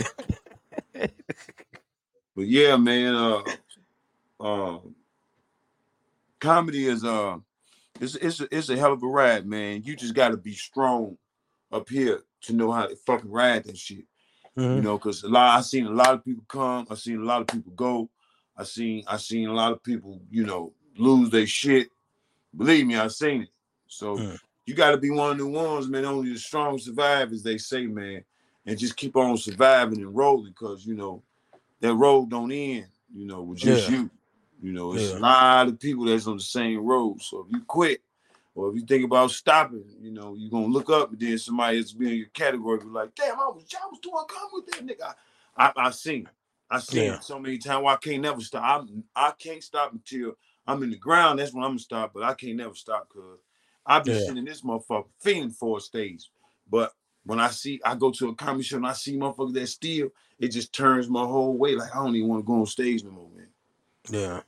But 2.36 2.46
yeah, 2.46 2.76
man, 2.76 3.14
uh, 3.14 3.42
uh, 4.40 4.78
comedy 6.40 6.86
is 6.86 7.04
uh, 7.04 7.36
it's 8.00 8.16
it's 8.16 8.40
a, 8.40 8.48
it's 8.56 8.68
a 8.70 8.76
hell 8.76 8.92
of 8.92 9.02
a 9.02 9.06
ride, 9.06 9.46
man. 9.46 9.82
You 9.84 9.94
just 9.96 10.14
got 10.14 10.30
to 10.30 10.36
be 10.36 10.52
strong 10.54 11.16
up 11.70 11.88
here 11.88 12.22
to 12.42 12.52
know 12.52 12.72
how 12.72 12.86
to 12.86 12.96
fucking 12.96 13.30
ride 13.30 13.64
that 13.64 13.78
shit. 13.78 14.04
You 14.56 14.62
Mhm. 14.62 14.82
know, 14.82 14.98
because 14.98 15.22
a 15.24 15.28
lot 15.28 15.58
I 15.58 15.62
seen 15.62 15.86
a 15.86 15.90
lot 15.90 16.14
of 16.14 16.24
people 16.24 16.44
come, 16.48 16.86
I 16.90 16.94
seen 16.94 17.20
a 17.20 17.24
lot 17.24 17.40
of 17.40 17.46
people 17.48 17.72
go, 17.72 18.08
I 18.56 18.64
seen 18.64 19.04
I 19.06 19.16
seen 19.16 19.48
a 19.48 19.52
lot 19.52 19.72
of 19.72 19.82
people, 19.82 20.20
you 20.30 20.44
know, 20.44 20.72
lose 20.96 21.30
their 21.30 21.46
shit. 21.46 21.88
Believe 22.56 22.86
me, 22.86 22.96
I 22.96 23.08
seen 23.08 23.42
it. 23.42 23.48
So 23.88 24.18
Mm. 24.18 24.40
you 24.66 24.74
got 24.74 24.92
to 24.92 24.96
be 24.98 25.10
one 25.10 25.32
of 25.32 25.38
the 25.38 25.46
ones, 25.46 25.88
man. 25.88 26.04
Only 26.04 26.32
the 26.32 26.38
strong 26.38 26.78
survive, 26.78 27.32
as 27.32 27.42
they 27.42 27.58
say, 27.58 27.86
man, 27.86 28.24
and 28.66 28.78
just 28.78 28.96
keep 28.96 29.16
on 29.16 29.36
surviving 29.36 29.98
and 30.00 30.14
rolling, 30.14 30.52
because 30.52 30.86
you 30.86 30.94
know 30.94 31.22
that 31.80 31.94
road 31.94 32.30
don't 32.30 32.52
end. 32.52 32.86
You 33.14 33.26
know, 33.26 33.42
with 33.42 33.58
just 33.58 33.88
Yeah. 33.88 33.96
you. 33.96 34.10
You 34.62 34.72
know, 34.72 34.94
it's 34.94 35.10
Yeah. 35.10 35.18
a 35.18 35.20
lot 35.20 35.68
of 35.68 35.78
people 35.78 36.04
that's 36.04 36.26
on 36.26 36.38
the 36.38 36.42
same 36.42 36.78
road. 36.78 37.20
So 37.20 37.40
if 37.46 37.52
you 37.52 37.60
quit, 37.62 38.00
or 38.54 38.70
if 38.70 38.76
you 38.76 38.86
think 38.86 39.04
about 39.04 39.30
stopping, 39.32 39.84
you 40.00 40.10
know, 40.12 40.34
you're 40.34 40.50
gonna 40.50 40.66
look 40.66 40.88
up 40.90 41.10
and 41.10 41.20
then 41.20 41.36
somebody 41.38 41.78
that's 41.78 41.92
be 41.92 42.08
in 42.08 42.18
your 42.18 42.28
category 42.28 42.78
be 42.78 42.86
like, 42.86 43.14
damn, 43.14 43.38
I 43.38 43.48
was 43.48 43.66
I 43.74 43.86
was 43.90 44.00
doing 44.00 44.24
come 44.28 44.48
with 44.52 44.66
that 44.66 44.86
nigga. 44.86 45.14
I 45.56 45.66
I, 45.66 45.72
I 45.88 45.90
seen 45.90 46.22
it. 46.22 46.28
I 46.70 46.78
seen 46.78 47.04
Yeah. 47.04 47.14
it 47.16 47.24
so 47.24 47.38
many 47.38 47.58
times 47.58 47.82
why 47.84 47.94
I 47.94 47.96
can't 47.96 48.22
never 48.22 48.40
stop. 48.40 48.86
I 49.16 49.28
I 49.28 49.32
can't 49.32 49.62
stop 49.62 49.92
until 49.92 50.36
I'm 50.66 50.82
in 50.82 50.90
the 50.90 50.96
ground. 50.96 51.38
That's 51.38 51.52
when 51.52 51.64
I'm 51.64 51.70
gonna 51.70 51.78
stop, 51.80 52.12
but 52.14 52.22
I 52.22 52.34
can't 52.34 52.56
never 52.56 52.74
stop 52.74 53.08
because 53.08 53.38
I 53.86 54.00
be 54.00 54.12
Yeah. 54.12 54.18
sitting 54.20 54.38
in 54.38 54.44
this 54.44 54.62
motherfucker 54.62 55.06
feeling 55.20 55.50
for 55.50 55.78
a 55.78 55.80
stage. 55.80 56.30
But 56.70 56.92
when 57.24 57.40
I 57.40 57.48
see 57.50 57.80
I 57.84 57.94
go 57.94 58.10
to 58.12 58.28
a 58.30 58.34
comedy 58.34 58.64
show 58.64 58.76
and 58.76 58.86
I 58.86 58.92
see 58.92 59.16
motherfuckers 59.16 59.54
that 59.54 59.66
steal, 59.68 60.08
it 60.38 60.48
just 60.48 60.72
turns 60.72 61.08
my 61.08 61.24
whole 61.24 61.56
way. 61.56 61.74
Like 61.74 61.94
I 61.94 61.98
don't 62.02 62.16
even 62.16 62.28
want 62.28 62.42
to 62.42 62.46
go 62.46 62.54
on 62.60 62.66
stage 62.66 63.04
no 63.04 63.10
more, 63.10 63.28
man. 63.36 63.48
Yeah, 64.10 64.40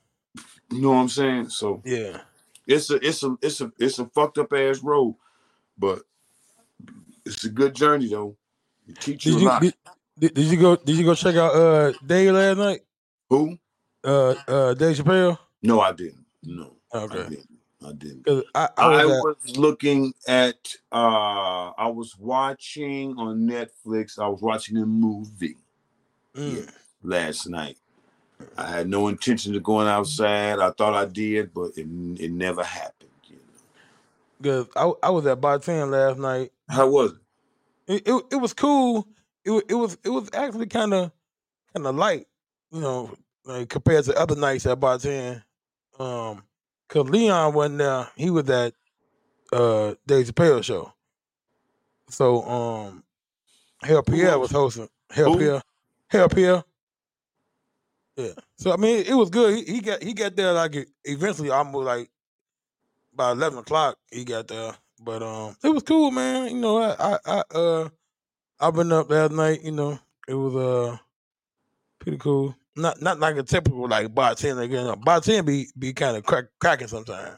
You 0.71 0.81
know 0.81 0.89
what 0.91 0.97
I'm 0.97 1.09
saying? 1.09 1.49
So 1.49 1.81
yeah. 1.85 2.21
it's 2.67 2.89
a 2.89 2.95
it's 2.95 3.23
a 3.23 3.37
it's 3.41 3.61
a 3.61 3.71
it's 3.79 3.99
a 3.99 4.05
fucked 4.07 4.37
up 4.37 4.53
ass 4.53 4.83
road, 4.83 5.15
but 5.77 6.03
it's 7.25 7.43
a 7.43 7.49
good 7.49 7.73
journey 7.75 8.07
though. 8.07 8.35
It 8.87 8.99
teach 8.99 9.25
you 9.25 9.33
Did 9.33 9.41
a 9.41 9.45
lot. 9.45 9.61
did, 9.61 9.73
did, 10.19 10.33
did 10.33 10.45
you 10.45 10.57
go 10.57 10.75
did 10.75 10.95
you 10.95 11.03
go 11.05 11.13
check 11.15 11.35
out 11.35 11.55
uh 11.55 11.93
Dave 12.05 12.33
last 12.33 12.57
night? 12.57 12.81
Who? 13.29 13.57
Uh 14.03 14.35
uh 14.47 14.73
Dave 14.75 14.95
Chappelle? 14.97 15.37
No, 15.61 15.81
I 15.81 15.91
didn't. 15.91 16.25
No, 16.43 16.73
I 16.93 17.07
didn't. 17.07 17.47
I 17.85 17.91
didn't. 17.91 18.27
I, 18.55 18.69
I 18.77 18.83
I 19.01 19.05
was 19.05 19.15
at, 19.15 19.23
was 19.23 19.57
looking 19.57 20.13
at 20.27 20.75
uh 20.91 21.71
I 21.77 21.87
was 21.87 22.17
watching 22.17 23.15
on 23.17 23.47
Netflix, 23.47 24.19
I 24.19 24.27
was 24.27 24.41
watching 24.41 24.77
a 24.77 24.85
movie 24.85 25.57
mm, 26.35 26.67
last 27.03 27.47
night. 27.47 27.77
I 28.57 28.67
had 28.67 28.89
no 28.89 29.07
intention 29.07 29.55
of 29.55 29.63
going 29.63 29.87
outside. 29.87 30.59
I 30.59 30.71
thought 30.71 30.93
I 30.93 31.05
did, 31.05 31.53
but 31.53 31.77
it, 31.77 31.87
it 32.19 32.31
never 32.31 32.63
happened. 32.63 33.09
You 33.27 33.37
know. 34.41 34.65
cause 34.65 34.97
I, 35.03 35.07
I 35.07 35.09
was 35.11 35.25
at 35.27 35.41
Bar 35.41 35.59
10 35.59 35.91
last 35.91 36.17
night. 36.19 36.51
How 36.69 36.87
was 36.89 37.11
it? 37.11 37.17
It, 37.87 38.07
it, 38.07 38.23
it 38.33 38.35
was 38.35 38.53
cool. 38.53 39.07
It, 39.45 39.63
it 39.69 39.75
was 39.75 39.97
it 40.03 40.09
was 40.09 40.29
actually 40.33 40.67
kind 40.67 40.93
of 40.93 41.11
kind 41.73 41.85
of 41.85 41.95
light, 41.95 42.27
you 42.71 42.81
know, 42.81 43.11
like 43.45 43.69
compared 43.69 44.05
to 44.05 44.19
other 44.19 44.35
nights 44.35 44.65
at 44.65 44.79
Bar 44.79 44.97
10. 44.97 45.43
Um, 45.99 46.43
cause 46.87 47.09
Leon 47.09 47.53
wasn't 47.53 47.79
there. 47.79 48.07
He 48.15 48.29
was 48.29 48.49
at 48.49 48.73
uh 49.51 49.95
Dave 50.05 50.27
Chappelle 50.27 50.63
show. 50.63 50.93
So 52.09 52.43
um, 52.43 53.03
Hell 53.81 54.03
Pierre 54.03 54.39
was 54.39 54.51
hosting. 54.51 54.89
Hell 55.09 55.33
Who? 55.33 55.39
Pierre. 55.39 55.61
Hell 56.07 56.29
Pierre. 56.29 56.63
Yeah. 58.15 58.31
So 58.57 58.73
I 58.73 58.77
mean, 58.77 59.05
it 59.05 59.13
was 59.13 59.29
good. 59.29 59.55
He, 59.55 59.75
he 59.75 59.81
got 59.81 60.01
he 60.01 60.13
got 60.13 60.35
there 60.35 60.53
like 60.53 60.75
eventually 61.03 61.49
almost 61.49 61.85
like 61.85 62.09
by 63.13 63.31
eleven 63.31 63.59
o'clock. 63.59 63.97
He 64.11 64.23
got 64.23 64.47
there, 64.47 64.73
but 64.99 65.21
um, 65.21 65.55
it 65.63 65.69
was 65.69 65.83
cool, 65.83 66.11
man. 66.11 66.49
You 66.49 66.61
know, 66.61 66.77
I 66.81 66.95
I, 66.99 67.19
I 67.25 67.43
uh, 67.53 67.89
I've 68.59 68.73
been 68.73 68.91
up 68.91 69.09
last 69.09 69.31
night. 69.31 69.63
You 69.63 69.71
know, 69.71 69.99
it 70.27 70.33
was 70.33 70.55
uh 70.55 70.97
pretty 71.99 72.17
cool. 72.17 72.55
Not 72.77 73.01
not 73.01 73.19
like 73.19 73.35
a 73.37 73.43
typical 73.43 73.87
like 73.87 74.13
bartender. 74.13 74.67
Know, 74.67 74.95
bartender 74.95 75.43
be 75.43 75.67
be 75.77 75.93
kind 75.93 76.15
of 76.15 76.23
crack, 76.23 76.45
cracking 76.59 76.87
sometimes. 76.87 77.37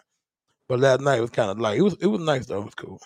But 0.67 0.79
last 0.79 1.01
night 1.01 1.21
was 1.21 1.29
kind 1.29 1.49
of 1.49 1.59
like 1.59 1.79
It 1.79 1.81
was 1.81 1.95
it 2.01 2.07
was 2.07 2.21
nice 2.21 2.45
though. 2.45 2.61
It 2.61 2.65
was 2.65 2.75
cool. 2.75 2.99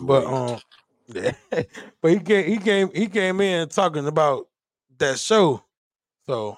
But 0.00 0.24
um, 0.24 0.60
yeah. 1.08 1.32
but 2.00 2.12
he 2.12 2.20
came 2.20 2.46
he 2.46 2.58
came 2.58 2.90
he 2.94 3.06
came 3.08 3.40
in 3.40 3.68
talking 3.68 4.06
about 4.06 4.48
that 4.98 5.18
show. 5.18 5.62
So 6.26 6.56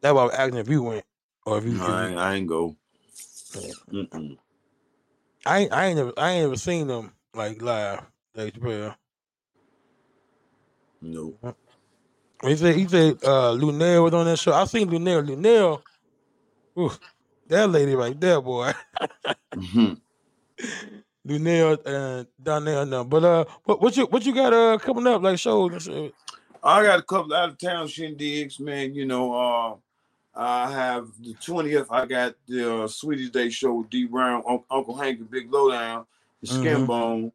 that's 0.00 0.14
why 0.14 0.22
I 0.22 0.24
was 0.24 0.34
asking 0.34 0.58
if 0.58 0.68
you 0.68 0.82
went 0.82 1.04
or 1.44 1.58
if 1.58 1.64
you. 1.64 1.72
No, 1.72 1.86
I, 1.86 2.06
ain't, 2.06 2.18
I 2.18 2.34
ain't 2.34 2.46
go. 2.46 2.76
Yeah. 3.58 4.02
I 5.44 5.58
ain't, 5.58 5.72
I 5.72 5.86
ain't 5.86 5.96
never 5.96 6.12
I 6.16 6.30
ain't 6.30 6.44
never 6.44 6.56
seen 6.56 6.86
them 6.86 7.12
like 7.34 7.60
live. 7.60 8.02
Chappelle. 8.36 8.96
No. 11.02 11.34
He 12.42 12.56
said 12.56 12.74
he 12.76 12.88
said 12.88 13.18
uh 13.24 13.52
Luenell 13.52 14.04
was 14.04 14.14
on 14.14 14.26
that 14.26 14.38
show. 14.38 14.52
I 14.52 14.64
seen 14.64 14.88
Luenell. 14.88 15.26
Luenell, 15.26 15.82
ooh, 16.78 16.92
that 17.48 17.70
lady 17.70 17.94
right 17.94 18.18
there, 18.20 18.40
boy. 18.40 18.72
Mhm. 19.54 20.00
Luenell 21.26 21.78
and 21.86 22.26
Donnell 22.42 22.86
now. 22.86 23.04
But 23.04 23.24
uh, 23.24 23.44
what 23.64 23.80
what 23.80 23.96
you 23.96 24.06
what 24.06 24.26
you 24.26 24.34
got 24.34 24.52
uh 24.52 24.78
coming 24.78 25.06
up 25.06 25.22
like 25.22 25.38
shows 25.38 25.72
and 25.72 25.82
shit? 25.82 26.14
I 26.64 26.82
got 26.84 26.98
a 26.98 27.02
couple 27.02 27.34
out 27.34 27.50
of 27.50 27.58
town 27.58 27.86
shindigs, 27.88 28.60
man. 28.60 28.94
You 28.94 29.04
know, 29.06 29.34
uh, 29.34 29.74
I 30.34 30.70
have 30.70 31.08
the 31.20 31.34
twentieth. 31.34 31.86
I 31.90 32.06
got 32.06 32.34
the 32.48 32.82
uh, 32.82 32.88
Sweetest 32.88 33.32
Day 33.32 33.50
show 33.50 33.74
with 33.74 33.90
D 33.90 34.04
Brown, 34.06 34.42
Un- 34.48 34.64
Uncle 34.70 34.96
Hank, 34.96 35.18
the 35.18 35.24
Big 35.24 35.52
Lowdown, 35.52 36.06
the 36.40 36.46
Skin 36.48 36.82
Mhm. 36.82 36.86
Bone, 36.86 37.32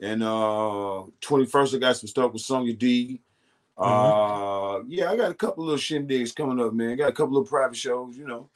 and 0.00 0.22
uh, 0.22 1.02
twenty 1.20 1.46
first 1.46 1.74
I 1.74 1.78
got 1.78 1.96
some 1.96 2.08
stuff 2.08 2.32
with 2.32 2.42
Sonya 2.42 2.74
D. 2.74 3.20
Uh, 3.78 4.80
yeah, 4.88 5.10
I 5.10 5.16
got 5.16 5.30
a 5.30 5.34
couple 5.34 5.64
little 5.64 5.78
shindigs 5.78 6.34
coming 6.34 6.64
up, 6.64 6.72
man. 6.72 6.96
Got 6.96 7.10
a 7.10 7.12
couple 7.12 7.36
of 7.36 7.48
private 7.48 7.76
shows, 7.76 8.16
you 8.16 8.26
know. 8.26 8.48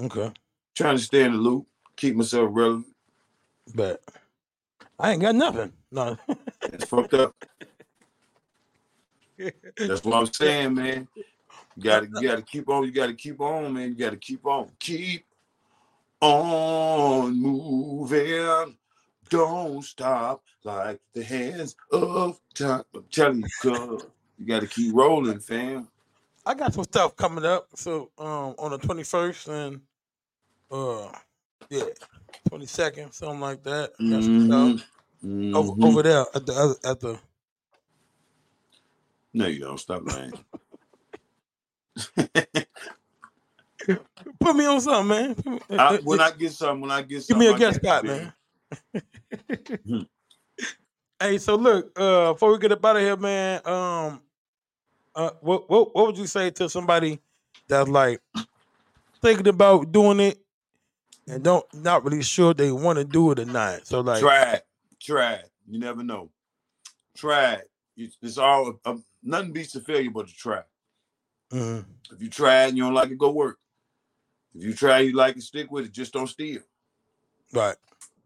Okay, 0.00 0.32
Trying 0.74 0.98
to 0.98 1.02
stay 1.02 1.24
in 1.24 1.32
the 1.32 1.38
loop, 1.38 1.66
keep 1.96 2.14
myself 2.14 2.50
relevant. 2.52 2.86
but 3.74 4.02
I 4.98 5.12
ain't 5.12 5.22
got 5.22 5.34
nothing. 5.34 5.72
No. 5.90 6.16
It's 6.62 6.84
fucked 6.84 7.14
up. 7.14 7.34
That's 9.76 10.04
what 10.04 10.14
I'm 10.14 10.32
saying, 10.32 10.74
man. 10.74 11.08
You 11.76 11.82
gotta, 11.82 12.06
you 12.06 12.28
gotta 12.28 12.42
keep 12.42 12.68
on. 12.68 12.84
You 12.84 12.90
gotta 12.92 13.14
keep 13.14 13.40
on, 13.40 13.72
man. 13.72 13.88
You 13.88 13.94
gotta 13.94 14.16
keep 14.16 14.46
on. 14.46 14.70
Keep 14.78 15.24
on 16.20 17.40
moving. 17.40 18.76
Don't 19.28 19.82
stop 19.84 20.42
like 20.64 21.00
the 21.14 21.22
hands 21.24 21.74
of 21.90 22.38
time. 22.54 22.84
I'm 22.94 23.04
telling 23.10 23.42
you, 23.42 23.48
cuz 23.60 24.06
you 24.38 24.46
gotta 24.46 24.66
keep 24.66 24.94
rolling, 24.94 25.40
fam. 25.40 25.88
I 26.44 26.54
got 26.54 26.74
some 26.74 26.84
stuff 26.84 27.16
coming 27.16 27.44
up. 27.44 27.68
So 27.74 28.10
um 28.18 28.54
on 28.58 28.70
the 28.70 28.78
twenty 28.78 29.02
first 29.02 29.48
and 29.48 29.80
uh 30.70 31.08
yeah, 31.70 31.84
twenty 32.48 32.66
second, 32.66 33.12
something 33.12 33.40
like 33.40 33.62
that. 33.64 33.92
Got 33.98 34.22
some 34.22 34.46
stuff 34.46 34.90
over, 35.54 35.86
over 35.86 36.02
there 36.02 36.24
at 36.34 36.46
the 36.46 36.52
other 36.52 36.74
at 36.84 37.00
the 37.00 37.18
No, 39.34 39.46
you 39.46 39.60
don't 39.60 39.80
stop 39.80 40.02
lying. 40.06 40.32
put 44.40 44.56
me 44.56 44.66
on 44.66 44.80
something, 44.80 45.08
man. 45.08 45.60
I, 45.70 45.74
uh, 45.76 45.98
when 46.02 46.20
uh, 46.20 46.24
I 46.24 46.30
get 46.32 46.52
some, 46.52 46.80
when 46.80 46.90
I 46.90 47.02
get 47.02 47.26
give 47.26 47.36
me 47.36 47.46
a 47.48 47.58
guest 47.58 47.80
spot, 47.80 48.04
man. 48.04 48.32
Hmm. 49.86 50.02
hey, 51.20 51.38
so 51.38 51.54
look, 51.54 51.92
uh 51.98 52.32
before 52.32 52.52
we 52.52 52.58
get 52.58 52.72
up 52.72 52.84
out 52.84 52.96
of 52.96 53.02
here, 53.02 53.16
man, 53.16 53.60
um 53.64 54.20
uh 55.16 55.30
what 55.40 55.68
what 55.70 55.94
what 55.94 56.06
would 56.06 56.18
you 56.18 56.26
say 56.26 56.50
to 56.50 56.68
somebody 56.68 57.20
that's 57.68 57.88
like 57.88 58.20
thinking 59.22 59.48
about 59.48 59.90
doing 59.92 60.20
it 60.20 60.38
and 61.26 61.42
don't 61.42 61.64
not 61.74 62.04
really 62.04 62.22
sure 62.22 62.54
they 62.54 62.70
want 62.70 62.98
to 62.98 63.04
do 63.04 63.30
it 63.32 63.38
or 63.40 63.44
not? 63.46 63.86
So 63.86 64.00
like 64.00 64.20
try 64.20 64.52
it. 64.54 64.62
Try 65.00 65.32
it. 65.34 65.50
You 65.68 65.78
never 65.80 66.02
know. 66.02 66.30
Try 67.16 67.54
it. 67.54 67.70
It's, 67.96 68.16
it's 68.22 68.38
all 68.38 68.78
um, 68.84 69.02
nothing 69.22 69.52
beats 69.52 69.72
the 69.72 69.80
failure 69.80 70.10
but 70.10 70.28
to 70.28 70.34
try. 70.34 70.62
mhm, 71.52 71.84
If 72.12 72.20
you 72.22 72.28
try 72.28 72.64
it 72.64 72.68
and 72.68 72.76
you 72.76 72.84
don't 72.84 72.94
like 72.94 73.10
it, 73.10 73.18
go 73.18 73.30
work. 73.30 73.58
If 74.54 74.64
you 74.64 74.74
try, 74.74 75.00
you 75.00 75.12
like 75.12 75.36
it, 75.36 75.42
stick 75.42 75.70
with 75.70 75.86
it. 75.86 75.92
Just 75.92 76.12
don't 76.12 76.26
steal. 76.26 76.60
right. 77.52 77.76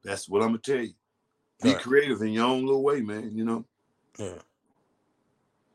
That's 0.02 0.28
what 0.28 0.42
I'm 0.42 0.48
gonna 0.48 0.58
tell 0.58 0.80
you. 0.80 0.94
Be 1.62 1.70
Right. 1.72 1.80
creative 1.82 2.22
in 2.22 2.32
your 2.32 2.46
own 2.46 2.64
little 2.64 2.82
way, 2.82 3.00
man. 3.02 3.36
You 3.36 3.44
know, 3.44 3.64
Yeah. 4.18 4.38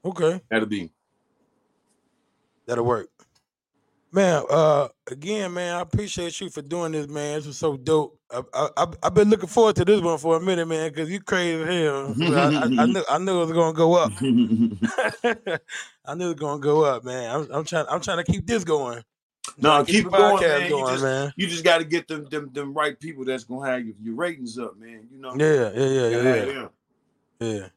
Okay. 0.04 0.42
that'll 0.50 0.68
be. 0.68 0.92
That'll 2.66 2.86
work. 2.86 3.10
Man, 4.12 4.44
uh, 4.50 4.88
again, 5.12 5.54
man, 5.54 5.76
I 5.76 5.82
appreciate 5.82 6.40
you 6.40 6.50
for 6.50 6.62
doing 6.62 6.94
this, 6.94 7.08
man. 7.08 7.36
This 7.36 7.48
was 7.48 7.58
so 7.58 7.76
dope. 7.76 8.18
I, 8.32 8.42
I, 8.54 8.70
I, 8.78 8.88
I've 9.04 9.14
been 9.14 9.30
looking 9.30 9.50
forward 9.50 9.76
to 9.76 9.84
this 9.84 10.00
one 10.00 10.18
for 10.18 10.38
a 10.38 10.40
minute, 10.40 10.68
man, 10.68 10.90
because 10.90 11.10
you 11.10 11.20
crazy 11.20 11.62
as 11.62 11.68
hell. 11.68 12.16
I, 12.34 12.56
I, 12.56 12.84
I 12.84 12.86
knew, 12.86 13.04
I 13.10 13.18
knew 13.18 13.42
it 13.42 13.46
was 13.46 13.52
gonna 13.52 13.74
go 13.74 13.96
up. 13.96 14.12
I 16.06 16.16
knew 16.16 16.28
it 16.28 16.30
was 16.30 16.36
gonna 16.36 16.62
go 16.62 16.86
up, 16.86 17.04
man. 17.04 17.36
I'm, 17.36 17.52
I'm 17.52 17.66
trying, 17.66 17.88
I'm 17.90 18.00
trying 18.00 18.24
to 18.24 18.32
keep 18.32 18.48
this 18.48 18.64
going. 18.64 19.04
No, 19.58 19.84
to 19.84 19.92
keep 19.92 20.06
it 20.06 20.12
the 20.12 20.18
going, 20.18 20.38
podcast 20.38 20.60
man. 20.60 20.70
You 20.70 20.88
just, 20.88 21.04
man. 21.04 21.34
you 21.36 21.48
just 21.48 21.64
got 21.66 21.78
to 21.80 21.84
get 21.84 22.08
them, 22.08 22.26
them 22.30 22.50
them 22.54 22.74
right 22.74 22.98
people 22.98 23.26
that's 23.26 23.44
gonna 23.44 23.70
have 23.70 23.86
your, 23.86 23.96
your 24.02 24.16
ratings 24.16 24.58
up, 24.58 24.78
man. 24.78 25.10
You 25.12 25.20
know. 25.20 25.36
Yeah, 25.36 25.72
yeah, 25.76 25.88
yeah, 25.88 26.08
yeah, 26.08 26.46
yeah. 26.46 26.68
yeah. 27.40 27.68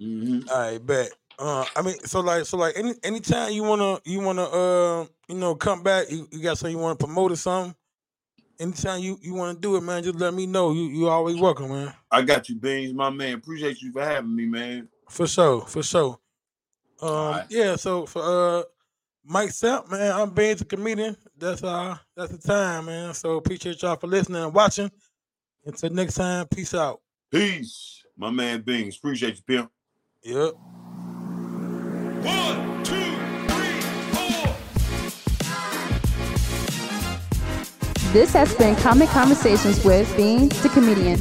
Mm-hmm. 0.00 0.48
All 0.48 0.58
right, 0.58 0.86
bet. 0.86 1.10
Uh, 1.40 1.64
I 1.74 1.80
mean, 1.80 1.98
so 2.00 2.20
like, 2.20 2.44
so 2.44 2.58
like, 2.58 2.74
any 2.76 2.92
anytime 3.02 3.52
you 3.52 3.62
wanna, 3.62 3.98
you 4.04 4.20
wanna, 4.20 4.44
uh, 4.44 5.06
you 5.26 5.36
know, 5.36 5.54
come 5.54 5.82
back, 5.82 6.10
you, 6.10 6.28
you 6.30 6.42
got 6.42 6.58
something 6.58 6.76
you 6.76 6.82
wanna 6.82 6.96
promote 6.96 7.32
or 7.32 7.36
something. 7.36 7.74
Anytime 8.58 9.00
you 9.00 9.18
you 9.22 9.32
wanna 9.32 9.58
do 9.58 9.76
it, 9.76 9.80
man, 9.80 10.02
just 10.02 10.16
let 10.16 10.34
me 10.34 10.44
know. 10.44 10.72
You 10.72 10.82
you 10.82 11.08
always 11.08 11.36
welcome, 11.40 11.70
man. 11.70 11.94
I 12.10 12.20
got 12.20 12.50
you, 12.50 12.56
Beanz, 12.56 12.92
my 12.92 13.08
man. 13.08 13.36
Appreciate 13.36 13.80
you 13.80 13.90
for 13.90 14.04
having 14.04 14.36
me, 14.36 14.44
man. 14.44 14.86
For 15.08 15.26
sure, 15.26 15.62
for 15.62 15.82
sure. 15.82 16.18
Um, 17.00 17.08
Alright. 17.08 17.46
yeah. 17.48 17.76
So 17.76 18.04
for 18.04 18.22
uh, 18.22 18.62
Mike 19.24 19.52
Samp, 19.52 19.90
man, 19.90 20.12
I'm 20.12 20.34
being 20.34 20.58
a 20.60 20.64
comedian. 20.64 21.16
That's 21.38 21.64
uh, 21.64 21.96
that's 22.14 22.32
the 22.32 22.38
time, 22.46 22.84
man. 22.84 23.14
So 23.14 23.38
appreciate 23.38 23.80
y'all 23.80 23.96
for 23.96 24.08
listening 24.08 24.42
and 24.42 24.52
watching. 24.52 24.90
Until 25.64 25.88
next 25.88 26.16
time, 26.16 26.46
peace 26.48 26.74
out. 26.74 27.00
Peace, 27.30 28.04
my 28.14 28.28
man 28.28 28.62
Beanz. 28.62 28.98
Appreciate 28.98 29.36
you, 29.36 29.42
pimp. 29.46 29.70
Yep. 30.22 30.52
One, 32.22 32.84
two, 32.84 33.16
three, 33.48 33.80
four. 34.12 34.54
This 38.12 38.32
has 38.34 38.54
been 38.56 38.76
Comic 38.76 39.08
Conversations 39.08 39.82
with 39.84 40.06
Beanz 40.16 40.62
the 40.62 40.68
Comedian. 40.68 41.18